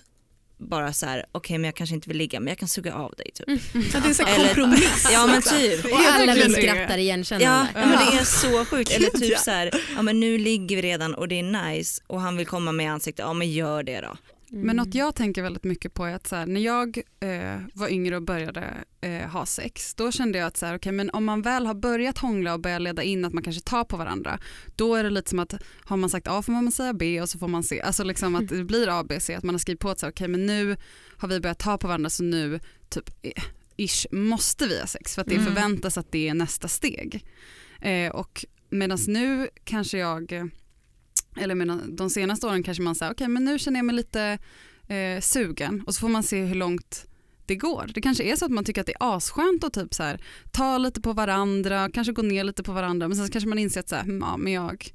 Bara 0.59 0.93
så 0.93 1.07
här, 1.07 1.27
okej 1.33 1.59
men 1.59 1.65
jag 1.65 1.75
kanske 1.75 1.95
inte 1.95 2.09
vill 2.09 2.17
ligga 2.19 2.41
men 2.41 2.49
jag 2.49 2.59
kan 2.59 2.69
suga 2.69 2.95
av 2.95 3.15
dig 3.19 3.31
typ. 3.35 3.47
Så 3.93 3.99
det 4.01 4.09
är 4.09 4.15
så 4.15 4.23
Eller- 4.27 4.45
kompromiss. 4.47 5.09
Ja 5.13 5.27
men 5.27 5.43
typ. 5.43 5.85
Och 5.85 5.99
alla 6.01 6.35
vi 6.35 6.41
skrattar 6.53 6.91
Ja, 6.91 6.97
igenkännande. 6.99 7.71
ja 7.75 7.87
men 7.87 7.91
det 7.91 8.19
är 8.19 8.25
så 8.25 8.65
sjukt. 8.65 8.91
Eller 8.91 9.11
typ 9.11 9.31
ja. 9.33 9.39
så 9.39 9.51
här, 9.51 9.71
ja 9.97 10.03
men 10.03 10.21
nu 10.21 10.39
ligger 10.39 10.77
vi 10.77 10.83
redan 10.83 11.15
och 11.15 11.29
det 11.29 11.39
är 11.39 11.43
nice 11.73 12.03
och 12.07 12.21
han 12.21 12.37
vill 12.37 12.47
komma 12.47 12.73
med 12.73 12.93
ansiktet, 12.93 13.25
ja 13.27 13.33
men 13.33 13.51
gör 13.53 13.83
det 13.83 14.01
då. 14.01 14.17
Mm. 14.53 14.67
Men 14.67 14.77
något 14.77 14.95
jag 14.95 15.15
tänker 15.15 15.43
väldigt 15.43 15.65
mycket 15.65 15.95
på 15.95 16.05
är 16.05 16.15
att 16.15 16.27
så 16.27 16.37
här, 16.37 16.47
när 16.47 16.61
jag 16.61 16.99
eh, 17.21 17.61
var 17.75 17.89
yngre 17.89 18.17
och 18.17 18.23
började 18.23 18.75
eh, 19.01 19.29
ha 19.29 19.47
sex, 19.47 19.95
då 19.95 20.13
kände 20.13 20.39
jag 20.39 20.47
att 20.47 20.57
så 20.57 20.67
här, 20.67 20.75
okay, 20.75 20.93
men 20.93 21.11
om 21.11 21.25
man 21.25 21.43
väl 21.43 21.67
har 21.67 21.75
börjat 21.75 22.19
hångla 22.19 22.55
och 22.55 22.61
börjar 22.61 22.81
leda 22.81 23.03
in 23.03 23.25
att 23.25 23.33
man 23.33 23.43
kanske 23.43 23.63
tar 23.63 23.85
på 23.85 23.97
varandra, 23.97 24.39
då 24.77 24.95
är 24.95 25.05
det 25.05 25.11
lite 25.11 25.31
som 25.31 25.39
att 25.39 25.55
har 25.85 25.97
man 25.97 26.11
sagt 26.11 26.29
A 26.29 26.43
får 26.43 26.53
man 26.53 26.73
säga 26.73 26.93
B 26.93 27.21
och 27.23 27.29
så 27.29 27.39
får 27.39 27.49
man 27.49 27.63
C. 27.63 27.81
Alltså 27.81 28.05
liksom 28.05 28.35
att 28.35 28.49
det 28.59 28.65
blir 28.65 29.01
A, 29.01 29.05
B, 29.09 29.21
C, 29.21 29.35
att 29.35 29.45
man 29.45 29.55
har 29.55 29.59
skrivit 29.59 29.81
på 29.81 29.91
att 29.91 29.99
så 29.99 30.07
här, 30.07 30.13
okay, 30.13 30.29
men 30.29 30.47
nu 30.47 30.77
har 31.17 31.29
vi 31.29 31.41
börjat 31.41 31.59
ta 31.59 31.79
på 31.79 31.87
varandra 31.87 32.11
så 32.11 32.23
nu 32.23 32.61
typ 32.89 33.11
eh, 33.23 33.43
ish 33.77 34.07
måste 34.13 34.67
vi 34.67 34.81
ha 34.81 34.87
sex 34.87 35.15
för 35.15 35.23
att 35.23 35.29
det 35.29 35.35
Mm. 35.35 35.47
förväntas 35.47 35.99
att 35.99 36.13
det 36.13 36.29
är 36.29 36.35
nästa 36.35 36.69
steg. 36.69 37.25
Eh, 37.81 38.11
och 38.11 38.45
medan 38.71 38.99
nu 39.07 39.49
kanske 39.65 39.99
jag 39.99 40.51
eller 41.41 41.55
medan 41.55 41.97
de 41.97 42.11
senaste 42.11 42.47
åren 42.47 42.63
kanske 42.63 42.83
man 42.83 42.95
säger 42.95 43.13
okej 43.13 43.29
men 43.29 43.45
nu 43.45 43.59
känner 43.59 43.79
jag 43.79 43.85
mig 43.85 43.95
lite 43.95 44.39
eh, 44.89 45.21
sugen 45.21 45.83
och 45.87 45.95
så 45.95 46.01
får 46.01 46.09
man 46.09 46.23
se 46.23 46.45
hur 46.45 46.55
långt 46.55 47.07
det 47.47 47.57
går. 47.57 47.91
Det 47.95 48.01
kanske 48.01 48.25
är 48.25 48.37
så 48.37 48.45
att 48.45 48.51
man 48.51 48.65
tycker 48.65 48.81
att 48.81 48.87
det 48.87 48.95
är 49.01 49.17
asskönt 49.17 49.65
att 49.65 49.73
typ 49.73 49.95
så 49.95 50.03
här, 50.03 50.21
ta 50.51 50.79
lite 50.79 51.01
på 51.01 51.13
varandra, 51.13 51.91
kanske 51.95 52.13
gå 52.13 52.23
ner 52.23 52.45
lite 52.45 52.63
på 52.63 52.73
varandra 52.73 53.09
men 53.09 53.17
sen 53.17 53.27
så 53.27 53.33
kanske 53.33 53.49
man 53.49 53.59
inser 53.59 53.81
att 53.81 53.89
så 53.89 53.97
här, 53.97 54.03
"Hmm, 54.03 54.21
ja, 54.21 54.37
men 54.37 54.53
jag, 54.53 54.93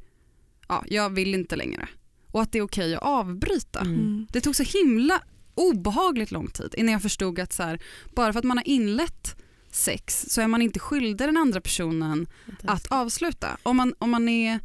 ja, 0.68 0.84
jag 0.88 1.10
vill 1.10 1.34
inte 1.34 1.56
längre. 1.56 1.88
Och 2.32 2.42
att 2.42 2.52
det 2.52 2.58
är 2.58 2.62
okej 2.64 2.96
att 2.96 3.04
avbryta. 3.04 3.80
Mm. 3.80 3.94
Mm. 3.94 4.28
Det 4.32 4.42
tog 4.42 4.56
så 4.56 4.64
himla 4.64 5.22
obehagligt 5.56 6.32
lång 6.32 6.48
tid 6.48 6.76
innan 6.78 6.94
jag 6.94 7.02
förstod 7.02 7.40
att 7.40 7.54
så 7.54 7.64
här, 7.64 7.80
bara 8.16 8.34
för 8.34 8.40
att 8.40 8.46
man 8.46 8.58
har 8.58 8.68
inlett 8.68 9.36
sex 9.72 10.26
så 10.30 10.42
är 10.42 10.48
man 10.48 10.62
inte 10.62 10.80
skyldig 10.80 11.28
den 11.28 11.38
andra 11.38 11.62
personen 11.62 12.28
att 12.64 12.88
avsluta. 12.88 13.58
Om 13.64 13.78
man, 13.78 13.94
om, 14.00 14.10
man 14.10 14.30
är, 14.30 14.60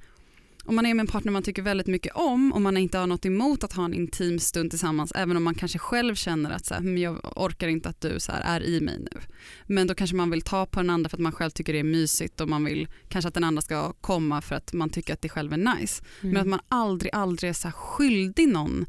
om 0.71 0.77
man 0.77 0.87
är 0.87 0.95
med 0.95 1.03
en 1.03 1.07
partner 1.07 1.33
man 1.33 1.43
tycker 1.43 1.63
väldigt 1.63 1.87
mycket 1.87 2.13
om 2.15 2.53
och 2.53 2.61
man 2.61 2.77
inte 2.77 2.99
har 2.99 3.07
något 3.07 3.27
emot 3.27 3.65
att 3.65 3.73
ha 3.73 3.85
en 3.85 3.95
intim 3.95 4.39
stund 4.39 4.71
tillsammans 4.71 5.13
även 5.15 5.37
om 5.37 5.43
man 5.45 5.55
kanske 5.55 5.79
själv 5.79 6.15
känner 6.15 6.51
att 6.51 6.67
så 6.67 6.75
här, 6.75 6.81
"Hmm, 6.81 6.99
jag 6.99 7.33
orkar 7.37 7.69
inte 7.69 7.89
att 7.89 8.01
du 8.01 8.21
så 8.21 8.33
här, 8.33 8.41
är 8.41 8.65
i 8.67 8.81
mig 8.81 8.99
nu. 8.99 9.21
Men 9.67 9.87
då 9.87 9.95
kanske 9.95 10.17
man 10.17 10.31
vill 10.31 10.43
ta 10.43 10.67
på 10.67 10.81
den 10.81 10.91
andra 10.91 11.09
för 11.09 11.17
att 11.17 11.23
man 11.23 11.33
själv 11.33 11.51
tycker 11.51 11.73
det 11.73 11.79
är 11.79 11.85
mysigt 11.85 12.41
och 12.41 12.49
man 12.49 12.65
vill 12.65 12.89
kanske 13.09 13.29
att 13.29 13.35
den 13.35 13.45
andra 13.45 13.63
ska 13.63 13.93
komma 13.93 14.41
för 14.41 14.55
att 14.57 14.73
man 14.73 14.91
tycker 14.91 15.13
att 15.15 15.23
det 15.23 15.29
själv 15.29 15.53
är 15.53 15.57
nice. 15.57 16.05
Mm. 16.21 16.33
Men 16.33 16.43
att 16.43 16.49
man 16.49 16.61
aldrig, 16.69 17.15
aldrig 17.15 17.49
är 17.49 17.55
så 17.55 17.69
här 17.69 17.73
skyldig 17.73 18.49
någon 18.49 18.87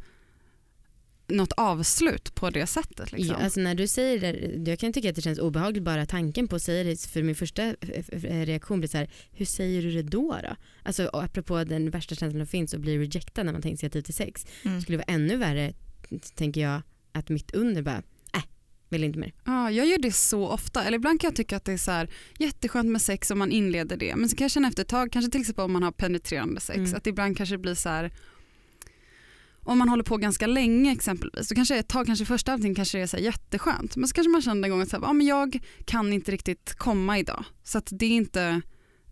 något 1.32 1.54
avslut 1.58 2.36
på 2.36 2.50
det 2.50 2.68
sättet. 2.68 3.12
Liksom. 3.12 3.36
Ja, 3.40 3.44
alltså 3.44 3.60
när 3.60 3.76
du 3.76 3.88
säger 3.88 4.20
det, 4.58 4.70
jag 4.72 4.80
kan 4.80 4.94
tycka 4.94 5.10
att 5.10 5.16
det 5.16 5.22
känns 5.22 5.40
obehagligt 5.40 5.84
bara 5.84 6.06
tanken 6.06 6.48
på 6.48 6.56
att 6.56 6.62
säga 6.62 6.84
det, 6.84 7.02
för 7.02 7.24
min 7.24 7.36
första 7.36 7.64
eh, 7.64 7.76
eh, 8.12 8.46
reaktion 8.46 8.80
blir 8.80 8.90
så 8.90 8.98
här, 8.98 9.10
hur 9.32 9.46
säger 9.46 9.82
du 9.82 9.92
det 9.92 10.02
då? 10.04 10.38
då? 10.44 10.56
Alltså 10.84 11.10
apropå 11.14 11.64
den 11.64 11.90
värsta 11.90 12.16
känslan 12.16 12.42
som 12.46 12.48
finns 12.48 12.74
att 12.74 12.80
bli 12.82 12.98
rejectad 12.98 13.44
när 13.46 13.54
man 13.54 13.62
tar 13.62 13.70
initiativ 13.70 14.02
till 14.02 14.14
sex, 14.14 14.46
Mm. 14.66 14.82
skulle 14.82 14.98
det 14.98 15.04
vara 15.08 15.16
ännu 15.16 15.38
värre, 15.38 15.74
tänker 16.36 16.62
jag, 16.62 16.82
att 17.12 17.30
mitt 17.30 17.52
under 17.56 17.82
bara, 17.82 18.04
äh, 18.36 18.44
vill 18.90 19.04
inte 19.04 19.20
mer. 19.20 19.34
Ja, 19.46 19.72
jag 19.72 19.88
gör 19.88 19.98
det 19.98 20.12
så 20.12 20.48
ofta. 20.48 20.84
Eller 20.84 20.98
ibland 20.98 21.22
kan 21.22 21.28
jag 21.28 21.36
tycka 21.36 21.58
att 21.58 21.66
det 21.66 21.72
är 21.74 21.78
så 21.78 21.92
här, 21.92 22.10
jätteskönt 22.40 22.90
med 22.90 23.02
sex 23.02 23.32
om 23.32 23.40
man 23.40 23.52
inleder 23.52 23.98
det. 23.98 24.16
Men 24.16 24.30
så 24.30 24.36
kan 24.36 24.46
jag 24.46 24.52
känna 24.52 24.68
efter 24.68 24.82
ett 24.82 24.88
tag, 24.90 25.12
kanske 25.12 25.32
till 25.32 25.42
exempel 25.42 25.66
om 25.66 25.72
man 25.72 25.84
har 25.84 25.92
penetrerande 25.92 26.62
sex, 26.62 26.78
Mm. 26.78 26.94
att 26.96 27.08
ibland 27.08 27.38
kanske 27.38 27.56
det 27.56 27.60
blir 27.60 27.76
så 27.76 27.90
här 27.90 28.12
om 29.64 29.78
man 29.78 29.90
håller 29.90 30.04
på 30.04 30.18
ganska 30.18 30.48
länge 30.48 30.92
exempelvis, 30.92 31.48
då 31.50 31.56
kanske 31.56 31.78
ett 31.78 31.88
tag, 31.88 32.06
kanske 32.06 32.26
första 32.26 32.54
övningen 32.54 32.76
kanske 32.76 32.98
det 32.98 33.02
är 33.02 33.08
så 33.08 33.18
här 33.18 33.24
jätteskönt. 33.24 33.96
Men 33.96 34.08
så 34.08 34.14
kanske 34.14 34.30
man 34.32 34.42
känner 34.42 34.64
en 34.64 34.72
gång 34.72 34.82
att 34.82 34.90
så 34.90 34.98
här, 35.00 35.06
ah, 35.06 35.14
men 35.14 35.28
jag 35.28 35.60
kan 35.86 36.14
inte 36.14 36.32
riktigt 36.32 36.74
komma 36.78 37.20
idag. 37.20 37.44
Så 37.64 37.78
att 37.78 37.88
det 37.92 38.06
är 38.06 38.10
inte 38.10 38.62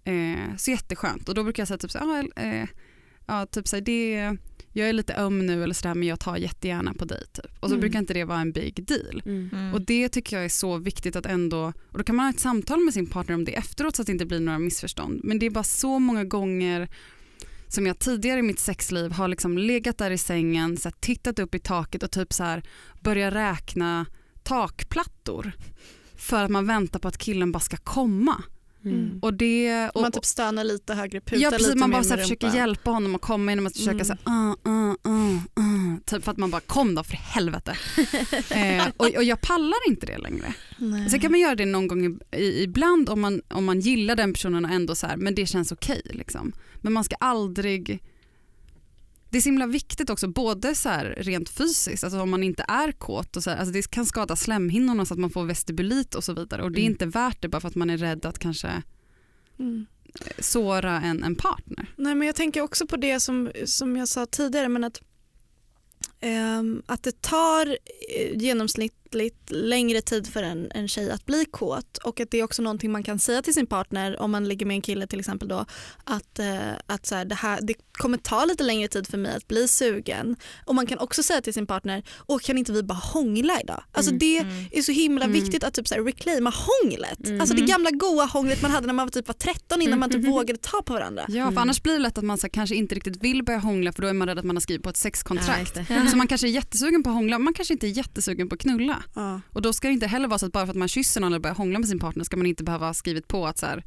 eh, 0.03 0.55
så 0.57 0.71
jätteskönt. 0.71 1.29
Och 1.29 1.35
då 1.35 1.43
brukar 1.43 1.61
jag 1.61 1.67
säga 1.67 1.77
typ 1.77 1.91
så 1.91 1.97
här, 1.97 2.27
ah, 2.35 2.41
eh, 2.41 2.67
ja, 3.27 3.45
typ 3.45 3.67
så 3.67 3.75
här, 3.75 3.81
det, 3.81 4.37
jag 4.73 4.89
är 4.89 4.93
lite 4.93 5.15
öm 5.15 5.45
nu 5.45 5.63
eller 5.63 5.73
sådär 5.73 5.95
men 5.95 6.07
jag 6.07 6.19
tar 6.19 6.37
jättegärna 6.37 6.93
på 6.93 7.05
dig. 7.05 7.23
Typ. 7.33 7.45
Och 7.59 7.69
så 7.69 7.75
Mm. 7.75 7.79
brukar 7.81 7.99
inte 7.99 8.13
det 8.13 8.23
vara 8.23 8.39
en 8.39 8.51
big 8.51 8.85
deal. 8.87 9.21
Mm. 9.25 9.73
Och 9.73 9.81
det 9.81 10.09
tycker 10.09 10.35
jag 10.35 10.45
är 10.45 10.49
så 10.49 10.77
viktigt 10.77 11.15
att 11.15 11.25
ändå, 11.25 11.73
och 11.91 11.97
då 11.97 12.03
kan 12.03 12.15
man 12.15 12.25
ha 12.25 12.29
ett 12.29 12.39
samtal 12.39 12.79
med 12.79 12.93
sin 12.93 13.07
partner 13.07 13.35
om 13.35 13.45
det 13.45 13.55
efteråt 13.57 13.95
så 13.95 14.01
att 14.01 14.05
det 14.05 14.11
inte 14.11 14.25
blir 14.25 14.39
några 14.39 14.59
missförstånd. 14.59 15.21
Men 15.23 15.39
det 15.39 15.45
är 15.45 15.49
bara 15.49 15.63
så 15.63 15.99
många 15.99 16.23
gånger 16.23 16.89
som 17.69 17.87
jag 17.87 17.99
tidigare 17.99 18.39
i 18.39 18.43
mitt 18.43 18.59
sexliv 18.59 19.11
har 19.11 19.27
liksom 19.27 19.57
legat 19.57 19.97
där 19.97 20.11
i 20.11 20.17
sängen, 20.17 20.77
så 20.77 20.89
här, 20.89 20.95
tittat 20.99 21.39
upp 21.39 21.55
i 21.55 21.59
taket 21.59 22.03
och 22.03 22.11
typ 22.11 22.33
så 22.33 22.43
här 22.43 22.63
börjat 23.01 23.33
räkna 23.33 24.05
takplattor 24.43 25.51
för 26.15 26.43
att 26.43 26.51
man 26.51 26.67
väntar 26.67 26.99
på 26.99 27.07
att 27.07 27.17
killen 27.17 27.51
bara 27.51 27.59
ska 27.59 27.77
komma. 27.77 28.43
Mm. 28.85 29.19
Och 29.21 29.33
det, 29.33 29.89
och, 29.89 30.01
man 30.01 30.11
typ 30.11 30.25
stönar 30.25 30.63
lite 30.63 30.93
högre, 30.93 31.21
putar 31.21 31.41
ja, 31.43 31.49
precis, 31.49 31.67
lite 31.67 31.79
man 31.79 31.91
bara 31.91 32.03
så 32.03 32.17
försöker 32.17 32.55
hjälpa 32.55 32.91
honom 32.91 33.15
att 33.15 33.21
komma 33.21 33.51
genom 33.51 33.67
att 33.67 33.77
försöka 33.77 33.91
Mm. 33.91 34.05
så 34.05 34.13
här, 34.13 34.31
uh, 34.33 34.55
uh, 34.67 34.95
uh, 35.07 35.33
uh, 35.59 35.99
typ 36.05 36.23
för 36.23 36.31
att 36.31 36.37
man 36.37 36.51
bara 36.51 36.61
kom 36.61 36.95
då 36.95 37.03
för 37.03 37.15
helvete. 37.15 37.77
eh, 38.49 38.87
och, 38.97 39.15
och 39.15 39.23
jag 39.23 39.41
pallar 39.41 39.87
inte 39.87 40.05
det 40.05 40.17
längre. 40.17 40.53
Nej. 40.77 41.09
Sen 41.09 41.19
kan 41.19 41.31
man 41.31 41.39
göra 41.39 41.55
det 41.55 41.65
någon 41.65 41.87
gång 41.87 42.05
i, 42.05 42.37
i, 42.37 42.63
ibland 42.63 43.09
om 43.09 43.21
man, 43.21 43.41
om 43.47 43.65
man 43.65 43.79
gillar 43.79 44.15
den 44.15 44.33
personen 44.33 44.65
och 44.65 44.71
ändå 44.71 44.95
så 44.95 45.07
här, 45.07 45.17
men 45.17 45.35
det 45.35 45.45
känns 45.45 45.71
okej 45.71 46.01
liksom. 46.05 46.53
Men 46.81 46.93
man 46.93 47.03
ska 47.03 47.15
aldrig 47.15 48.01
det 49.29 49.37
är 49.37 49.41
så 49.41 49.49
himla 49.49 49.67
viktigt 49.67 50.09
också, 50.09 50.27
både 50.27 50.75
så 50.75 50.89
här 50.89 51.05
rent 51.17 51.49
fysiskt, 51.49 52.03
alltså 52.03 52.19
om 52.21 52.29
man 52.29 52.43
inte 52.43 52.65
är 52.67 52.91
kåt, 52.91 53.35
och 53.37 53.43
så 53.43 53.49
här, 53.49 53.57
alltså 53.57 53.73
det 53.73 53.91
kan 53.91 54.05
skada 54.05 54.35
slemhinnorna 54.35 55.05
så 55.05 55.13
att 55.13 55.19
man 55.19 55.29
får 55.29 55.45
vestibulit 55.45 56.15
och 56.15 56.23
så 56.23 56.33
vidare. 56.33 56.63
Och 56.63 56.71
det 56.71 56.79
är 56.79 56.83
Mm. 56.83 56.91
inte 56.91 57.05
värt 57.05 57.41
det 57.41 57.47
bara 57.47 57.59
för 57.61 57.67
att 57.67 57.75
man 57.75 57.89
är 57.89 57.97
rädd 57.97 58.25
att 58.25 58.39
kanske 58.39 58.81
Mm. 59.59 59.85
såra 60.39 61.01
en, 61.01 61.23
en 61.23 61.35
partner. 61.35 61.93
Nej, 61.95 62.15
men 62.15 62.25
jag 62.27 62.35
tänker 62.35 62.61
också 62.61 62.87
på 62.87 62.97
det 62.97 63.19
som, 63.19 63.51
som 63.65 63.97
jag 63.97 64.07
sa 64.07 64.25
tidigare, 64.25 64.69
men 64.69 64.83
att, 64.83 65.01
ehm, 66.19 66.83
att 66.85 67.03
det 67.03 67.21
tar 67.21 67.67
eh, 68.19 68.37
genomsnittligt 69.13 69.51
längre 69.51 70.01
tid 70.01 70.27
för 70.27 70.43
en, 70.43 70.71
en 70.75 70.87
tjej 70.87 71.11
att 71.11 71.25
bli 71.25 71.45
kåt 71.51 71.97
och 71.97 72.19
att 72.19 72.31
det 72.31 72.39
är 72.39 72.43
också 72.43 72.61
någonting 72.61 72.91
man 72.91 73.03
kan 73.03 73.19
säga 73.19 73.41
till 73.41 73.53
sin 73.53 73.65
partner 73.67 74.21
om 74.21 74.31
man 74.31 74.47
ligger 74.47 74.65
med 74.65 74.75
en 74.75 74.81
kille 74.81 75.07
till 75.07 75.19
exempel 75.19 75.47
då 75.47 75.65
att, 76.03 76.39
eh, 76.39 76.71
att 76.87 77.05
så 77.05 77.15
här, 77.15 77.25
det, 77.25 77.35
här, 77.35 77.59
det 77.61 77.73
kommer 77.91 78.17
ta 78.17 78.45
lite 78.45 78.63
längre 78.63 78.87
tid 78.87 79.07
för 79.07 79.17
mig 79.17 79.35
att 79.35 79.47
bli 79.47 79.67
sugen 79.67 80.35
och 80.65 80.75
man 80.75 80.85
kan 80.87 80.99
också 80.99 81.23
säga 81.23 81.41
till 81.41 81.53
sin 81.53 81.67
partner 81.67 82.03
och 82.27 82.41
kan 82.41 82.57
inte 82.57 82.71
vi 82.71 82.83
bara 82.83 82.93
hångla 83.13 83.61
idag? 83.61 83.83
Alltså 83.91 84.11
Mm, 84.11 84.19
det 84.19 84.37
mm. 84.37 84.65
är 84.71 84.81
så 84.81 84.91
himla 84.91 85.25
Mm. 85.25 85.41
viktigt 85.41 85.63
att 85.63 85.73
typ 85.73 85.87
så 85.87 85.95
här 85.95 86.01
reclaima 86.03 86.53
hånglet. 86.55 87.27
Mm. 87.27 87.41
Alltså 87.41 87.55
det 87.55 87.61
gamla 87.61 87.89
goa 87.91 88.25
hånglet 88.25 88.61
man 88.61 88.71
hade 88.71 88.87
när 88.87 88.93
man 88.93 89.05
var 89.05 89.11
typ 89.11 89.27
var 89.27 89.33
13 89.33 89.81
innan 89.81 89.99
man 89.99 90.09
typ 90.09 90.19
Mm. 90.19 90.31
vågade 90.31 90.59
ta 90.59 90.81
på 90.81 90.93
varandra. 90.93 91.25
Ja, 91.27 91.33
för 91.33 91.39
Mm. 91.51 91.57
annars 91.57 91.83
blir 91.83 91.93
det 91.93 91.99
lätt 91.99 92.17
att 92.17 92.23
man 92.23 92.37
så 92.37 92.47
här, 92.47 92.49
kanske 92.49 92.75
inte 92.75 92.95
riktigt 92.95 93.23
vill 93.23 93.43
börja 93.43 93.59
hångla 93.59 93.91
för 93.93 94.01
då 94.01 94.07
är 94.07 94.13
man 94.13 94.27
rädd 94.27 94.39
att 94.39 94.45
man 94.45 94.55
har 94.55 94.61
skrivit 94.61 94.83
på 94.83 94.89
ett 94.89 94.97
sexkontrakt. 94.97 95.73
det. 95.73 96.07
Så 96.11 96.17
man 96.17 96.27
kanske 96.27 96.47
är 96.47 96.51
jättesugen 96.51 97.03
på 97.03 97.09
att 97.09 97.15
hångla, 97.15 97.39
man 97.39 97.53
kanske 97.53 97.73
inte 97.73 97.87
är 97.87 97.89
jättesugen 97.89 98.49
på 98.49 98.55
att 98.55 98.61
knulla. 98.61 98.98
Ja. 99.13 99.41
Och 99.53 99.61
då 99.61 99.73
ska 99.73 99.87
det 99.87 99.93
inte 99.93 100.07
heller 100.07 100.27
vara 100.27 100.39
så 100.39 100.45
att 100.45 100.51
bara 100.51 100.65
för 100.65 100.71
att 100.71 100.77
man 100.77 100.87
kysser 100.87 101.21
någon 101.21 101.31
eller 101.31 101.39
börjar 101.39 101.55
hångla 101.55 101.79
med 101.79 101.87
sin 101.87 101.99
partner 101.99 102.23
ska 102.23 102.37
man 102.37 102.45
inte 102.45 102.63
behöva 102.63 102.85
ha 102.85 102.93
skrivit 102.93 103.27
på 103.27 103.47
att 103.47 103.57
så 103.57 103.65
här, 103.65 103.83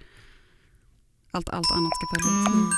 allt, 1.31 1.49
allt 1.49 1.73
annat 1.73 1.93
ska 1.95 2.07
följa. 2.17 2.39
Mm. 2.39 2.71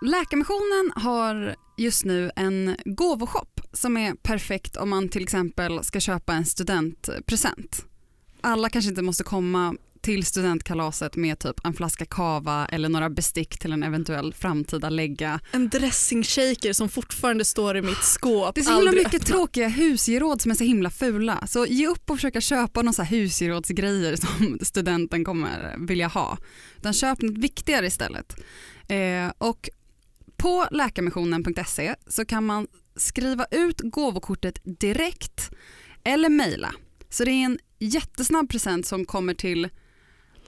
Läkarmissionen 0.00 0.92
har 0.96 1.56
just 1.76 2.04
nu 2.04 2.30
en 2.36 2.76
gåvoshop 2.84 3.60
som 3.72 3.96
är 3.96 4.14
perfekt 4.14 4.76
om 4.76 4.90
man 4.90 5.08
till 5.08 5.22
exempel 5.22 5.84
ska 5.84 6.00
köpa 6.00 6.34
en 6.34 6.44
studentpresent. 6.44 7.84
Alla 8.40 8.68
kanske 8.68 8.88
inte 8.88 9.02
måste 9.02 9.24
komma 9.24 9.74
till 10.08 10.26
studentkalaset 10.26 11.16
med 11.16 11.38
typ 11.38 11.66
en 11.66 11.74
flaska 11.74 12.06
kava 12.06 12.66
eller 12.66 12.88
några 12.88 13.10
bestick 13.10 13.58
till 13.58 13.72
en 13.72 13.82
eventuell 13.82 14.34
framtida 14.34 14.90
lägga. 14.90 15.40
En 15.52 15.68
dressingshaker 15.68 16.72
som 16.72 16.88
fortfarande 16.88 17.44
står 17.44 17.76
i 17.76 17.82
mitt 17.82 18.02
skåp. 18.02 18.54
Det 18.54 18.60
är 18.60 18.64
så 18.64 18.74
himla 18.74 18.92
mycket 18.92 19.06
öppnat. 19.06 19.26
tråkiga 19.26 19.68
husgeråd 19.68 20.40
som 20.40 20.50
är 20.50 20.54
så 20.54 20.64
himla 20.64 20.90
fula. 20.90 21.46
Så 21.46 21.66
ge 21.66 21.86
upp 21.86 22.10
och 22.10 22.16
försöka 22.16 22.40
köpa 22.40 22.82
några 22.82 23.04
husgerådsgrejer 23.04 24.16
som 24.16 24.58
studenten 24.62 25.24
kommer 25.24 25.74
vilja 25.78 26.08
ha. 26.08 26.38
Utan 26.76 26.92
köp 26.92 27.22
något 27.22 27.38
viktigare 27.38 27.86
istället. 27.86 28.34
Eh, 28.88 29.32
och 29.38 29.68
på 30.36 30.66
läkarmissionen.se 30.70 31.94
så 32.06 32.24
kan 32.24 32.46
man 32.46 32.66
skriva 32.96 33.46
ut 33.50 33.80
gåvokortet 33.80 34.60
direkt 34.64 35.50
eller 36.04 36.28
mejla. 36.28 36.74
Så 37.10 37.24
det 37.24 37.30
är 37.30 37.44
en 37.44 37.58
jättesnabb 37.78 38.50
present 38.50 38.86
som 38.86 39.04
kommer 39.04 39.34
till 39.34 39.68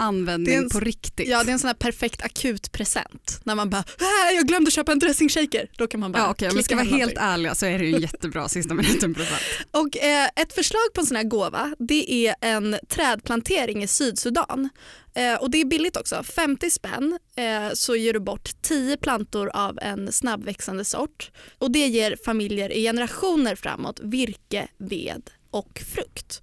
användning 0.00 0.54
en- 0.54 0.68
på 0.70 0.80
riktigt. 0.80 1.28
Ja 1.28 1.44
det 1.44 1.50
är 1.50 1.52
en 1.52 1.58
sån 1.58 1.68
här 1.68 1.74
perfekt 1.74 2.22
akutpresent. 2.22 3.40
När 3.44 3.54
man 3.54 3.70
bara 3.70 3.84
äh, 4.00 4.34
jag 4.36 4.46
glömde 4.48 4.70
köpa 4.70 4.92
en 4.92 4.98
dressingshaker. 4.98 5.70
Då 5.78 5.86
kan 5.86 6.00
man 6.00 6.12
bara 6.12 6.18
Ja, 6.22 6.30
okej, 6.30 6.48
om 6.50 6.56
vi 6.56 6.62
ska 6.62 6.74
vara 6.74 6.84
helt 6.84 6.98
någonting. 7.00 7.18
ärliga 7.22 7.54
så 7.54 7.66
är 7.66 7.78
det 7.78 7.84
ju 7.86 7.94
en 7.94 8.00
jättebra 8.10 8.48
sista 8.48 8.74
minuten-present. 8.74 9.42
Och 9.70 9.96
eh, 9.98 10.28
ett 10.36 10.52
förslag 10.52 10.82
på 10.94 11.00
en 11.00 11.06
sån 11.06 11.16
här 11.16 11.24
gåva 11.24 11.74
det 11.78 12.26
är 12.26 12.34
en 12.40 12.76
trädplantering 12.88 13.82
i 13.82 13.86
Sydsudan. 13.86 14.68
Eh, 15.14 15.34
och 15.34 15.50
det 15.50 15.60
är 15.60 15.64
billigt 15.64 15.96
också. 15.96 16.22
50 16.22 16.70
spänn 16.70 17.18
eh, 17.36 17.74
så 17.74 17.96
ger 17.96 18.12
du 18.12 18.20
bort 18.20 18.50
10 18.62 18.96
plantor 18.96 19.50
av 19.54 19.78
en 19.82 20.12
snabbväxande 20.12 20.84
sort. 20.84 21.30
Och 21.58 21.70
det 21.70 21.86
ger 21.86 22.16
familjer 22.24 22.72
i 22.72 22.82
generationer 22.82 23.54
framåt 23.54 24.00
virke, 24.02 24.68
ved 24.78 25.22
och 25.50 25.82
frukt. 25.94 26.42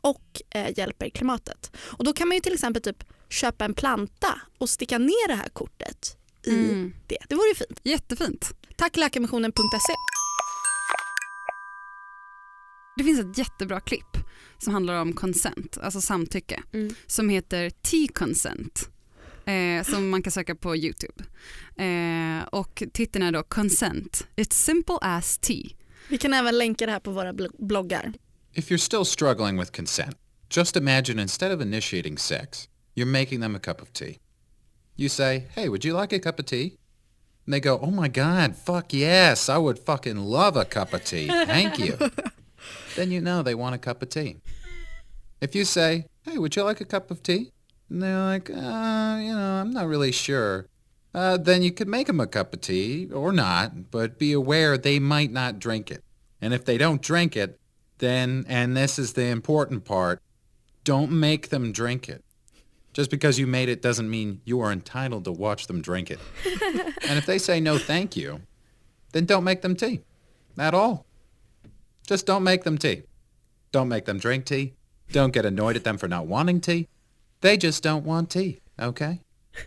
Och 0.00 0.42
eh, 0.50 0.78
hjälper 0.78 1.08
klimatet. 1.08 1.76
Och 1.78 2.04
då 2.04 2.12
kan 2.12 2.28
man 2.28 2.34
ju 2.36 2.40
till 2.40 2.54
exempel 2.54 2.82
typ 2.82 3.04
köpa 3.28 3.64
en 3.64 3.74
planta 3.74 4.40
och 4.58 4.68
sticka 4.70 4.98
ner 4.98 5.28
det 5.28 5.34
här 5.34 5.48
kortet 5.48 6.16
i 6.46 6.50
Mm. 6.54 6.92
det. 7.06 7.18
Det 7.28 7.34
vore 7.34 7.48
ju 7.48 7.54
fint. 7.54 7.80
Jättefint. 7.82 8.50
Tack 8.76 8.96
läkarmissionen.se. 8.96 9.92
Det 12.96 13.04
finns 13.04 13.20
ett 13.20 13.38
jättebra 13.38 13.80
klipp 13.80 14.16
som 14.58 14.72
handlar 14.72 15.00
om 15.00 15.12
consent, 15.12 15.78
alltså 15.82 16.00
samtycke, 16.00 16.62
Mm. 16.72 16.94
som 17.06 17.28
heter 17.28 17.70
T-consent. 17.70 18.88
Eh, 19.44 19.84
som 19.84 20.08
man 20.10 20.22
kan 20.22 20.30
söka 20.32 20.54
på 20.54 20.76
Youtube. 20.76 21.24
Eh, 21.76 22.44
och 22.48 22.82
titeln 22.92 23.24
är 23.24 23.32
då 23.32 23.42
Consent, 23.42 24.26
it's 24.36 24.52
simple 24.52 24.96
as 25.00 25.38
tea. 25.38 25.66
Vi 26.08 26.18
kan 26.18 26.34
även 26.34 26.58
länka 26.58 26.86
det 26.86 26.92
här 26.92 27.00
på 27.00 27.10
våra 27.10 27.32
bl- 27.32 27.66
bloggar. 27.66 28.12
If 28.54 28.70
you're 28.70 28.78
still 28.78 29.04
struggling 29.04 29.56
with 29.56 29.72
consent, 29.72 30.14
just 30.48 30.76
imagine 30.76 31.18
instead 31.18 31.52
of 31.52 31.60
initiating 31.60 32.16
sex, 32.18 32.68
you're 32.94 33.06
making 33.06 33.40
them 33.40 33.54
a 33.54 33.60
cup 33.60 33.82
of 33.82 33.92
tea. 33.92 34.18
You 34.96 35.08
say, 35.08 35.44
hey, 35.54 35.68
would 35.68 35.84
you 35.84 35.92
like 35.92 36.12
a 36.12 36.18
cup 36.18 36.38
of 36.38 36.46
tea? 36.46 36.78
And 37.44 37.54
they 37.54 37.60
go, 37.60 37.78
oh 37.80 37.90
my 37.90 38.08
God, 38.08 38.56
fuck 38.56 38.92
yes, 38.92 39.48
I 39.48 39.58
would 39.58 39.78
fucking 39.78 40.16
love 40.16 40.56
a 40.56 40.64
cup 40.64 40.92
of 40.92 41.04
tea. 41.04 41.28
Thank 41.28 41.78
you. 41.78 41.96
then 42.96 43.10
you 43.10 43.20
know 43.20 43.42
they 43.42 43.54
want 43.54 43.74
a 43.74 43.78
cup 43.78 44.02
of 44.02 44.08
tea. 44.08 44.38
If 45.40 45.54
you 45.54 45.64
say, 45.64 46.06
hey, 46.22 46.38
would 46.38 46.56
you 46.56 46.64
like 46.64 46.80
a 46.80 46.84
cup 46.84 47.10
of 47.10 47.22
tea? 47.22 47.52
And 47.88 48.02
they're 48.02 48.18
like, 48.18 48.50
uh, 48.50 48.54
you 49.22 49.34
know, 49.34 49.60
I'm 49.62 49.70
not 49.70 49.86
really 49.86 50.12
sure. 50.12 50.66
Uh, 51.14 51.36
then 51.36 51.62
you 51.62 51.72
could 51.72 51.88
make 51.88 52.06
them 52.06 52.20
a 52.20 52.26
cup 52.26 52.52
of 52.52 52.60
tea 52.60 53.08
or 53.12 53.32
not, 53.32 53.90
but 53.90 54.18
be 54.18 54.32
aware 54.32 54.76
they 54.76 54.98
might 54.98 55.32
not 55.32 55.58
drink 55.58 55.90
it. 55.90 56.02
And 56.40 56.52
if 56.52 56.64
they 56.64 56.76
don't 56.76 57.00
drink 57.00 57.36
it, 57.36 57.58
then, 57.98 58.44
and 58.48 58.76
this 58.76 58.98
is 58.98 59.12
the 59.12 59.26
important 59.26 59.84
part, 59.84 60.20
don't 60.84 61.10
make 61.10 61.48
them 61.48 61.72
drink 61.72 62.08
it. 62.08 62.24
Just 62.92 63.10
because 63.10 63.38
you 63.38 63.46
made 63.46 63.68
it 63.68 63.82
doesn't 63.82 64.10
mean 64.10 64.40
you 64.44 64.60
are 64.60 64.72
entitled 64.72 65.24
to 65.24 65.32
watch 65.32 65.66
them 65.66 65.80
drink 65.80 66.10
it. 66.10 66.18
and 67.08 67.18
if 67.18 67.26
they 67.26 67.38
say 67.38 67.60
no 67.60 67.78
thank 67.78 68.16
you, 68.16 68.40
then 69.12 69.24
don't 69.24 69.44
make 69.44 69.62
them 69.62 69.76
tea. 69.76 70.00
At 70.56 70.74
all. 70.74 71.06
Just 72.06 72.26
don't 72.26 72.42
make 72.42 72.64
them 72.64 72.78
tea. 72.78 73.02
Don't 73.70 73.88
make 73.88 74.06
them 74.06 74.18
drink 74.18 74.46
tea. 74.46 74.74
Don't 75.12 75.32
get 75.32 75.44
annoyed 75.44 75.76
at 75.76 75.84
them 75.84 75.98
for 75.98 76.08
not 76.08 76.26
wanting 76.26 76.60
tea. 76.60 76.88
They 77.40 77.56
just 77.56 77.82
don't 77.82 78.04
want 78.04 78.30
tea, 78.30 78.60
okay? 78.80 79.20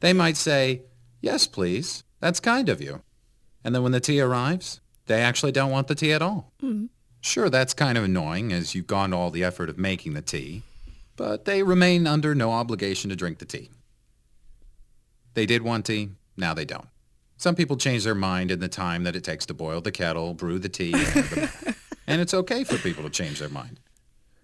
They 0.00 0.12
might 0.12 0.36
say, 0.36 0.82
yes, 1.22 1.46
please. 1.46 2.04
That's 2.20 2.38
kind 2.38 2.68
of 2.68 2.82
you. 2.82 3.00
And 3.64 3.74
then 3.74 3.82
when 3.82 3.92
the 3.92 4.00
tea 4.00 4.20
arrives, 4.20 4.82
they 5.06 5.22
actually 5.22 5.52
don't 5.52 5.70
want 5.70 5.88
the 5.88 5.94
tea 5.94 6.12
at 6.12 6.20
all. 6.20 6.52
Mm-hmm. 6.62 6.86
Sure, 7.24 7.48
that's 7.48 7.72
kind 7.72 7.96
of 7.96 8.04
annoying 8.04 8.52
as 8.52 8.74
you've 8.74 8.86
gone 8.86 9.10
to 9.10 9.16
all 9.16 9.30
the 9.30 9.42
effort 9.42 9.70
of 9.70 9.78
making 9.78 10.12
the 10.12 10.20
tea, 10.20 10.62
but 11.16 11.46
they 11.46 11.62
remain 11.62 12.06
under 12.06 12.34
no 12.34 12.52
obligation 12.52 13.08
to 13.08 13.16
drink 13.16 13.38
the 13.38 13.46
tea. 13.46 13.70
They 15.32 15.46
did 15.46 15.62
want 15.62 15.86
tea, 15.86 16.10
now 16.36 16.52
they 16.52 16.66
don't. 16.66 16.86
Some 17.38 17.54
people 17.54 17.78
change 17.78 18.04
their 18.04 18.14
mind 18.14 18.50
in 18.50 18.60
the 18.60 18.68
time 18.68 19.04
that 19.04 19.16
it 19.16 19.24
takes 19.24 19.46
to 19.46 19.54
boil 19.54 19.80
the 19.80 19.90
kettle, 19.90 20.34
brew 20.34 20.58
the 20.58 20.68
tea, 20.68 20.92
and 20.92 21.02
add 21.02 21.24
the 21.24 21.40
milk. 21.40 21.76
and 22.06 22.20
it's 22.20 22.34
okay 22.34 22.62
for 22.62 22.76
people 22.76 23.02
to 23.02 23.10
change 23.10 23.38
their 23.38 23.48
mind. 23.48 23.80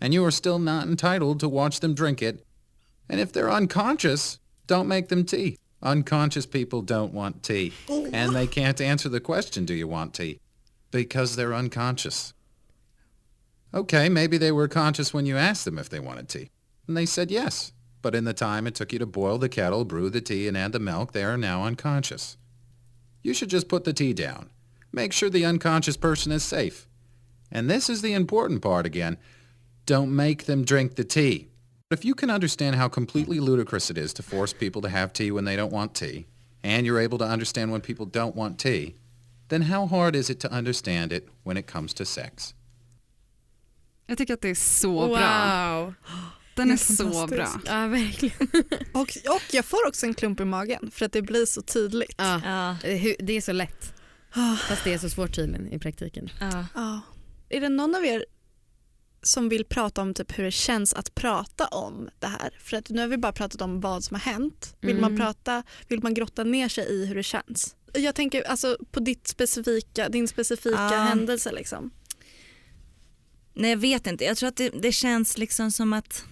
And 0.01 0.15
you 0.15 0.25
are 0.25 0.31
still 0.31 0.59
not 0.59 0.89
entitled 0.89 1.39
to 1.41 1.51
watch 1.51 1.81
them 1.81 1.93
drink 1.93 2.23
it. 2.23 2.47
And 3.11 3.21
if 3.21 3.31
they're 3.31 3.53
unconscious, 3.53 4.39
don't 4.67 4.89
make 4.89 5.11
them 5.11 5.25
tea. 5.27 5.59
Unconscious 5.83 6.47
people 6.47 6.81
don't 6.81 7.13
want 7.13 7.43
tea. 7.43 7.75
Oh, 7.91 8.09
and 8.11 8.35
they 8.35 8.47
can't 8.47 8.81
answer 8.81 9.11
the 9.11 9.21
question, 9.21 9.67
do 9.67 9.75
you 9.75 9.87
want 9.87 10.15
tea? 10.15 10.41
Because 10.91 11.37
they're 11.37 11.55
unconscious. 11.55 12.33
Okay, 13.73 14.09
maybe 14.09 14.37
they 14.37 14.53
were 14.53 14.69
conscious 14.69 15.15
when 15.15 15.27
you 15.27 15.37
asked 15.37 15.65
them 15.65 15.79
if 15.79 15.89
they 15.89 16.01
wanted 16.01 16.29
tea. 16.29 16.51
And 16.87 16.97
they 16.97 17.07
said 17.07 17.31
yes. 17.31 17.73
But 18.03 18.15
in 18.15 18.25
the 18.25 18.35
time 18.35 18.67
it 18.67 18.75
took 18.75 18.93
you 18.93 18.99
to 18.99 19.07
boil 19.07 19.39
the 19.39 19.49
kettle, 19.49 19.85
brew 19.85 20.11
the 20.11 20.21
tea, 20.21 20.49
and 20.49 20.57
add 20.57 20.73
the 20.73 20.81
milk, 20.81 21.13
they 21.13 21.23
are 21.23 21.37
now 21.37 21.65
unconscious. 21.65 22.37
You 23.23 23.35
should 23.35 23.51
just 23.51 23.69
put 23.69 23.85
the 23.85 23.93
tea 23.93 24.13
down. 24.13 24.51
Make 24.93 25.13
sure 25.13 25.31
the 25.31 25.45
unconscious 25.45 25.97
person 25.97 26.33
is 26.33 26.43
safe. 26.43 26.89
And 27.53 27.71
this 27.71 27.89
is 27.89 28.03
the 28.03 28.15
important 28.15 28.63
part 28.63 28.87
again. 28.87 29.19
Don't 29.87 30.15
make 30.15 30.45
them 30.45 30.65
drink 30.65 30.97
the 30.97 31.05
tea. 31.05 31.49
If 31.91 32.05
you 32.05 32.15
can 32.15 32.31
understand 32.31 32.77
how 32.77 32.89
completely 32.89 33.41
ludicrous 33.41 33.91
it 33.91 33.99
is 33.99 34.13
to 34.15 34.23
force 34.23 34.53
people 34.53 34.81
to 34.83 34.89
have 34.89 35.13
tea 35.13 35.31
when 35.31 35.45
they 35.45 35.57
don't 35.57 35.73
want 35.73 35.95
tea, 35.95 36.27
and 36.63 36.87
you're 36.87 37.01
able 37.01 37.19
to 37.19 37.25
understand 37.25 37.73
when 37.73 37.81
people 37.81 38.07
don't 38.07 38.37
want 38.37 38.59
tea, 38.59 38.97
then 39.49 39.63
how 39.63 39.87
hard 39.87 40.15
is 40.15 40.31
it 40.31 40.41
to 40.41 40.53
understand 40.53 41.13
it 41.13 41.29
when 41.43 41.57
it 41.57 41.67
comes 41.67 41.93
to 41.95 42.05
sex? 42.05 42.55
Jag 44.11 44.19
tycker 44.19 44.35
att 44.35 44.41
det 44.41 44.49
är 44.51 44.55
så 44.55 45.07
bra. 45.09 45.79
Wow. 45.79 45.95
Den 46.55 46.69
är 46.71 46.73
är 46.73 46.77
så 46.77 47.27
bra. 47.27 47.49
Ja, 47.67 47.87
verkligen. 47.87 48.49
Och, 48.93 49.01
och 49.35 49.43
jag 49.53 49.65
får 49.65 49.87
också 49.89 50.07
en 50.07 50.15
klump 50.15 50.41
i 50.41 50.45
magen 50.45 50.91
för 50.95 51.07
att 51.07 51.13
det 51.13 51.23
blir 51.23 51.47
så 51.47 51.63
tydligt. 51.63 52.15
Ja. 52.19 52.41
Ja, 52.45 52.89
Eh, 52.89 53.15
Det 53.19 53.33
är 53.33 53.41
så 53.41 53.53
lätt. 53.53 53.95
Ah. 54.33 54.57
Fast 54.57 54.85
det 54.85 54.93
är 54.95 54.99
så 54.99 55.11
svårt 55.11 55.35
tydligen 55.35 55.73
i 55.73 55.79
praktiken. 55.79 56.31
ja. 56.41 56.67
Ja. 56.75 57.01
Är 57.49 57.61
det 57.61 57.69
någon 57.69 57.95
av 57.95 58.05
er 58.05 58.25
som 59.23 59.49
vill 59.49 59.65
prata 59.65 60.03
om 60.03 60.15
typ 60.15 60.39
hur 60.39 60.45
det 60.45 60.51
känns 60.51 60.95
att 60.95 61.15
prata 61.15 61.67
om 61.67 62.09
det 62.19 62.27
här? 62.27 62.51
För 62.61 62.77
att 62.77 62.89
nu 62.89 63.01
har 63.01 63.09
vi 63.09 63.17
bara 63.19 63.33
pratat 63.33 63.61
om 63.63 63.81
vad 63.81 64.05
som 64.05 64.15
har 64.15 64.33
hänt. 64.33 64.77
Vill, 64.81 64.97
man, 65.01 65.13
Mm. 65.13 65.27
prata, 65.27 65.63
vill 65.89 66.03
man 66.03 66.15
grotta 66.15 66.45
ner 66.45 66.69
sig 66.69 66.85
i 66.87 67.07
hur 67.07 67.15
det 67.15 67.23
känns 67.23 67.77
jag 67.95 68.15
tänker 68.15 68.43
alltså 68.43 68.77
på 68.91 69.01
ditt 69.01 69.29
specifika, 69.29 70.09
din 70.09 70.29
specifika 70.29 70.77
Ja. 70.81 70.89
händelse 70.89 71.53
liksom. 71.53 71.91
Nej 73.55 73.71
jag 73.71 73.77
vet 73.77 74.07
inte, 74.07 74.25
jag 74.25 74.37
tror 74.37 74.49
att 74.49 74.57
det, 74.57 74.69
det 74.69 74.93
känns 74.93 75.39
liksom 75.39 75.71
som 75.71 75.93
att 75.93 76.25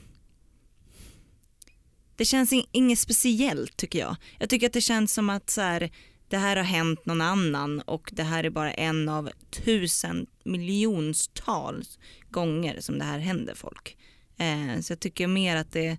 det 2.16 2.24
känns 2.24 2.52
in, 2.52 2.64
inget 2.72 2.98
speciellt 2.98 3.76
tycker 3.76 3.98
jag. 3.98 4.16
Jag 4.38 4.48
tycker 4.48 4.66
att 4.66 4.72
det 4.72 4.80
känns 4.80 5.12
som 5.12 5.30
att 5.30 5.50
så 5.50 5.60
här, 5.60 5.90
det 6.28 6.36
här 6.36 6.56
har 6.56 6.64
hänt 6.64 7.06
någon 7.06 7.20
annan 7.20 7.80
och 7.80 8.10
det 8.12 8.22
här 8.22 8.44
är 8.44 8.50
bara 8.50 8.72
en 8.72 9.08
av 9.08 9.30
tusen 9.50 10.26
miljontals 10.44 11.98
gånger 12.30 12.80
som 12.80 12.98
det 12.98 13.04
här 13.04 13.18
händer 13.18 13.54
folk. 13.54 13.96
Eh, 14.36 14.80
så 14.80 14.92
jag 14.92 15.00
tycker 15.00 15.26
mer 15.26 15.56
att 15.56 15.72
det 15.72 15.98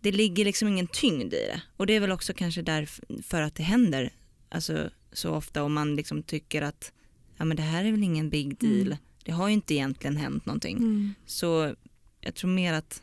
det 0.00 0.12
ligger 0.12 0.44
liksom 0.44 0.68
ingen 0.68 0.86
tyngd 0.86 1.34
i 1.34 1.46
det 1.46 1.60
och 1.76 1.86
det 1.86 1.92
är 1.92 2.00
väl 2.00 2.12
också 2.12 2.32
kanske 2.32 2.62
därför 2.62 3.42
att 3.42 3.54
det 3.54 3.62
händer 3.62 4.12
alltså, 4.48 4.90
så 5.12 5.34
ofta 5.34 5.62
och 5.62 5.70
man 5.70 5.96
liksom 5.96 6.22
tycker 6.22 6.62
att 6.62 6.92
ja 7.36 7.44
men 7.44 7.56
det 7.56 7.62
här 7.62 7.84
är 7.84 7.90
väl 7.90 8.02
ingen 8.02 8.30
big 8.30 8.58
deal. 8.58 8.86
Mm. 8.86 8.98
Det 9.28 9.34
har 9.34 9.48
ju 9.48 9.54
inte 9.54 9.74
egentligen 9.74 10.16
hänt 10.16 10.46
någonting. 10.46 11.14
Så 11.26 11.74
jag 12.20 12.34
tror 12.34 12.50
mer 12.50 12.72
att 12.72 13.02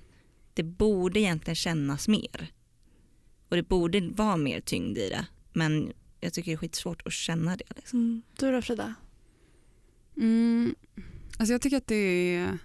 det 0.53 0.63
borde 0.63 1.19
egentligen 1.19 1.55
kännas 1.55 2.07
mer. 2.07 2.51
Och 3.49 3.55
det 3.55 3.63
borde 3.63 4.01
vara 4.01 4.38
mer 4.38 4.61
tyngd 4.61 4.97
i 4.97 5.09
det. 5.09 5.26
Men 5.53 5.93
jag 6.19 6.34
tycker 6.34 6.51
det 6.51 6.55
är 6.55 6.57
skitsvårt 6.57 7.01
att 7.05 7.13
känna 7.13 7.55
det. 7.57 7.65
Liksom. 7.76 7.99
Mm. 7.99 8.21
Du 8.39 8.51
då 8.51 8.61
Frida? 8.61 8.93
Mm. 10.17 10.76
Alltså 11.38 11.53
jag 11.53 11.61
tycker 11.61 11.78
att 11.78 11.88
det 11.88 11.95
är 11.95 12.57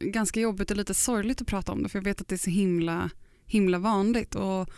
ganska 0.00 0.40
jobbigt 0.40 0.70
och 0.70 0.76
lite 0.76 0.94
sorgligt 0.94 1.40
att 1.40 1.46
prata 1.46 1.72
om 1.72 1.82
det 1.82 1.88
för 1.88 1.98
jag 1.98 2.04
vet 2.04 2.20
att 2.20 2.28
det 2.28 2.34
är 2.34 2.38
så 2.38 2.50
himla, 2.50 3.10
himla 3.46 3.78
vanligt. 3.78 4.34
Och 4.34 4.70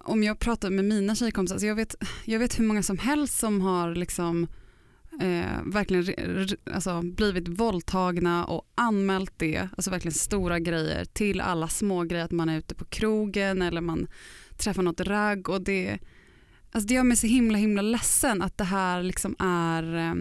om 0.00 0.22
jag 0.22 0.38
pratar 0.38 0.70
med 0.70 0.84
mina 0.84 1.14
tjejkompisar, 1.14 1.54
alltså 1.54 1.66
jag, 1.66 1.74
vet, 1.74 1.94
jag 2.24 2.38
vet 2.38 2.58
hur 2.58 2.64
många 2.64 2.82
som 2.82 2.98
helst 2.98 3.38
som 3.38 3.60
har 3.60 3.94
liksom, 3.94 4.46
eh, 5.20 5.62
verkligen 5.64 6.48
alltså 6.74 7.02
blivit 7.02 7.48
våldtagna 7.48 8.44
och 8.44 8.72
anmält 8.74 9.32
det, 9.36 9.68
alltså 9.76 9.90
verkligen 9.90 10.14
stora 10.14 10.58
grejer 10.58 11.04
till 11.04 11.40
alla 11.40 11.68
små 11.68 12.04
grejer, 12.04 12.24
att 12.24 12.30
man 12.30 12.48
är 12.48 12.58
ute 12.58 12.74
på 12.74 12.84
krogen 12.84 13.62
eller 13.62 13.80
man 13.80 14.06
träffar 14.56 14.82
något 14.82 15.00
ragg 15.00 15.48
och 15.48 15.62
det, 15.62 15.98
alltså 16.72 16.88
det 16.88 16.94
gör 16.94 17.02
mig 17.02 17.16
så 17.16 17.26
himla 17.26 17.58
himla 17.58 17.82
ledsen 17.82 18.42
att 18.42 18.58
det 18.58 18.64
här 18.64 19.02
liksom 19.02 19.36
är 19.38 19.96
eh, 19.96 20.14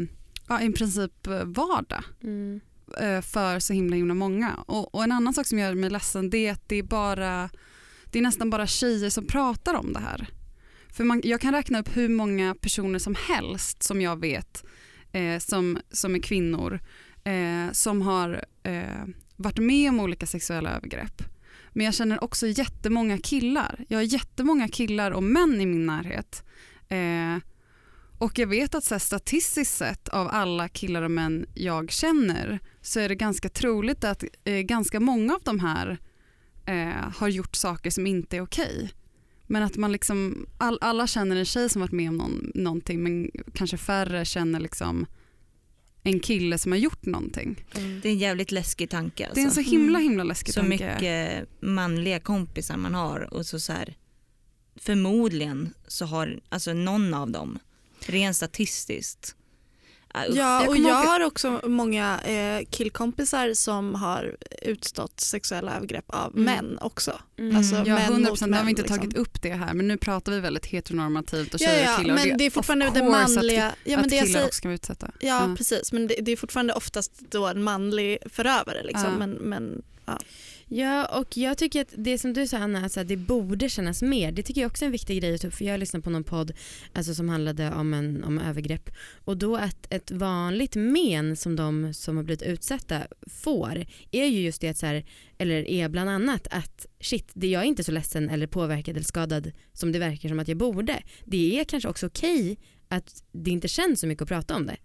ja, 0.47 0.61
i 0.61 0.71
princip 0.71 1.27
eh, 1.27 1.43
vardag 1.45 2.03
Mm. 2.23 2.61
eh, 2.99 3.21
för 3.21 3.59
så 3.59 3.73
himla 3.73 3.95
himla 3.95 4.13
många. 4.13 4.55
Och, 4.55 4.95
och 4.95 5.03
en 5.03 5.11
annan 5.11 5.33
sak 5.33 5.47
som 5.47 5.59
gör 5.59 5.73
mig 5.73 5.89
ledsen 5.89 6.29
det 6.29 6.47
är 6.47 6.51
att 6.51 6.69
det 6.69 6.75
är, 6.75 6.83
bara, 6.83 7.49
det 8.05 8.19
är 8.19 8.23
nästan 8.23 8.49
bara 8.49 8.67
tjejer 8.67 9.09
som 9.09 9.27
pratar 9.27 9.73
om 9.73 9.93
det 9.93 9.99
här. 9.99 10.27
För 10.91 11.03
man, 11.03 11.21
jag 11.23 11.41
kan 11.41 11.53
räkna 11.53 11.79
upp 11.79 11.97
hur 11.97 12.09
många 12.09 12.55
personer 12.55 12.99
som 12.99 13.15
helst 13.27 13.83
som 13.83 14.01
jag 14.01 14.19
vet 14.19 14.65
eh, 15.11 15.39
som, 15.39 15.79
som 15.91 16.15
är 16.15 16.19
kvinnor 16.19 16.79
eh, 17.23 17.71
som 17.71 18.01
har 18.01 18.45
eh, 18.63 19.05
varit 19.35 19.59
med 19.59 19.89
om 19.89 19.99
olika 19.99 20.25
sexuella 20.25 20.69
övergrepp. 20.69 21.23
Men 21.73 21.85
jag 21.85 21.93
känner 21.93 22.23
också 22.23 22.47
jättemånga 22.47 23.17
killar. 23.17 23.85
Jag 23.87 23.97
har 23.97 24.03
jättemånga 24.03 24.67
killar 24.67 25.11
och 25.11 25.23
män 25.23 25.61
i 25.61 25.65
min 25.65 25.85
närhet. 25.85 26.43
Eh, 26.87 27.43
och 28.17 28.39
jag 28.39 28.47
vet 28.47 28.75
att 28.75 28.83
så 28.83 28.93
här, 28.93 28.99
statistiskt 28.99 29.77
sett 29.77 30.07
av 30.07 30.27
alla 30.27 30.67
killar 30.67 31.01
och 31.01 31.11
män 31.11 31.45
jag 31.53 31.91
känner 31.91 32.59
så 32.81 32.99
är 32.99 33.09
det 33.09 33.15
ganska 33.15 33.49
troligt 33.49 34.03
att 34.03 34.23
eh, 34.43 34.59
ganska 34.59 34.99
många 34.99 35.33
av 35.33 35.41
de 35.43 35.59
här 35.59 35.99
eh, 36.65 37.11
har 37.17 37.27
gjort 37.27 37.55
saker 37.55 37.89
som 37.89 38.07
inte 38.07 38.37
är 38.37 38.41
okej. 38.41 38.91
Men 39.51 39.63
att 39.63 39.77
man 39.77 39.91
liksom, 39.91 40.45
all, 40.57 40.77
alla 40.81 41.07
känner 41.07 41.35
en 41.35 41.45
tjej 41.45 41.69
som 41.69 41.81
varit 41.81 41.91
med 41.91 42.09
om 42.09 42.17
någon, 42.17 42.51
någonting 42.55 43.03
men 43.03 43.31
kanske 43.53 43.77
färre 43.77 44.25
känner 44.25 44.59
liksom 44.59 45.05
en 46.03 46.19
kille 46.19 46.57
som 46.57 46.71
har 46.71 46.79
gjort 46.79 47.05
någonting. 47.05 47.65
Det 47.73 48.09
är 48.09 48.11
en 48.11 48.17
jävligt 48.17 48.51
läskig 48.51 48.89
tanke. 48.89 49.25
Alltså. 49.25 49.35
Det 49.35 49.41
är 49.41 49.45
en 49.45 49.51
så 49.51 49.61
himla 49.61 49.99
himla 49.99 50.23
läskig 50.23 50.53
så 50.53 50.59
tanke. 50.59 50.93
mycket 50.93 51.49
manliga 51.61 52.19
kompisar 52.19 52.77
man 52.77 52.93
har 52.93 53.33
och 53.33 53.45
så, 53.45 53.59
så 53.59 53.73
här, 53.73 53.97
förmodligen 54.75 55.73
så 55.87 56.05
har 56.05 56.39
alltså 56.49 56.73
någon 56.73 57.13
av 57.13 57.31
dem 57.31 57.59
rent 57.99 58.35
statistiskt 58.35 59.35
Ja, 60.13 60.25
jag 60.35 60.69
och 60.69 60.77
jag 60.77 60.83
ihåg- 60.85 60.91
har 61.07 61.19
också 61.25 61.61
många 61.63 62.19
eh, 62.21 62.65
killkompisar 62.69 63.53
som 63.53 63.95
har 63.95 64.35
utstått 64.61 65.19
sexuella 65.19 65.75
övergrepp 65.75 66.05
av 66.07 66.31
Mm. 66.37 66.43
män 66.43 66.77
också. 66.81 67.19
Mm. 67.39 67.57
Alltså 67.57 67.75
Ja, 67.75 67.83
män 67.83 67.97
100 67.97 68.19
mot 68.19 68.27
procent. 68.27 68.51
Nu 68.51 68.57
har 68.57 68.63
vi 68.63 68.69
inte 68.69 68.81
liksom. 68.81 68.97
tagit 68.99 69.15
upp 69.17 69.41
det 69.41 69.53
här 69.53 69.73
men 69.73 69.87
nu 69.87 69.97
pratar 69.97 70.31
vi 70.31 70.39
väldigt 70.39 70.65
heteronormativt 70.65 71.53
och 71.53 71.61
Ja, 71.61 71.67
tjejer 71.67 71.83
och 71.83 71.89
ja, 71.93 71.97
killar. 71.97 72.13
och 72.15 72.27
men 72.27 72.37
det 72.37 72.43
är 72.45 72.47
of 72.49 72.53
fortfarande 72.53 72.85
det 72.85 72.91
course 72.99 73.23
att 73.23 73.29
manliga. 73.35 73.71
Ja, 73.83 73.95
men 73.97 73.99
att 73.99 74.03
det 74.11 74.19
killar 74.19 74.25
säger, 74.33 74.45
också 74.45 74.57
ska 74.57 74.67
vara 74.67 74.75
utsatta. 74.75 75.11
ja, 75.19 75.27
Ja. 75.49 75.55
precis, 75.57 75.91
men 75.91 76.07
det, 76.07 76.15
det 76.21 76.31
är 76.31 76.35
fortfarande 76.37 76.73
oftast 76.73 77.11
då 77.19 77.47
en 77.47 77.63
manlig 77.63 78.17
förövare. 78.33 78.83
Liksom. 78.83 79.05
Ja. 79.11 79.17
Men, 79.17 79.31
men, 79.31 79.81
ja. 80.05 80.17
Ja 80.73 81.19
och 81.19 81.37
jag 81.37 81.57
tycker 81.57 81.81
att 81.81 81.93
det 81.97 82.17
som 82.17 82.33
du 82.33 82.47
sa 82.47 82.57
Anna, 82.57 82.83
alltså 82.83 82.99
att 82.99 83.07
det 83.07 83.17
borde 83.17 83.69
kännas 83.69 84.01
mer. 84.01 84.31
Det 84.31 84.43
tycker 84.43 84.61
jag 84.61 84.69
också 84.69 84.83
är 84.83 84.87
en 84.87 84.91
viktig 84.91 85.21
grej 85.21 85.35
att 85.35 85.41
ta 85.41 85.47
upp 85.47 85.53
för 85.53 85.65
jag 85.65 85.79
lyssnade 85.79 86.03
på 86.03 86.09
någon 86.09 86.23
podd 86.23 86.51
alltså, 86.93 87.13
som 87.13 87.29
handlade 87.29 87.71
om, 87.71 87.93
en, 87.93 88.23
om 88.23 88.39
övergrepp 88.39 88.89
och 89.25 89.37
då 89.37 89.55
att 89.55 89.93
ett 89.93 90.11
vanligt 90.11 90.75
men 90.75 91.35
som 91.35 91.55
de 91.55 91.93
som 91.93 92.17
har 92.17 92.23
blivit 92.23 92.41
utsatta 92.41 93.01
får 93.27 93.85
är 94.11 94.25
ju 94.25 94.41
just 94.41 94.61
det 94.61 94.69
att 94.69 94.77
så 94.77 94.85
här, 94.85 95.05
eller 95.37 95.67
är 95.67 95.89
bland 95.89 96.09
annat 96.09 96.47
att 96.51 96.85
shit, 96.99 97.31
det 97.33 97.47
jag 97.47 97.61
är 97.61 97.67
inte 97.67 97.83
så 97.83 97.91
ledsen 97.91 98.29
eller 98.29 98.47
påverkad 98.47 98.95
eller 98.95 99.05
skadad 99.05 99.51
som 99.73 99.91
det 99.91 99.99
verkar 99.99 100.29
som 100.29 100.39
att 100.39 100.47
jag 100.47 100.57
borde. 100.57 101.03
Det 101.25 101.59
är 101.59 101.63
kanske 101.63 101.89
också 101.89 102.07
okej 102.07 102.57
att 102.87 103.23
det 103.31 103.51
inte 103.51 103.67
känns 103.67 103.99
så 103.99 104.07
mycket 104.07 104.21
att 104.21 104.27
prata 104.27 104.55
om 104.55 104.65
det. 104.65 104.77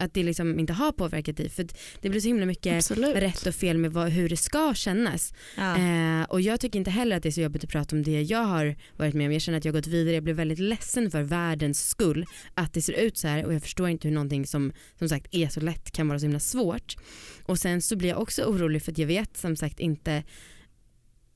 Att 0.00 0.14
det 0.14 0.22
liksom 0.22 0.58
inte 0.58 0.72
har 0.72 0.92
påverkat 0.92 1.36
dig 1.36 1.48
för 1.48 1.66
det 2.00 2.08
blir 2.08 2.20
så 2.20 2.28
himla 2.28 2.46
mycket 2.46 2.76
Absolut. 2.76 3.16
rätt 3.16 3.46
och 3.46 3.54
fel 3.54 3.78
med 3.78 3.92
vad, 3.92 4.08
hur 4.08 4.28
det 4.28 4.36
ska 4.36 4.74
kännas. 4.74 5.34
ja. 5.56 5.76
Eh, 5.78 6.22
och 6.22 6.40
jag 6.40 6.60
tycker 6.60 6.78
inte 6.78 6.90
heller 6.90 7.16
att 7.16 7.22
det 7.22 7.28
är 7.28 7.30
så 7.30 7.40
jobbigt 7.40 7.64
att 7.64 7.70
prata 7.70 7.96
om 7.96 8.02
det 8.02 8.22
jag 8.22 8.44
har 8.44 8.76
varit 8.96 9.14
med 9.14 9.26
om. 9.26 9.32
Jag 9.32 9.42
känner 9.42 9.58
att 9.58 9.64
jag 9.64 9.72
har 9.72 9.78
gått 9.78 9.86
vidare. 9.86 10.14
Jag 10.14 10.24
blev 10.24 10.36
väldigt 10.36 10.58
ledsen 10.58 11.10
för 11.10 11.22
världens 11.22 11.88
skull 11.88 12.24
att 12.54 12.72
det 12.72 12.82
ser 12.82 12.92
ut 12.92 13.18
så 13.18 13.28
här 13.28 13.44
och 13.46 13.54
jag 13.54 13.62
förstår 13.62 13.88
inte 13.88 14.08
hur 14.08 14.14
någonting 14.14 14.46
som 14.46 14.72
som 14.98 15.08
sagt 15.08 15.26
är 15.34 15.48
så 15.48 15.60
lätt 15.60 15.90
kan 15.90 16.08
vara 16.08 16.18
så 16.18 16.24
himla 16.24 16.40
svårt. 16.40 16.96
Och 17.42 17.58
sen 17.58 17.82
så 17.82 17.96
blir 17.96 18.08
jag 18.08 18.20
också 18.20 18.42
orolig 18.42 18.82
för 18.82 18.92
att 18.92 18.98
jag 18.98 19.06
vet 19.06 19.36
som 19.36 19.56
sagt 19.56 19.80
inte 19.80 20.22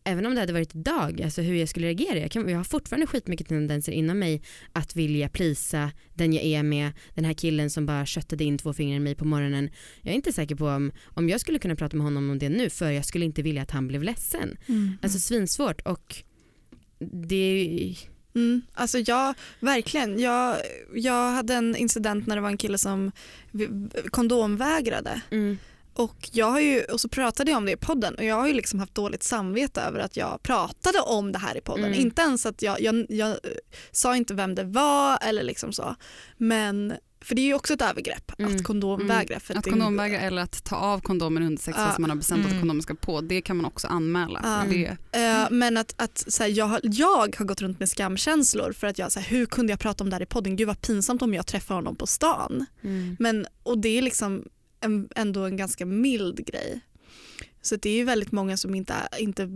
Även 0.07 0.27
om 0.27 0.35
det 0.35 0.41
hade 0.41 0.53
varit 0.53 0.75
idag, 0.75 1.23
alltså 1.23 1.43
hur 1.43 1.55
jag 1.55 1.69
skulle 1.69 1.87
reagera. 1.87 2.19
Jag, 2.19 2.31
kan, 2.31 2.49
jag 2.49 2.57
har 2.57 2.65
fortfarande 2.65 3.07
skitmycket 3.07 3.49
tendenser 3.49 3.93
inom 3.93 4.19
mig 4.19 4.43
att 4.73 4.97
vilja 4.97 5.29
plisa 5.29 5.91
den 6.15 6.33
jag 6.33 6.45
är 6.45 6.63
med, 6.63 6.93
den 7.15 7.25
här 7.25 7.33
killen 7.33 7.71
som 7.71 7.87
bara 7.87 8.07
köttade 8.07 8.45
in 8.45 8.59
två 8.59 8.73
fingrar 8.73 8.97
i 8.97 9.01
mig 9.01 9.15
på 9.15 9.25
morgonen. 9.25 9.71
Jag 10.03 10.13
är 10.13 10.17
inte 10.17 10.33
säker 10.33 10.55
på 10.55 10.67
om, 10.69 10.93
om 11.05 11.29
jag 11.29 11.41
skulle 11.41 11.59
kunna 11.59 11.77
prata 11.77 11.97
med 11.97 12.05
honom 12.05 12.31
om 12.31 12.39
det 12.39 12.49
nu 12.49 12.71
för 12.71 12.91
jag 12.91 13.05
skulle 13.05 13.25
inte 13.25 13.43
vilja 13.43 13.63
att 13.63 13.71
han 13.71 13.89
blev 13.89 14.03
ledsen. 14.03 14.57
Mm. 14.67 14.99
Alltså 15.03 15.19
svinsvårt 15.19 15.81
och 15.81 16.17
det 17.13 17.37
är 17.37 17.97
Mm, 18.35 18.63
alltså 18.75 18.99
jag, 18.99 19.35
verkligen. 19.61 20.21
Jag, 20.21 20.57
jag 20.95 21.31
hade 21.33 21.55
en 21.55 21.77
incident 21.77 22.27
när 22.27 22.37
det 22.37 22.43
var 22.43 22.49
en 22.49 22.57
kille 22.57 22.79
som 22.79 23.13
kondomvägrade. 24.11 25.21
mm, 25.31 25.59
Och, 25.95 26.29
jag 26.33 26.51
har 26.51 26.61
ju, 26.61 26.85
och 26.85 27.01
så 27.01 27.09
pratade 27.09 27.51
jag 27.51 27.59
om 27.59 27.65
det 27.67 27.73
i 27.73 27.77
podden 27.77 28.15
och 28.15 28.25
jag 28.25 28.35
har 28.37 28.47
ju 28.47 28.53
liksom 28.55 28.81
haft 28.81 28.95
dåligt 28.95 29.23
samvete 29.23 29.81
över 29.81 29.99
att 29.99 30.17
jag 30.17 30.43
pratade 30.43 31.01
om 31.01 31.33
det 31.33 31.39
här 31.39 31.57
i 31.57 31.61
podden. 31.61 31.85
Mm. 31.85 32.01
Inte 32.01 32.23
ens 32.23 32.47
att 32.47 32.63
jag, 32.63 32.81
jag, 32.81 33.07
jag 33.09 33.29
eh, 33.31 33.37
sa 33.93 34.17
inte 34.17 34.35
vem 34.35 34.55
det 34.55 34.65
var 34.65 35.19
eller 35.23 35.43
liksom 35.43 35.73
så. 35.73 35.97
Men, 36.37 36.95
för 37.21 37.35
det 37.35 37.41
är 37.43 37.47
ju 37.47 37.55
också 37.55 37.75
ett 37.75 37.83
övergrepp 37.83 38.33
Mm. 38.39 38.57
att 38.57 38.65
kondomvägra. 38.65 39.41
För 39.41 39.55
Att 39.55 39.65
kondomvägra 39.71 40.21
eller 40.21 40.43
att 40.43 40.65
ta 40.65 40.77
av 40.77 41.01
kondomen 41.01 41.43
under 41.43 41.63
sex 41.63 41.79
Ja. 41.79 41.87
fast 41.87 41.99
man 41.99 42.11
har 42.11 42.17
bestämt 42.17 42.39
Mm. 42.45 42.53
att 42.53 42.61
kondomen 42.61 42.83
ska 42.83 42.95
på, 42.95 43.21
det 43.21 43.41
kan 43.41 43.57
man 43.57 43.67
också 43.67 43.87
anmäla. 43.87 44.41
Ja. 44.45 44.63
Det, 44.71 44.97
Eh, 45.21 45.47
men 45.51 45.77
att, 45.77 45.95
att 45.97 46.25
så 46.29 46.43
här, 46.43 46.51
jag, 46.51 46.67
har, 46.67 46.81
jag 46.83 47.37
har 47.39 47.45
gått 47.45 47.63
runt 47.63 47.79
med 47.81 47.89
skamkänslor 47.89 48.73
för 48.73 48.87
att 48.87 48.99
jag, 48.99 49.13
så 49.13 49.21
här, 49.21 49.27
hur 49.29 49.47
kunde 49.47 49.73
jag 49.73 49.81
prata 49.81 50.05
om 50.05 50.11
det 50.11 50.17
här 50.17 50.23
i 50.23 50.27
podden? 50.27 50.57
Gud 50.57 50.67
vad 50.67 50.81
pinsamt 50.81 51.23
om 51.23 51.35
jag 51.35 51.47
träffar 51.47 51.75
honom 51.75 51.97
på 51.97 52.07
stan. 52.07 52.67
mm, 52.83 53.17
Men, 53.19 53.47
och 53.63 53.79
det 53.79 53.99
är 53.99 54.03
liksom 54.03 54.45
en, 54.85 55.09
ändå 55.17 55.45
en 55.45 55.57
ganska 55.57 55.87
mild 55.87 56.47
grej. 56.47 56.81
Så 57.63 57.77
det 57.77 57.91
är 57.91 57.97
ju 57.97 58.05
väldigt 58.05 58.33
många 58.33 58.57
som 58.57 58.75
inte, 58.75 58.95
inte 59.19 59.49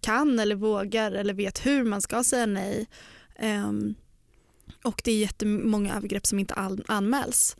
kan 0.00 0.38
eller 0.38 0.54
vågar 0.54 1.12
eller 1.12 1.34
vet 1.34 1.66
hur 1.66 1.84
man 1.84 2.02
ska 2.02 2.24
säga 2.24 2.46
nej. 2.46 2.86
Ehm, 3.38 3.94
och 4.82 5.00
det 5.04 5.12
är 5.12 5.18
jättemånga 5.18 5.96
övergrepp 5.96 6.26
som 6.26 6.38
inte 6.38 6.54
an, 6.54 6.84
anmäls. 6.86 7.56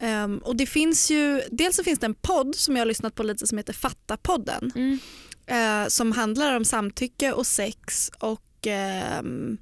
Ehm, 0.00 0.38
och 0.38 0.56
det 0.56 0.66
finns 0.66 1.10
ju, 1.10 1.42
dels 1.50 1.76
så 1.76 1.84
finns 1.84 1.98
det 1.98 2.06
en 2.06 2.14
podd 2.14 2.54
som 2.54 2.76
jag 2.76 2.80
har 2.80 2.86
lyssnat 2.86 3.14
på 3.14 3.22
lite 3.22 3.46
som 3.46 3.58
heter 3.58 3.72
Fatta-podden. 3.72 4.72
mm, 4.74 4.98
eh, 5.46 5.88
som 5.88 6.12
handlar 6.12 6.56
om 6.56 6.64
samtycke 6.64 7.32
och 7.32 7.46
sex 7.46 8.10
och 8.18 8.66
ehm, 8.66 9.58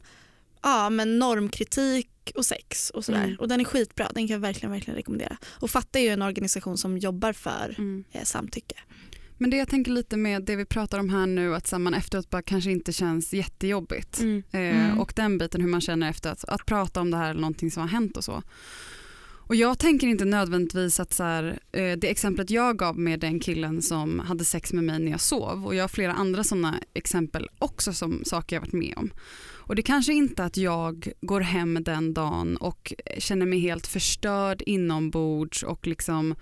ja, 0.63 0.91
men 0.91 1.19
normkritik 1.19 2.10
och 2.35 2.47
sex 2.47 2.91
och 2.91 3.05
sådär. 3.05 3.25
Mm. 3.25 3.37
Och 3.37 3.49
den 3.49 3.61
är 3.61 3.65
skitbra, 3.65 4.11
den 4.15 4.29
kan 4.29 4.35
jag 4.35 4.41
verkligen, 4.41 4.71
verkligen 4.71 4.97
rekommendera. 4.97 5.37
Och 5.45 5.71
Fatta 5.71 5.99
är 5.99 6.03
ju 6.03 6.09
en 6.09 6.23
organisation 6.23 6.79
som 6.79 6.99
jobbar 6.99 7.33
för 7.33 7.75
mm. 7.79 8.05
eh, 8.13 8.23
samtycke. 8.25 8.75
Men 9.39 9.51
det 9.51 9.57
jag 9.57 9.69
tänker 9.69 9.93
lite 9.93 10.17
med 10.17 10.43
det 10.43 10.57
vi 10.57 10.65
pratar 10.65 10.99
om 10.99 11.11
här 11.11 11.27
nu, 11.27 11.55
att 11.55 11.73
man 11.81 11.95
efteråt 11.95 12.31
bara 12.31 12.43
kanske 12.43 12.71
inte 12.71 12.93
känns 12.93 13.33
jättejobbigt. 13.33 14.21
Mm. 14.21 14.43
Eh, 14.51 14.61
Mm. 14.61 15.01
Och 15.01 15.13
den 15.17 15.39
biten 15.39 15.61
hur 15.61 15.69
man 15.69 15.81
känner 15.81 16.11
efter 16.11 16.31
att, 16.31 16.45
att 16.45 16.67
prata 16.67 17.01
om 17.01 17.11
det 17.11 17.17
här 17.17 17.31
eller 17.31 17.41
någonting 17.41 17.71
som 17.71 17.81
har 17.81 17.89
hänt 17.89 18.17
och 18.17 18.25
så. 18.25 18.43
Och 19.51 19.57
jag 19.57 19.79
tänker 19.79 20.07
inte 20.07 20.25
nödvändigtvis 20.25 21.01
att 21.01 21.13
så 21.13 21.23
här, 21.23 21.59
eh, 21.73 21.93
det 21.99 22.11
exemplet 22.11 22.51
jag 22.51 22.79
gav 22.79 22.99
med 22.99 23.21
den 23.21 23.41
killen 23.41 23.83
som 23.83 24.19
hade 24.19 24.45
sex 24.45 24.73
med 24.73 24.85
mig 24.85 24.99
när 24.99 25.11
jag 25.11 25.21
sov 25.21 25.67
och 25.67 25.75
jag 25.75 25.83
har 25.83 25.89
flera 25.89 26.13
andra 26.13 26.45
sådana 26.45 26.81
exempel 26.95 27.49
också 27.59 27.93
som 27.93 28.25
saker 28.25 28.57
jag 28.57 28.61
varit 28.61 28.73
med 28.73 28.95
om. 28.97 29.11
Och 29.71 29.77
det 29.77 29.83
kanske 29.83 30.13
inte 30.13 30.45
att 30.45 30.57
jag 30.57 31.13
går 31.21 31.41
hem 31.41 31.85
den 31.85 32.15
dagen 32.15 32.57
och 32.57 32.93
känner 33.19 33.47
mig 33.47 33.59
helt 33.59 33.87
förstörd 33.87 34.63
inombords 34.63 35.63
och 35.63 35.87
liksom 35.87 36.35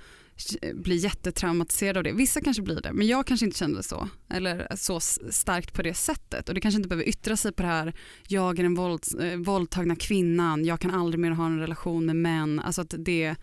blir 0.74 0.96
jättetraumatiserad 0.96 1.96
av 1.96 2.02
det. 2.02 2.12
Vissa 2.12 2.40
kanske 2.40 2.62
blir 2.62 2.80
det, 2.80 2.92
men 2.92 3.06
jag 3.06 3.26
kanske 3.26 3.46
inte 3.46 3.58
kände 3.58 3.78
det 3.78 3.82
så. 3.82 4.08
Eller 4.30 4.76
så 4.76 5.00
starkt 5.30 5.72
på 5.72 5.82
det 5.82 5.94
sättet. 5.94 6.48
Och 6.48 6.54
det 6.54 6.60
kanske 6.60 6.76
inte 6.76 6.88
behöver 6.88 7.08
yttra 7.08 7.36
sig 7.36 7.52
på 7.52 7.62
det 7.62 7.68
här, 7.68 7.94
jag 8.28 8.58
är 8.58 8.62
den 8.62 8.74
våld, 8.74 9.02
eh, 9.20 9.36
våldtagna 9.36 9.96
kvinnan, 9.96 10.64
jag 10.64 10.80
kan 10.80 10.90
aldrig 10.90 11.20
mer 11.20 11.30
ha 11.30 11.46
en 11.46 11.60
relation 11.60 12.06
med 12.06 12.16
män. 12.16 12.60
Alltså 12.60 12.80
att 12.80 12.94
det 12.98 13.36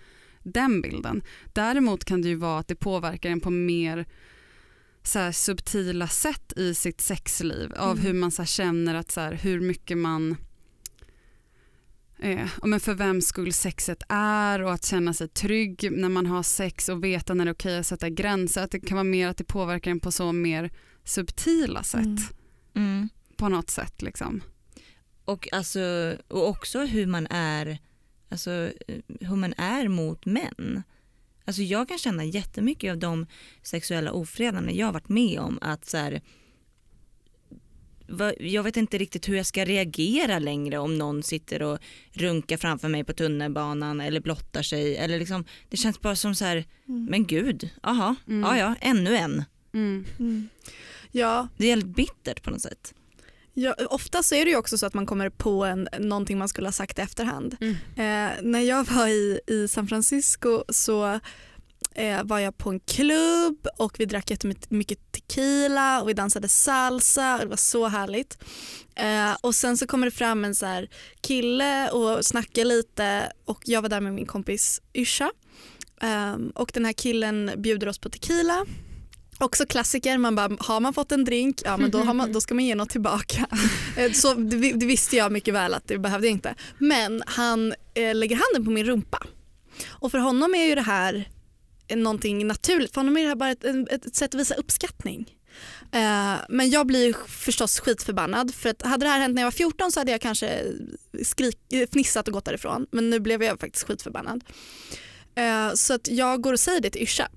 den 0.44 0.82
bilden. 0.82 1.24
Däremot 1.54 2.06
kan 2.06 2.22
det 2.22 2.28
ju 2.28 2.36
vara 2.36 2.60
att 2.60 2.68
det 2.68 2.76
påverkar 2.76 3.30
en 3.30 3.40
på 3.40 3.50
mer 3.50 4.06
så 5.08 5.20
här, 5.20 5.32
subtila 5.32 6.08
sätt 6.08 6.54
i 6.58 6.74
sitt 6.76 7.02
sexliv. 7.02 7.74
Av 7.76 7.92
Mm. 7.92 8.04
hur 8.06 8.14
man 8.14 8.32
så 8.32 8.46
känner 8.46 8.96
att 8.96 9.12
så 9.12 9.22
här, 9.22 9.34
hur 9.34 9.60
mycket 9.60 9.98
man 9.98 10.38
Eh, 12.20 12.48
men 12.64 12.80
för 12.80 12.94
vem 12.94 13.22
skull 13.22 13.54
sexet 13.54 14.04
är 14.10 14.62
och 14.62 14.74
att 14.74 14.86
känna 14.86 15.14
sig 15.14 15.28
trygg 15.28 15.90
när 15.92 16.10
man 16.10 16.26
har 16.26 16.44
sex 16.44 16.90
och 16.90 17.04
veta 17.04 17.34
när 17.34 17.46
det 17.46 17.52
är 17.52 17.54
okej 17.54 17.78
att 17.80 17.88
sätta 17.88 18.10
gränser. 18.10 18.64
Att 18.64 18.72
det 18.72 18.80
kan 18.80 18.96
vara 18.96 19.04
mer 19.04 19.28
att 19.28 19.38
det 19.38 19.44
påverkar 19.44 19.92
en 19.92 20.00
på 20.00 20.12
så 20.12 20.32
mer 20.32 20.72
subtila 21.04 21.84
sätt 21.84 22.02
Mm. 22.06 22.18
Mm. 22.76 23.10
på 23.38 23.50
något 23.50 23.70
sätt. 23.70 24.02
Liksom. 24.02 24.42
Och, 25.26 25.48
alltså, 25.54 26.16
och 26.28 26.48
också 26.50 26.80
hur 26.80 27.06
man 27.08 27.28
är 27.30 27.78
alltså, 28.30 28.52
eh, 28.88 28.96
hur 29.20 29.36
man 29.36 29.54
är 29.58 29.88
mot 29.88 30.26
män. 30.26 30.84
Alltså 31.46 31.62
jag 31.62 31.88
kan 31.88 31.98
känna 31.98 32.24
jättemycket 32.26 32.92
av 32.92 32.98
de 32.98 33.26
sexuella 33.62 34.12
ofredanden 34.12 34.76
jag 34.76 34.86
har 34.88 34.94
varit 34.94 35.10
med 35.10 35.40
om 35.40 35.60
att 35.62 35.86
så 35.86 35.98
här, 35.98 36.22
jag 38.40 38.64
vet 38.64 38.78
inte 38.78 38.98
riktigt 38.98 39.30
hur 39.30 39.36
jag 39.36 39.46
ska 39.46 39.66
reagera 39.66 40.40
längre 40.40 40.78
om 40.78 40.98
någon 40.98 41.24
sitter 41.24 41.62
och 41.62 41.80
runkar 42.12 42.58
framför 42.58 42.88
mig 42.90 43.04
på 43.04 43.14
tunnelbanan 43.14 44.02
eller 44.02 44.20
blottar 44.20 44.62
sig 44.64 44.98
eller 44.98 45.20
liksom 45.20 45.46
det 45.70 45.78
känns 45.78 46.02
bara 46.02 46.16
som 46.16 46.36
så 46.36 46.46
här 46.46 46.66
Mm. 46.88 47.06
men 47.06 47.26
gud, 47.26 47.70
aha, 47.84 48.16
Mm. 48.28 48.42
ja 48.42 48.58
ja, 48.58 48.76
ännu 48.82 49.16
en. 49.18 49.44
Mm. 49.74 50.06
Mm. 50.20 50.50
Ja, 51.12 51.48
Det 51.58 51.66
är 51.66 51.70
helt 51.70 51.86
bittert 51.96 52.44
på 52.44 52.50
något 52.52 52.62
sätt. 52.62 52.94
Ja, 53.58 53.76
ofta 53.90 54.24
så 54.24 54.36
är 54.36 54.46
det 54.46 54.52
ju 54.52 54.58
också 54.58 54.78
så 54.78 54.86
att 54.86 54.94
man 54.94 55.06
kommer 55.06 55.30
på 55.30 55.66
en, 55.66 55.90
någonting 56.00 56.38
man 56.38 56.50
skulle 56.50 56.68
ha 56.68 56.72
sagt 56.72 57.00
i 57.00 57.02
efterhand. 57.02 57.58
Mm. 57.62 57.76
Eh, 57.76 58.42
när 58.42 58.60
jag 58.60 58.84
var 58.84 59.08
i, 59.08 59.40
i 59.48 59.68
San 59.68 59.88
Francisco 59.88 60.64
så 60.70 61.20
eh, 61.96 62.24
var 62.24 62.40
jag 62.40 62.58
på 62.58 62.70
en 62.70 62.80
klubb 62.80 63.68
och 63.78 64.00
vi 64.00 64.06
drack 64.06 64.32
jättemycket 64.32 65.12
tequila 65.12 66.02
och 66.02 66.10
vi 66.10 66.14
dansade 66.14 66.48
salsa 66.48 67.34
och 67.34 67.40
det 67.40 67.48
var 67.48 67.58
så 67.58 67.88
härligt. 67.88 68.44
Eh, 68.96 69.38
och 69.42 69.56
sen 69.56 69.78
så 69.78 69.88
kommer 69.88 70.08
det 70.08 70.12
fram 70.12 70.46
en 70.46 70.56
så 70.56 70.66
här 70.66 70.90
kille 71.22 71.90
och 71.90 72.26
snackar 72.26 72.66
lite 72.66 73.32
och 73.46 73.62
jag 73.66 73.82
var 73.82 73.90
där 73.90 74.02
med 74.02 74.14
min 74.14 74.26
kompis 74.26 74.82
Yrsa. 74.94 75.32
Ehm, 76.02 76.50
och 76.56 76.72
den 76.74 76.86
här 76.86 76.94
killen 76.94 77.52
bjuder 77.58 77.88
oss 77.88 78.00
på 78.00 78.10
tequila. 78.10 78.66
Också 79.40 79.66
klassiker, 79.66 80.18
man 80.18 80.36
bara, 80.36 80.58
har 80.60 80.80
man 80.80 80.94
fått 80.94 81.12
en 81.12 81.26
drink, 81.26 81.62
ja 81.66 81.78
men 81.78 81.92
då, 81.92 81.98
har 82.04 82.14
man, 82.14 82.32
då 82.32 82.42
ska 82.42 82.54
man 82.56 82.66
ge 82.66 82.76
något 82.76 82.90
tillbaka. 82.90 83.48
Eh, 83.98 84.12
Så 84.12 84.34
det, 84.34 84.72
det 84.72 84.86
visste 84.86 85.16
jag 85.16 85.32
mycket 85.32 85.54
väl 85.54 85.74
att 85.74 85.88
det 85.88 85.98
behövde 85.98 86.28
jag 86.28 86.32
inte. 86.32 86.56
Men 86.78 87.24
han 87.26 87.74
eh, 87.94 88.16
lägger 88.16 88.36
handen 88.36 88.66
på 88.66 88.72
min 88.72 88.86
rumpa. 88.86 89.24
Och 89.90 90.12
för 90.12 90.18
honom 90.18 90.56
är 90.56 90.66
ju 90.66 90.76
det 90.76 90.82
här 90.82 91.30
någonting 91.96 92.48
naturligt. 92.48 92.94
För 92.94 93.02
honom 93.02 93.18
är 93.18 93.22
det 93.22 93.28
här 93.28 93.36
bara 93.36 93.52
ett, 93.52 93.64
ett, 93.64 94.06
ett 94.06 94.16
sätt 94.16 94.36
att 94.36 94.42
visa 94.42 94.56
uppskattning. 94.56 95.36
Eh, 95.92 96.34
men 96.50 96.70
jag 96.70 96.88
blir 96.88 97.16
förstås 97.28 97.80
skitförbannad 97.80 98.54
för 98.56 98.70
att 98.70 98.82
hade 98.82 99.06
det 99.06 99.10
här 99.10 99.20
hänt 99.20 99.36
när 99.36 99.42
jag 99.42 99.48
var 99.48 99.52
14 99.52 99.92
så 99.92 100.00
hade 100.00 100.12
jag 100.12 100.22
kanske 100.22 100.64
skrik, 101.24 101.58
fnissat 101.92 102.28
och 102.28 102.34
gått 102.34 102.46
därifrån. 102.46 102.88
Men 102.92 103.10
nu 103.10 103.20
blev 103.20 103.44
jag 103.44 103.60
faktiskt 103.60 103.88
skitförbannad. 103.88 104.44
Eh, 105.36 105.74
så 105.74 105.94
att 105.94 106.08
jag 106.08 106.42
går 106.42 106.54
och 106.54 106.60
säger 106.60 106.82
det 106.82 106.90
till 106.90 107.02
Yrsa. 107.02 107.28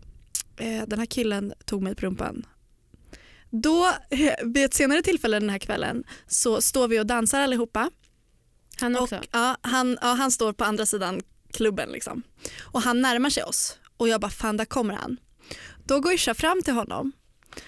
Eh, 0.59 0.83
den 0.87 0.99
här 0.99 1.07
killen 1.07 1.53
tog 1.65 1.83
mig 1.83 1.95
på 1.95 2.07
rumpan. 2.07 2.47
Då, 3.51 3.87
eh, 4.11 4.33
vid 4.45 4.65
ett 4.65 4.75
senare 4.75 5.03
tillfälle 5.03 5.39
den 5.41 5.51
här 5.51 5.59
kvällen 5.59 6.05
så 6.27 6.61
står 6.61 6.89
vi 6.89 7.01
och 7.01 7.07
dansar 7.07 7.41
allihopa. 7.41 7.91
Han 8.81 8.97
Och, 8.97 9.03
också? 9.03 9.21
ja, 9.33 9.57
han, 9.61 9.99
ja, 10.03 10.07
han 10.09 10.31
står 10.31 10.53
på 10.53 10.65
andra 10.65 10.87
sidan 10.87 11.21
klubben 11.53 11.89
liksom. 11.89 12.23
och 12.61 12.83
han 12.83 13.01
närmar 13.01 13.31
sig 13.31 13.43
oss 13.43 13.79
och 13.97 14.09
jag 14.09 14.21
bara 14.21 14.31
fan 14.31 14.57
där 14.57 14.65
kommer 14.65 14.95
han. 14.95 15.17
Då 15.85 16.01
går 16.01 16.13
Yrsa 16.13 16.35
fram 16.35 16.63
till 16.63 16.75
honom, 16.75 17.13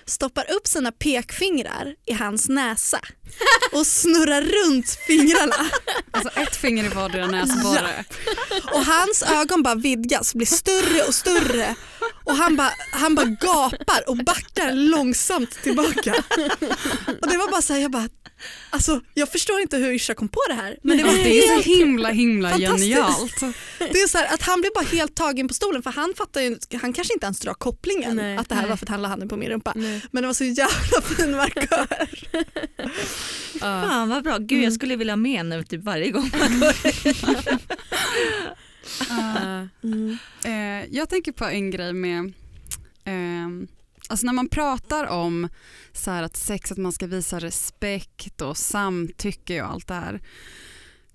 stoppar 0.05 0.53
upp 0.53 0.67
sina 0.67 0.93
pekfingrar 0.93 1.95
i 2.07 2.13
hans 2.13 2.49
näsa 2.49 3.01
och 3.73 3.87
snurrar 3.87 4.43
runt 4.43 4.91
fingrarna 5.07 5.71
Alltså 6.11 6.41
ett 6.41 6.57
finger 6.57 6.85
i 6.85 6.89
vardera 6.89 7.27
näsborre. 7.27 8.05
och 8.73 8.85
hans 8.85 9.23
ögon 9.23 9.63
bara 9.63 9.75
vidgas, 9.75 10.35
blir 10.35 10.47
större 10.47 11.03
och 11.09 11.15
större 11.15 11.75
och 12.25 12.35
han 12.35 12.57
bara, 12.57 12.73
han 12.93 13.15
bara 13.15 13.27
gapar 13.27 14.09
och 14.09 14.17
backar 14.17 14.73
långsamt 14.73 15.63
tillbaka. 15.63 16.15
Och 17.21 17.29
det 17.29 17.37
var 17.37 17.51
bara 17.51 17.63
så 17.63 17.73
här, 17.73 17.81
jag 17.81 17.91
bara, 17.91 18.09
alltså 18.71 19.01
jag 19.15 19.33
förstår 19.33 19.61
inte 19.61 19.77
hur 19.77 19.93
Yrsa 19.93 20.15
kom 20.15 20.29
på 20.29 20.41
det 20.49 20.55
här 20.55 20.79
men 20.83 20.99
det 20.99 21.05
var 21.05 21.13
Det 21.13 21.39
är 21.39 21.57
så 21.57 21.71
himla 21.71 22.11
himla 22.11 22.59
genialt. 22.59 23.41
Det 23.79 24.01
är 24.01 24.09
så 24.09 24.19
här, 24.19 24.35
att 24.35 24.43
han 24.43 24.61
blev 24.61 24.73
bara 24.75 24.85
helt 24.85 25.15
tagen 25.15 25.49
på 25.49 25.55
stolen 25.55 25.83
för 25.83 25.91
han 25.91 26.15
fattar 26.17 26.41
ju, 26.41 26.59
han 26.81 26.93
kanske 26.93 27.15
inte 27.15 27.27
ens 27.27 27.41
drar 27.41 27.55
kopplingen 27.55 28.17
Nej, 28.17 28.37
att 28.37 28.49
det 28.49 28.55
här 28.55 28.63
nej. 28.63 28.71
var 28.71 28.77
för 28.77 28.87
att 28.87 28.91
han 28.91 29.03
la 29.03 29.09
handen 29.09 29.29
på 29.29 29.37
min 29.37 29.49
rumpa. 29.49 29.73
Nej. 29.77 30.01
Men 30.11 30.23
det 30.23 30.27
var 30.27 30.35
så 30.35 30.45
jävla 30.45 31.01
fin 31.03 31.37
markör. 31.37 31.87
Fan 33.61 34.09
vad 34.09 34.23
bra, 34.25 34.39
gud 34.39 34.65
jag 34.65 34.73
skulle 34.73 34.97
vilja 34.97 35.13
ha 35.13 35.17
med 35.17 35.47
nu 35.47 35.65
typ 35.65 35.85
varje 35.85 36.11
gång 36.11 36.31
man 36.41 36.61
går. 36.61 36.75
Eh, 39.11 39.61
eh, 40.53 40.87
jag 40.91 41.09
tänker 41.09 41.33
på 41.33 41.45
en 41.45 41.71
grej 41.71 41.93
med, 41.93 42.33
eh, 43.05 43.69
alltså 44.09 44.27
när 44.27 44.33
man 44.33 44.49
pratar 44.49 45.07
om 45.07 45.49
så 45.93 46.11
här 46.11 46.23
att 46.23 46.37
sex, 46.37 46.73
att 46.73 46.79
man 46.79 46.93
ska 46.93 47.07
visa 47.07 47.39
respekt 47.39 48.41
och 48.41 48.57
samtycke 48.57 49.63
och 49.63 49.71
allt 49.71 49.87
det 49.87 49.95
här. 49.95 50.21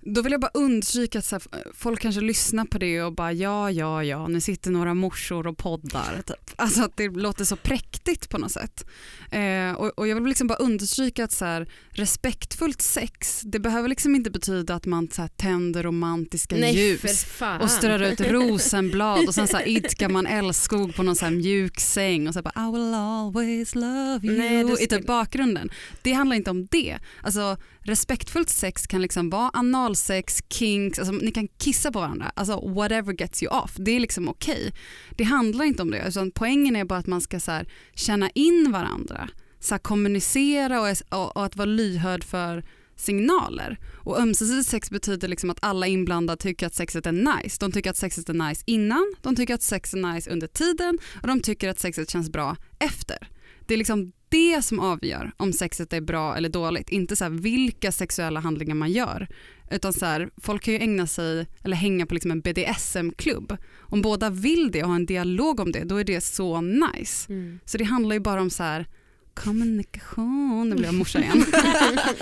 Då 0.06 0.22
vill 0.22 0.32
jag 0.32 0.42
bara 0.42 0.52
understryka 0.54 1.20
att 1.20 1.26
så 1.26 1.36
här, 1.36 1.44
folk 1.74 2.02
kanske 2.02 2.22
lyssnar 2.22 2.66
på 2.66 2.78
det 2.78 3.02
och 3.02 3.14
bara 3.16 3.34
ja, 3.34 3.72
ja, 3.72 4.04
ja, 4.04 4.28
nu 4.28 4.42
sitter 4.42 4.72
några 4.72 4.94
morsor 4.94 5.48
och 5.48 5.58
poddar. 5.58 6.22
Typ. 6.26 6.52
Alltså 6.56 6.84
att 6.84 6.98
det 6.98 7.10
låter 7.10 7.46
så 7.46 7.56
präktigt 7.56 8.30
på 8.30 8.38
något 8.38 8.52
sätt. 8.52 8.86
Eh, 9.32 9.72
och, 9.72 10.00
och 10.00 10.08
jag 10.08 10.16
vill 10.16 10.24
liksom 10.24 10.48
bara 10.48 10.58
understryka 10.58 11.24
att 11.24 11.32
så 11.32 11.46
här, 11.46 11.68
respektfullt 11.90 12.82
sex, 12.82 13.42
det 13.42 13.60
behöver 13.60 13.90
liksom 13.90 14.16
inte 14.16 14.32
betyda 14.32 14.76
att 14.76 14.86
man 14.86 15.08
så 15.12 15.22
här, 15.22 15.30
tänder 15.30 15.84
romantiska 15.84 16.56
Nej 16.56 16.76
ljus 16.76 17.26
och 17.62 17.72
strör 17.72 18.02
ut 18.02 18.22
rosenblad 18.22 19.28
och 19.28 19.34
sen 19.34 19.48
så 19.48 19.58
här 19.58 19.68
idkar 19.68 20.10
man 20.10 20.26
älskog 20.26 20.96
på 20.96 21.04
någon 21.04 21.16
så 21.16 21.30
mjuk 21.30 21.80
säng 21.80 22.28
och 22.28 22.34
så 22.34 22.42
bara 22.42 22.68
I 22.68 22.72
will 22.72 22.94
always 22.94 23.76
love 23.76 24.28
you 24.28 24.38
Nej, 24.38 24.84
i 24.84 24.88
typ 24.88 25.08
bakgrunden. 25.08 25.70
Det 26.02 26.14
handlar 26.14 26.36
inte 26.36 26.50
om 26.50 26.68
det. 26.72 26.98
Alltså 27.22 27.58
respektfullt 27.80 28.50
sex 28.50 28.88
kan 28.88 29.02
liksom 29.02 29.30
vara 29.30 29.50
oralsex, 29.96 30.44
kinks, 30.50 31.00
alltså 31.00 31.14
ni 31.14 31.32
kan 31.32 31.48
kissa 31.48 31.92
på 31.92 32.00
varandra, 32.00 32.32
alltså 32.36 32.70
whatever 32.70 33.14
gets 33.14 33.44
you 33.44 33.58
off. 33.58 33.72
Det 33.76 33.92
är 33.92 34.00
liksom 34.00 34.30
okej. 34.30 34.74
Det 35.18 35.24
handlar 35.24 35.66
inte 35.66 35.82
om 35.82 35.92
det, 35.92 36.08
utan 36.08 36.32
poängen 36.32 36.76
är 36.76 36.86
bara 36.86 37.00
att 37.00 37.08
man 37.08 37.22
ska 37.22 37.40
så 37.40 37.52
här, 37.52 37.68
känna 37.94 38.30
in 38.30 38.72
varandra, 38.72 39.30
så 39.60 39.74
här, 39.74 39.80
kommunicera 39.80 40.82
och, 40.82 40.98
och, 41.10 41.38
och 41.38 41.46
att 41.46 41.56
vara 41.56 41.66
lyhörd 41.66 42.24
för 42.24 42.64
signaler. 42.98 43.80
Och 44.04 44.20
ömsesidigt 44.20 44.70
sex 44.70 44.90
betyder 44.90 45.28
liksom 45.28 45.50
att 45.50 45.58
alla 45.62 45.88
inblandade 45.88 46.42
tycker 46.42 46.68
att 46.68 46.76
sexet 46.76 47.06
är 47.06 47.12
nice. 47.12 47.58
De 47.60 47.72
tycker 47.72 47.90
att 47.90 47.98
sexet 47.98 48.30
är 48.30 48.34
nice 48.34 48.64
innan, 48.66 49.16
de 49.22 49.36
tycker 49.36 49.54
att 49.54 49.64
sex 49.64 49.94
är 49.94 50.14
nice 50.14 50.32
under 50.32 50.48
tiden 50.48 50.98
och 51.22 51.28
de 51.28 51.42
tycker 51.42 51.70
att 51.70 51.80
sexet 51.80 52.10
känns 52.10 52.30
bra 52.30 52.56
efter. 52.80 53.28
Det 53.68 53.74
är 53.74 53.78
liksom 53.78 54.12
det 54.30 54.62
som 54.62 54.80
avgör 54.80 55.32
om 55.38 55.54
sexet 55.54 55.94
är 55.94 56.02
bra 56.02 56.36
eller 56.36 56.50
dåligt, 56.50 56.90
inte 56.90 57.16
så 57.16 57.24
här 57.24 57.32
vilka 57.32 57.92
sexuella 57.92 58.40
handlingar 58.40 58.76
man 58.76 58.92
gör. 58.92 59.28
Utan 59.72 59.94
så 59.94 60.06
här, 60.06 60.30
folk 60.38 60.64
kan 60.64 60.74
ju 60.74 60.80
ägna 60.80 61.08
sig 61.08 61.48
eller 61.64 61.76
hänga 61.76 62.06
på 62.06 62.14
liksom 62.14 62.32
en 62.32 62.42
BDSM-klubb. 62.42 63.58
Om 63.80 64.02
båda 64.02 64.30
vill 64.30 64.72
det 64.72 64.84
och 64.84 64.90
har 64.90 64.96
en 64.96 65.06
dialog 65.06 65.60
om 65.60 65.72
det, 65.72 65.84
då 65.84 65.98
är 65.98 66.04
det 66.04 66.22
så 66.22 66.62
nice. 66.62 67.34
Mm. 67.34 67.60
Så 67.66 67.78
det 67.78 67.84
handlar 67.84 68.16
ju 68.16 68.20
bara 68.20 68.42
om 68.42 68.50
så 68.50 68.64
här 68.64 68.88
kommunikation, 69.34 70.70
nu 70.70 70.76
blir 70.76 70.86
jag 70.86 70.94
morsa 70.94 71.20
igen. 71.20 71.46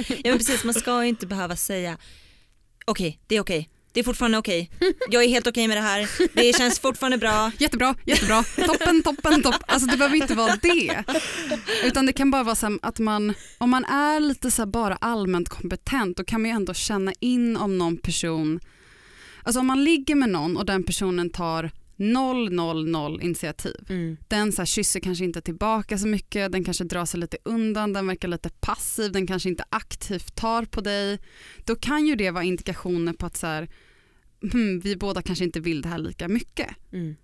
Ja 0.07 0.29
men 0.29 0.37
precis, 0.37 0.63
man 0.63 0.73
ska 0.73 1.03
ju 1.03 1.09
inte 1.09 1.27
behöva 1.27 1.55
säga 1.55 1.97
okej 2.85 3.19
det 3.27 3.35
är 3.35 3.41
okej 3.41 3.69
det 3.93 3.99
är 3.99 4.03
fortfarande 4.03 4.37
okej. 4.37 4.69
Jag 5.09 5.23
är 5.23 5.27
helt 5.27 5.47
okej 5.47 5.67
med 5.67 5.77
det 5.77 5.81
här. 5.81 6.09
Det 6.33 6.57
känns 6.57 6.79
fortfarande 6.79 7.17
bra. 7.17 7.51
Jättebra, 7.57 7.95
jättebra, 8.05 8.43
toppen, 8.43 9.03
toppen, 9.03 9.43
topp. 9.43 9.63
Alltså 9.67 9.87
det 9.87 9.97
behöver 9.97 10.15
inte 10.15 10.35
vara 10.35 10.55
det. 10.61 11.03
Utan 11.83 12.05
det 12.05 12.13
kan 12.13 12.31
bara 12.31 12.43
vara 12.43 12.55
så 12.55 12.79
att 12.81 12.99
man, 12.99 13.33
om 13.57 13.69
man 13.69 13.85
är 13.85 14.19
lite 14.19 14.51
så 14.51 14.61
här 14.61 14.67
bara 14.67 14.95
allmänt 14.95 15.49
kompetent 15.49 16.17
då 16.17 16.23
kan 16.23 16.41
man 16.41 16.51
ju 16.51 16.55
ändå 16.55 16.73
känna 16.73 17.13
in 17.19 17.57
om 17.57 17.77
någon 17.77 17.97
person, 17.97 18.59
alltså 19.43 19.59
om 19.59 19.67
man 19.67 19.83
ligger 19.83 20.15
med 20.15 20.29
någon 20.29 20.57
och 20.57 20.65
den 20.65 20.83
personen 20.83 21.29
tar 21.29 21.71
noll, 22.11 22.53
noll, 22.53 22.87
noll 22.89 23.21
initiativ. 23.21 23.85
Mm. 23.89 24.17
Den 24.27 24.51
så 24.51 24.61
här 24.61 24.65
kysser 24.65 24.99
kanske 24.99 25.23
inte 25.23 25.41
tillbaka 25.41 25.97
så 25.97 26.07
mycket, 26.07 26.51
den 26.51 26.63
kanske 26.63 26.83
drar 26.83 27.05
sig 27.05 27.19
lite 27.19 27.37
undan, 27.43 27.93
den 27.93 28.07
verkar 28.07 28.27
lite 28.27 28.49
passiv, 28.49 29.11
den 29.11 29.27
kanske 29.27 29.49
inte 29.49 29.63
aktivt 29.69 30.35
tar 30.35 30.65
på 30.65 30.81
dig. 30.81 31.19
Då 31.65 31.75
kan 31.75 32.07
ju 32.07 32.15
det 32.15 32.31
vara 32.31 32.43
indikationer 32.43 33.13
på 33.13 33.25
att 33.25 33.37
så 33.37 33.47
här, 33.47 33.69
hmm, 34.51 34.79
vi 34.79 34.95
båda 34.95 35.21
kanske 35.21 35.43
inte 35.43 35.59
vill 35.59 35.81
det 35.81 35.89
här 35.89 35.97
lika 35.97 36.27
mycket. 36.27 36.69
Mm. 36.91 37.15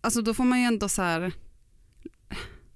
Alltså 0.00 0.22
då 0.22 0.34
får 0.34 0.44
man 0.44 0.60
ju 0.60 0.64
ändå 0.64 0.88
så 0.88 1.02
här, 1.02 1.32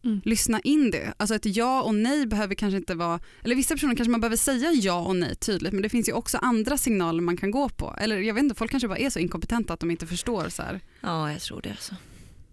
Mm. 0.07 0.21
lyssna 0.25 0.61
in 0.61 0.91
det. 0.91 1.13
Alltså 1.17 1.35
ett 1.35 1.57
ja 1.57 1.83
och 1.83 1.95
nej 1.95 2.27
behöver 2.27 2.55
kanske 2.55 2.77
inte 2.77 2.95
vara, 2.95 3.21
eller 3.45 3.55
vissa 3.57 3.75
personer 3.75 3.95
kanske 3.97 4.11
man 4.11 4.21
behöver 4.21 4.37
säga 4.37 4.73
ja 4.73 5.01
och 5.01 5.17
nej 5.17 5.35
tydligt 5.37 5.73
men 5.73 5.83
det 5.83 5.89
finns 5.89 6.09
ju 6.09 6.13
också 6.13 6.39
andra 6.43 6.79
signaler 6.79 7.21
man 7.21 7.37
kan 7.37 7.51
gå 7.51 7.69
på. 7.69 7.95
Eller 8.01 8.19
jag 8.19 8.35
vet 8.35 8.43
inte, 8.43 8.55
folk 8.55 8.71
kanske 8.71 8.89
bara 8.89 8.99
är 8.99 9.11
så 9.11 9.19
inkompetenta 9.19 9.73
att 9.75 9.81
de 9.81 9.91
inte 9.91 10.07
förstår 10.07 10.49
så 10.49 10.63
här. 10.63 10.81
Ja 11.01 11.33
jag 11.33 11.41
tror 11.41 11.63
det 11.63 11.71
alltså. 11.71 11.95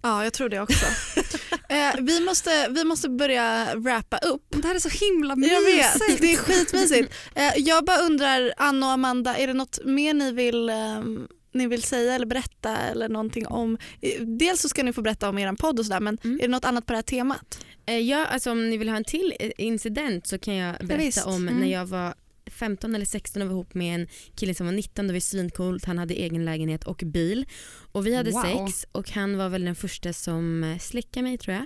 Ja, 0.02 0.24
jag 0.24 0.34
tror 0.34 0.50
det 0.50 0.62
också. 0.62 0.86
eh, 1.70 2.02
vi, 2.02 2.20
måste, 2.26 2.68
vi 2.70 2.84
måste 2.84 3.10
börja 3.10 3.76
wrappa 3.76 4.18
upp. 4.18 4.46
Det 4.50 4.68
här 4.68 4.76
är 4.76 4.80
så 4.80 4.90
himla 4.90 5.36
Jag 5.48 5.62
vet, 5.62 6.00
mysigt. 6.00 6.22
det 6.22 6.34
är 6.34 6.38
skitmysigt. 6.38 7.14
Eh, 7.36 7.52
jag 7.58 7.86
bara 7.86 7.98
undrar, 7.98 8.54
Anna 8.58 8.86
och 8.86 8.92
Amanda, 8.92 9.38
är 9.38 9.48
det 9.48 9.54
något 9.54 9.80
mer 9.86 10.14
ni 10.14 10.32
vill, 10.32 10.70
ehm, 10.70 11.28
ni 11.54 11.68
vill 11.68 11.84
säga 11.84 12.16
eller 12.16 12.26
berätta 12.26 12.78
eller 12.78 13.10
någonting 13.10 13.48
om? 13.48 13.78
eh, 14.02 14.22
Dels 14.26 14.62
så 14.62 14.70
ska 14.70 14.84
ni 14.84 14.94
få 14.94 15.02
berätta 15.02 15.30
om 15.30 15.38
er 15.38 15.54
podd 15.54 15.80
och 15.80 15.86
sådär 15.86 16.00
men 16.00 16.18
Mm. 16.24 16.38
är 16.38 16.42
det 16.42 16.48
något 16.48 16.66
annat 16.66 16.86
på 16.86 16.94
det 16.94 16.98
här 16.98 17.04
temat? 17.04 17.66
Eh, 17.86 17.98
Ja, 17.98 18.26
alltså 18.26 18.52
om 18.52 18.70
ni 18.70 18.78
vill 18.78 18.90
ha 18.90 18.98
en 18.98 19.04
till 19.04 19.34
eh, 19.40 19.52
incident 19.58 20.28
så 20.28 20.40
kan 20.40 20.56
jag 20.56 20.76
berätta 20.78 20.98
visst. 20.98 21.26
om 21.26 21.48
Mm. 21.48 21.60
när 21.60 21.68
jag 21.72 21.86
var 21.86 22.14
15 22.52 22.96
eller 22.96 23.06
16 23.06 23.42
och 23.42 23.48
var 23.48 23.54
ihop 23.56 23.74
med 23.74 23.96
en 24.02 24.08
kille 24.36 24.54
som 24.56 24.66
var 24.66 24.74
19, 24.74 25.08
det 25.08 25.14
var 25.14 25.20
svincoolt, 25.20 25.86
han 25.86 25.98
hade 25.98 26.14
egen 26.14 26.46
lägenhet 26.46 26.84
och 26.84 27.02
bil. 27.06 27.46
Och 27.92 28.08
vi 28.08 28.16
hade 28.16 28.32
Wow. 28.32 28.42
sex 28.68 28.86
och 28.92 29.10
han 29.12 29.38
var 29.38 29.50
väl 29.50 29.66
den 29.66 29.76
första 29.76 30.14
som 30.14 30.78
slickade 30.82 31.24
mig 31.24 31.38
tror 31.38 31.56
jag. 31.56 31.66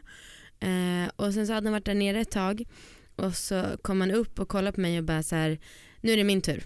Eh, 0.59 1.09
och 1.15 1.33
sen 1.33 1.47
så 1.47 1.53
hade 1.53 1.67
han 1.67 1.73
varit 1.73 1.85
där 1.85 1.93
nere 1.95 2.19
ett 2.21 2.31
tag 2.31 2.63
och 3.15 3.35
så 3.35 3.63
kom 3.81 4.01
han 4.01 4.11
upp 4.11 4.39
och 4.39 4.49
kollade 4.49 4.71
på 4.75 4.81
mig 4.81 4.97
och 4.97 5.03
bara 5.03 5.23
så 5.23 5.35
här, 5.35 5.59
nu 6.01 6.11
är 6.11 6.17
det 6.17 6.23
min 6.23 6.41
tur. 6.41 6.63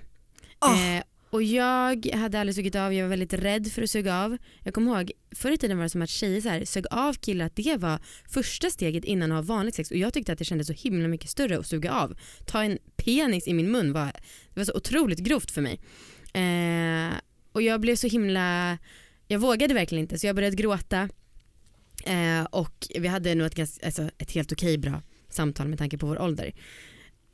Åh. 0.62 0.96
Eh, 0.98 1.04
och 1.32 1.44
jag 1.44 2.06
hade 2.14 2.40
aldrig 2.40 2.56
sugit 2.56 2.76
av, 2.76 2.94
jag 2.94 3.04
var 3.04 3.10
väldigt 3.10 3.34
rädd 3.34 3.72
för 3.72 3.82
att 3.82 3.90
suga 3.90 4.24
av. 4.24 4.38
Jag 4.64 4.74
kommer 4.74 4.98
ihåg, 4.98 5.12
förr 5.36 5.52
i 5.52 5.58
tiden 5.58 5.78
var 5.78 5.84
det 5.84 5.90
som 5.90 6.02
att 6.02 6.10
tjejer 6.10 6.42
så 6.42 6.50
här, 6.50 6.66
sög 6.66 6.86
av 6.92 7.14
killar, 7.14 7.46
att 7.46 7.56
det 7.56 7.78
var 7.78 8.00
första 8.30 8.70
steget 8.70 9.06
innan 9.06 9.32
att 9.32 9.36
ha 9.36 9.56
vanligt 9.56 9.76
sex 9.76 9.92
och 9.92 9.98
jag 9.98 10.14
tyckte 10.14 10.32
att 10.34 10.40
det 10.40 10.46
kändes 10.46 10.68
så 10.68 10.74
himla 10.74 11.08
mycket 11.08 11.30
större 11.30 11.60
att 11.60 11.68
suga 11.68 11.92
av. 11.92 12.18
Ta 12.46 12.64
en 12.64 12.78
penis 12.96 13.48
i 13.48 13.54
min 13.54 13.72
mun 13.72 13.94
var, 13.94 14.06
det 14.54 14.60
var 14.60 14.64
så 14.64 14.74
otroligt 14.74 15.20
grovt 15.20 15.52
för 15.52 15.62
mig. 15.62 15.80
Eh, 16.34 17.14
och 17.52 17.62
jag 17.62 17.82
blev 17.82 17.96
så 17.96 18.08
himla, 18.08 18.78
jag 19.28 19.40
vågade 19.40 19.74
verkligen 19.74 20.02
inte 20.02 20.20
så 20.20 20.28
jag 20.28 20.36
började 20.36 20.56
gråta 20.56 21.10
eh, 22.06 22.44
och 22.44 22.88
vi 23.00 23.08
hade 23.08 23.36
nog 23.36 23.48
ett, 23.48 23.56
ganska, 23.56 23.86
alltså, 23.86 24.10
ett 24.18 24.32
helt 24.32 24.52
okej 24.52 24.78
bra 24.78 25.02
samtal 25.30 25.68
med 25.68 25.80
tanke 25.80 25.98
på 25.98 26.08
vår 26.08 26.22
ålder. 26.22 26.54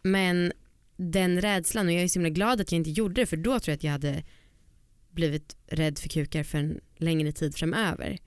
Men 0.01 0.53
den 0.97 1.41
rädslan 1.41 1.87
och 1.87 1.93
jag 1.93 2.01
är 2.03 2.07
så 2.07 2.19
himla 2.19 2.29
glad 2.29 2.61
att 2.61 2.71
jag 2.71 2.79
inte 2.79 2.89
gjorde 2.89 3.21
det 3.21 3.25
för 3.25 3.37
då 3.37 3.59
tror 3.59 3.71
jag 3.71 3.75
att 3.75 3.83
jag 3.83 3.91
hade 3.91 4.23
blivit 5.11 5.55
rädd 5.67 5.99
för 5.99 6.09
kukar 6.09 6.43
för 6.43 6.57
en 6.57 6.79
längre 6.97 7.31
tid 7.31 7.55
framöver. 7.55 8.17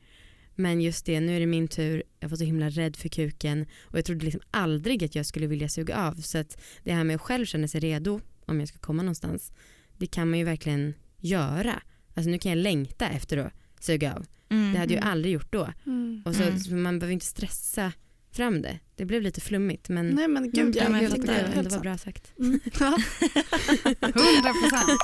Men 0.55 0.81
just 0.81 1.07
det, 1.07 1.21
nu 1.21 1.37
är 1.37 1.41
det 1.41 1.47
min 1.47 1.69
tur, 1.69 2.03
jag 2.21 2.29
var 2.29 2.37
så 2.37 2.45
himla 2.45 2.71
rädd 2.71 2.97
för 2.97 3.09
kuken 3.09 3.67
och 3.83 3.99
jag 3.99 4.05
trodde 4.05 4.25
liksom 4.25 4.41
aldrig 4.51 5.05
att 5.05 5.15
jag 5.15 5.27
skulle 5.27 5.47
vilja 5.47 5.69
suga 5.69 5.97
av. 5.97 6.15
Så 6.15 6.39
att 6.39 6.61
det 6.85 6.93
här 6.93 7.05
med 7.05 7.17
att 7.17 7.23
själv 7.23 7.47
känna 7.47 7.69
sig 7.69 7.81
redo 7.81 8.21
om 8.47 8.61
jag 8.61 8.69
ska 8.69 8.79
komma 8.79 9.03
någonstans, 9.03 9.53
det 9.99 10.07
kan 10.07 10.31
man 10.31 10.39
ju 10.39 10.45
verkligen 10.45 10.95
göra. 11.19 11.83
Alltså 12.15 12.31
nu 12.31 12.39
kan 12.39 12.51
jag 12.51 12.59
längta 12.59 13.09
efter 13.09 13.37
att 13.37 13.53
suga 13.81 14.15
av. 14.15 14.27
Mm. 14.49 14.73
Det 14.73 14.79
hade 14.79 14.95
jag 14.95 15.05
ju 15.05 15.09
aldrig 15.11 15.35
gjort 15.35 15.53
då. 15.53 15.73
Mm. 15.87 16.23
Och 16.27 16.35
så, 16.35 16.43
Mm. 16.43 16.59
så 16.59 16.75
man 16.75 16.99
behöver 16.99 17.13
inte 17.13 17.27
stressa 17.27 17.93
fram 18.33 18.63
det. 18.63 18.79
Det 18.97 19.05
blev 19.07 19.23
lite 19.23 19.41
flummigt 19.41 19.89
men 19.89 20.09
Nej 20.09 20.29
men 20.29 20.51
gud, 20.51 20.77
jag 20.77 20.85
jag, 20.85 20.91
men 20.93 21.03
jag 21.03 21.11
jag 21.11 21.17
tyckte 21.17 21.33
det, 21.55 21.63
det 21.63 21.69
var 21.77 21.81
bra 21.83 21.99
sagt. 21.99 22.33
Mm. 22.39 22.61
Ja. 22.81 22.87
100 24.01 24.53
procent. 24.63 25.01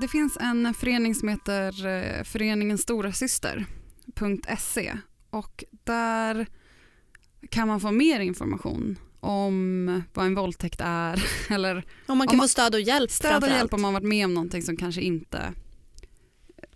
Det 0.00 0.08
finns 0.08 0.36
en 0.40 0.74
förening 0.74 1.14
som 1.14 1.28
heter 1.28 1.86
eh, 1.86 2.24
Föreningen 2.24 2.78
Stora 2.78 3.12
Syster.se 3.12 4.98
och 5.30 5.64
där 5.84 6.46
kan 7.50 7.68
man 7.68 7.80
få 7.80 7.90
mer 7.90 8.20
information 8.20 8.98
om 9.20 10.02
vad 10.14 10.26
en 10.26 10.34
våldtäkt 10.34 10.80
är 10.84 11.24
eller 11.50 11.84
Om 12.06 12.18
man 12.18 12.26
kan 12.26 12.34
Om 12.34 12.38
man- 12.38 12.44
få 12.44 12.48
stöd 12.48 12.74
och 12.74 12.80
hjälp 12.80 13.10
stöd 13.10 13.42
och 13.44 13.50
hjälp 13.50 13.74
om 13.74 13.82
man 13.82 13.92
varit 13.94 14.06
med 14.06 14.24
om 14.24 14.34
någonting 14.34 14.62
som 14.62 14.76
kanske 14.76 15.00
inte 15.00 15.52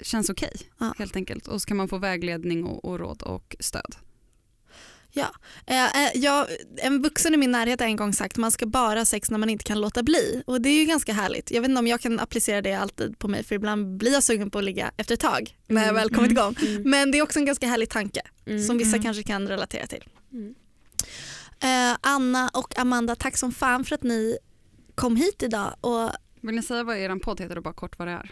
känns 0.00 0.30
okej 0.30 0.56
Ja. 0.78 0.94
helt 0.98 1.16
enkelt 1.16 1.46
och 1.46 1.62
så 1.62 1.66
kan 1.66 1.76
man 1.76 1.88
få 1.88 1.98
vägledning 1.98 2.64
och, 2.64 2.84
och 2.84 2.98
råd 2.98 3.22
och 3.22 3.56
stöd. 3.60 3.96
Eh, 5.16 6.04
eh, 6.04 6.10
jag, 6.14 6.46
en 6.78 7.02
vuxen 7.02 7.34
i 7.34 7.36
min 7.36 7.50
närhet 7.52 7.80
har 7.80 7.86
en 7.86 7.96
gång 7.96 8.12
sagt 8.12 8.36
man 8.36 8.50
ska 8.50 8.66
bara 8.66 8.98
ha 9.00 9.04
sex 9.04 9.30
när 9.30 9.38
man 9.38 9.50
inte 9.50 9.64
kan 9.64 9.80
låta 9.80 10.02
bli 10.02 10.42
och 10.46 10.60
det 10.60 10.68
är 10.68 10.78
ju 10.80 10.84
ganska 10.84 11.12
härligt. 11.12 11.50
Jag 11.50 11.60
vet 11.60 11.68
inte 11.68 11.78
om 11.78 11.86
jag 11.86 12.00
kan 12.00 12.20
applicera 12.20 12.62
det 12.62 12.72
alltid 12.74 13.18
på 13.18 13.28
mig 13.28 13.44
för 13.44 13.54
ibland 13.54 13.96
blir 13.96 14.12
jag 14.12 14.22
sugen 14.22 14.50
på 14.50 14.58
att 14.58 14.64
ligga 14.64 14.90
efter 14.96 15.14
ett 15.14 15.20
tag 15.20 15.56
när 15.66 15.80
jag 15.80 15.88
Mm, 15.90 15.94
väl 15.94 16.14
kommit 16.14 16.30
igång. 16.30 16.56
Mm. 16.62 16.82
Men 16.90 17.10
det 17.10 17.18
är 17.18 17.22
också 17.22 17.38
en 17.38 17.44
ganska 17.44 17.66
härlig 17.66 17.90
tanke 17.90 18.20
Mm. 18.46 18.62
som 18.66 18.78
vissa 18.78 18.90
Mm. 18.96 19.02
kanske 19.02 19.22
kan 19.22 19.48
relatera 19.48 19.86
till. 19.86 20.04
Mm. 20.32 20.54
Eh, 21.62 21.96
Anna 22.00 22.48
och 22.54 22.78
Amanda, 22.78 23.14
tack 23.16 23.36
som 23.38 23.52
fan 23.52 23.84
för 23.84 23.94
att 23.94 24.02
ni 24.02 24.38
kom 24.94 25.16
hit 25.16 25.42
idag. 25.42 25.74
Och 25.80 26.10
Vill 26.40 26.54
ni 26.54 26.62
säga 26.62 26.84
vad 26.84 26.96
er 26.96 27.16
podd 27.18 27.40
heter 27.40 27.56
och 27.56 27.62
bara 27.62 27.74
kort 27.74 27.98
vad 27.98 28.08
det 28.08 28.12
är? 28.12 28.30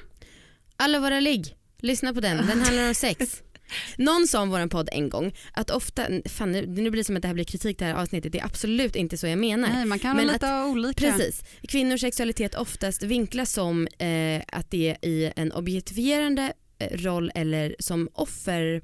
Alla 0.76 1.00
våra 1.00 1.20
ligg, 1.20 1.56
lyssna 1.78 2.14
på 2.14 2.20
den, 2.20 2.36
den 2.46 2.60
handlar 2.60 2.88
om 2.88 2.94
sex. 2.94 3.42
Någon 3.96 4.26
sa 4.26 4.40
om 4.40 4.50
vår 4.50 4.66
podd 4.66 4.88
en 4.92 5.08
gång 5.08 5.32
att 5.52 5.70
ofta, 5.70 6.06
fan 6.24 6.52
nu, 6.52 6.66
nu 6.66 6.90
blir 6.90 7.00
det 7.00 7.04
som 7.04 7.16
att 7.16 7.22
det 7.22 7.28
här 7.28 7.34
blir 7.34 7.44
kritik 7.44 7.78
det 7.78 7.84
här 7.84 7.94
avsnittet, 7.94 8.32
det 8.32 8.38
är 8.38 8.44
absolut 8.44 8.96
inte 8.96 9.18
så 9.18 9.26
jag 9.26 9.38
menar. 9.38 9.68
Nej, 9.68 9.84
man 9.84 9.98
kan 9.98 10.16
Men 10.16 10.26
vara 10.26 10.32
lite 10.32 10.62
olika. 10.70 11.00
Precis. 11.00 11.44
Kvinnors 11.68 12.00
sexualitet 12.00 12.54
oftast 12.54 13.02
vinklas 13.02 13.52
som 13.52 13.86
eh, 13.86 14.42
att 14.48 14.70
det 14.70 14.90
är 14.90 15.08
i 15.08 15.32
en 15.36 15.52
objektifierande 15.52 16.52
eh, 16.78 16.98
roll 16.98 17.32
eller 17.34 17.76
som 17.78 18.08
offer 18.12 18.82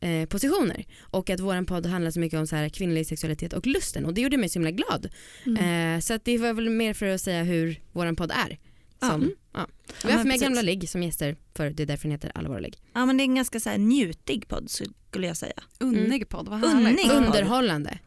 eh, 0.00 0.28
positioner 0.28 0.84
och 1.00 1.30
att 1.30 1.40
våran 1.40 1.66
podd 1.66 1.86
handlar 1.86 2.10
så 2.10 2.20
mycket 2.20 2.38
om 2.38 2.46
så 2.46 2.56
här 2.56 2.68
kvinnlig 2.68 3.06
sexualitet 3.06 3.52
och 3.52 3.66
lusten 3.66 4.06
och 4.06 4.14
det 4.14 4.20
gjorde 4.20 4.36
mig 4.36 4.48
så 4.48 4.58
himla 4.58 4.70
glad. 4.70 5.08
Mm. 5.46 5.94
Eh, 5.94 6.00
så 6.00 6.14
att 6.14 6.24
det 6.24 6.38
var 6.38 6.52
väl 6.52 6.70
mer 6.70 6.94
för 6.94 7.06
att 7.06 7.20
säga 7.20 7.42
hur 7.42 7.80
våran 7.92 8.16
podd 8.16 8.30
är. 8.30 8.58
Ja. 9.00 9.06
Som, 9.10 9.22
Mm. 9.22 9.34
ja. 9.52 9.66
Vi 9.86 9.94
Ja, 10.02 10.08
har 10.08 10.12
haft 10.12 10.26
med 10.26 10.40
gamla 10.40 10.62
ligg 10.62 10.88
som 10.88 11.02
gäster 11.02 11.36
för 11.56 11.70
det 11.70 11.82
är 11.82 11.86
därför 11.86 12.02
den 12.02 12.12
heter 12.12 12.32
Alla 12.34 12.48
våra 12.48 12.58
ligg. 12.60 12.78
Ja 12.94 13.06
men 13.06 13.16
det 13.16 13.22
är 13.22 13.24
en 13.24 13.34
ganska 13.34 13.60
så 13.60 13.70
här 13.70 13.78
njutig 13.78 14.48
podd 14.48 14.70
skulle 14.70 15.26
jag 15.26 15.36
säga. 15.36 15.62
Unnig 15.80 16.28
podd, 16.28 16.48
vad 16.48 16.64
Unnig. 16.64 16.84
härligt. 16.84 17.06
Ja. 17.06 17.12
Underhållande. 17.12 17.98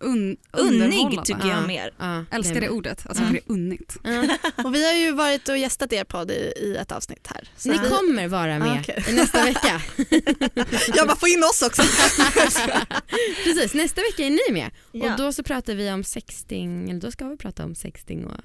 Un, 0.00 0.36
Unnig 0.52 1.24
tycker 1.24 1.48
jag 1.48 1.62
Ja. 1.62 1.66
mer. 1.66 1.94
Ja, 1.98 2.24
Älskar 2.30 2.56
är 2.56 2.60
det 2.60 2.68
ordet, 2.68 3.06
alltså 3.06 3.22
Ja. 3.24 3.30
det 3.30 3.36
är 3.36 3.42
unnigt. 3.52 3.96
Ja. 4.04 4.36
Och 4.64 4.74
vi 4.74 4.86
har 4.86 4.92
ju 4.94 5.12
varit 5.12 5.48
och 5.48 5.58
gästat 5.58 5.92
er 5.92 6.04
podd 6.04 6.30
i, 6.30 6.52
i 6.62 6.76
ett 6.76 6.92
avsnitt 6.92 7.26
här. 7.26 7.48
Så 7.56 7.68
Ni 7.68 7.78
kommer 7.78 8.28
vara 8.28 8.58
med 8.58 9.04
i 9.08 9.12
nästa 9.12 9.44
vecka. 9.44 9.82
Jag 10.96 11.06
bara 11.06 11.16
få 11.16 11.28
in 11.28 11.42
oss 11.42 11.62
också. 11.62 11.82
Precis, 13.44 13.74
nästa 13.74 14.00
vecka 14.00 14.22
är 14.26 14.30
ni 14.30 14.52
med. 14.52 14.70
Ja. 14.92 15.12
Och 15.12 15.18
då 15.18 15.32
så 15.32 15.42
pratar 15.42 15.74
vi 15.74 15.90
om 15.92 16.04
sexting, 16.04 16.90
eller 16.90 17.00
då 17.00 17.10
ska 17.10 17.28
vi 17.28 17.36
prata 17.36 17.64
om 17.64 17.74
sexting 17.74 18.24
och, 18.26 18.40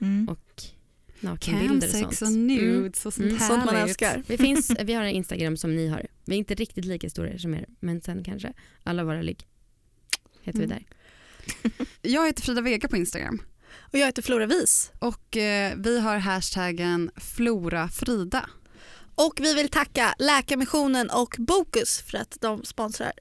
Mm. 0.00 0.28
och 0.28 0.62
nakenbilder 1.22 2.06
och 2.06 2.14
sånt. 2.14 2.22
och 2.22 2.38
nudes 2.38 3.06
och 3.06 3.14
sånt 3.14 3.26
Mm. 3.26 3.38
Sånt 3.40 3.64
man 3.64 3.76
älskar. 3.76 4.22
Det 4.26 4.38
finns, 4.38 4.70
vi 4.84 4.92
har 4.94 5.02
en 5.04 5.10
Instagram 5.10 5.56
som 5.56 5.76
ni 5.76 5.88
har. 5.88 6.06
Vi 6.24 6.34
är 6.34 6.38
inte 6.38 6.54
riktigt 6.54 6.84
lika 6.84 7.10
stora 7.10 7.38
som 7.38 7.54
er, 7.54 7.66
men 7.80 8.00
sen 8.00 8.24
kanske. 8.24 8.52
Alla 8.82 9.04
våra 9.04 9.22
ligg 9.22 9.46
heter 10.42 10.58
vi 10.58 10.64
Mm. 10.64 10.78
där. 10.78 10.86
Jag 12.10 12.26
heter 12.26 12.42
Frida 12.42 12.60
Vega 12.60 12.88
på 12.88 12.96
Instagram 12.96 13.42
Och 13.76 13.98
jag 13.98 14.06
heter 14.06 14.22
Flora 14.22 14.46
Vis. 14.46 14.92
och 14.98 15.36
eh, 15.36 15.74
vi 15.76 16.00
har 16.00 16.16
hashtaggen 16.18 17.10
FloraFrida. 17.16 18.48
Och 19.14 19.38
vi 19.40 19.54
vill 19.54 19.68
tacka 19.68 20.14
Läkarmissionen 20.18 21.10
och 21.10 21.34
Bokus 21.38 22.00
för 22.00 22.18
att 22.18 22.36
de 22.40 22.64
sponsrar 22.64 23.12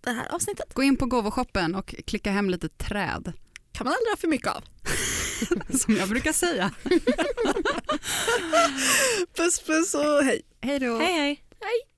det 0.00 0.10
här 0.10 0.28
avsnittet. 0.34 0.74
Gå 0.74 0.82
in 0.82 0.96
på 0.96 1.06
gåvoshoppen 1.06 1.74
och 1.74 1.94
klicka 2.06 2.30
hem 2.30 2.50
lite 2.50 2.68
träd 2.68 3.32
kan 3.72 3.84
man 3.84 3.94
aldrig 3.94 4.10
ha 4.10 4.16
för 4.16 4.28
mycket 4.28 4.48
av. 4.48 4.64
som 5.78 5.96
jag 5.96 6.08
brukar 6.08 6.32
säga. 6.32 6.70
Puss 9.36 9.60
puss 9.60 9.94
och 9.94 10.24
hej. 10.24 10.42
Hej 10.60 10.78
då. 10.78 10.98
Hej 10.98 11.12
hej. 11.12 11.32
Ett 11.32 11.97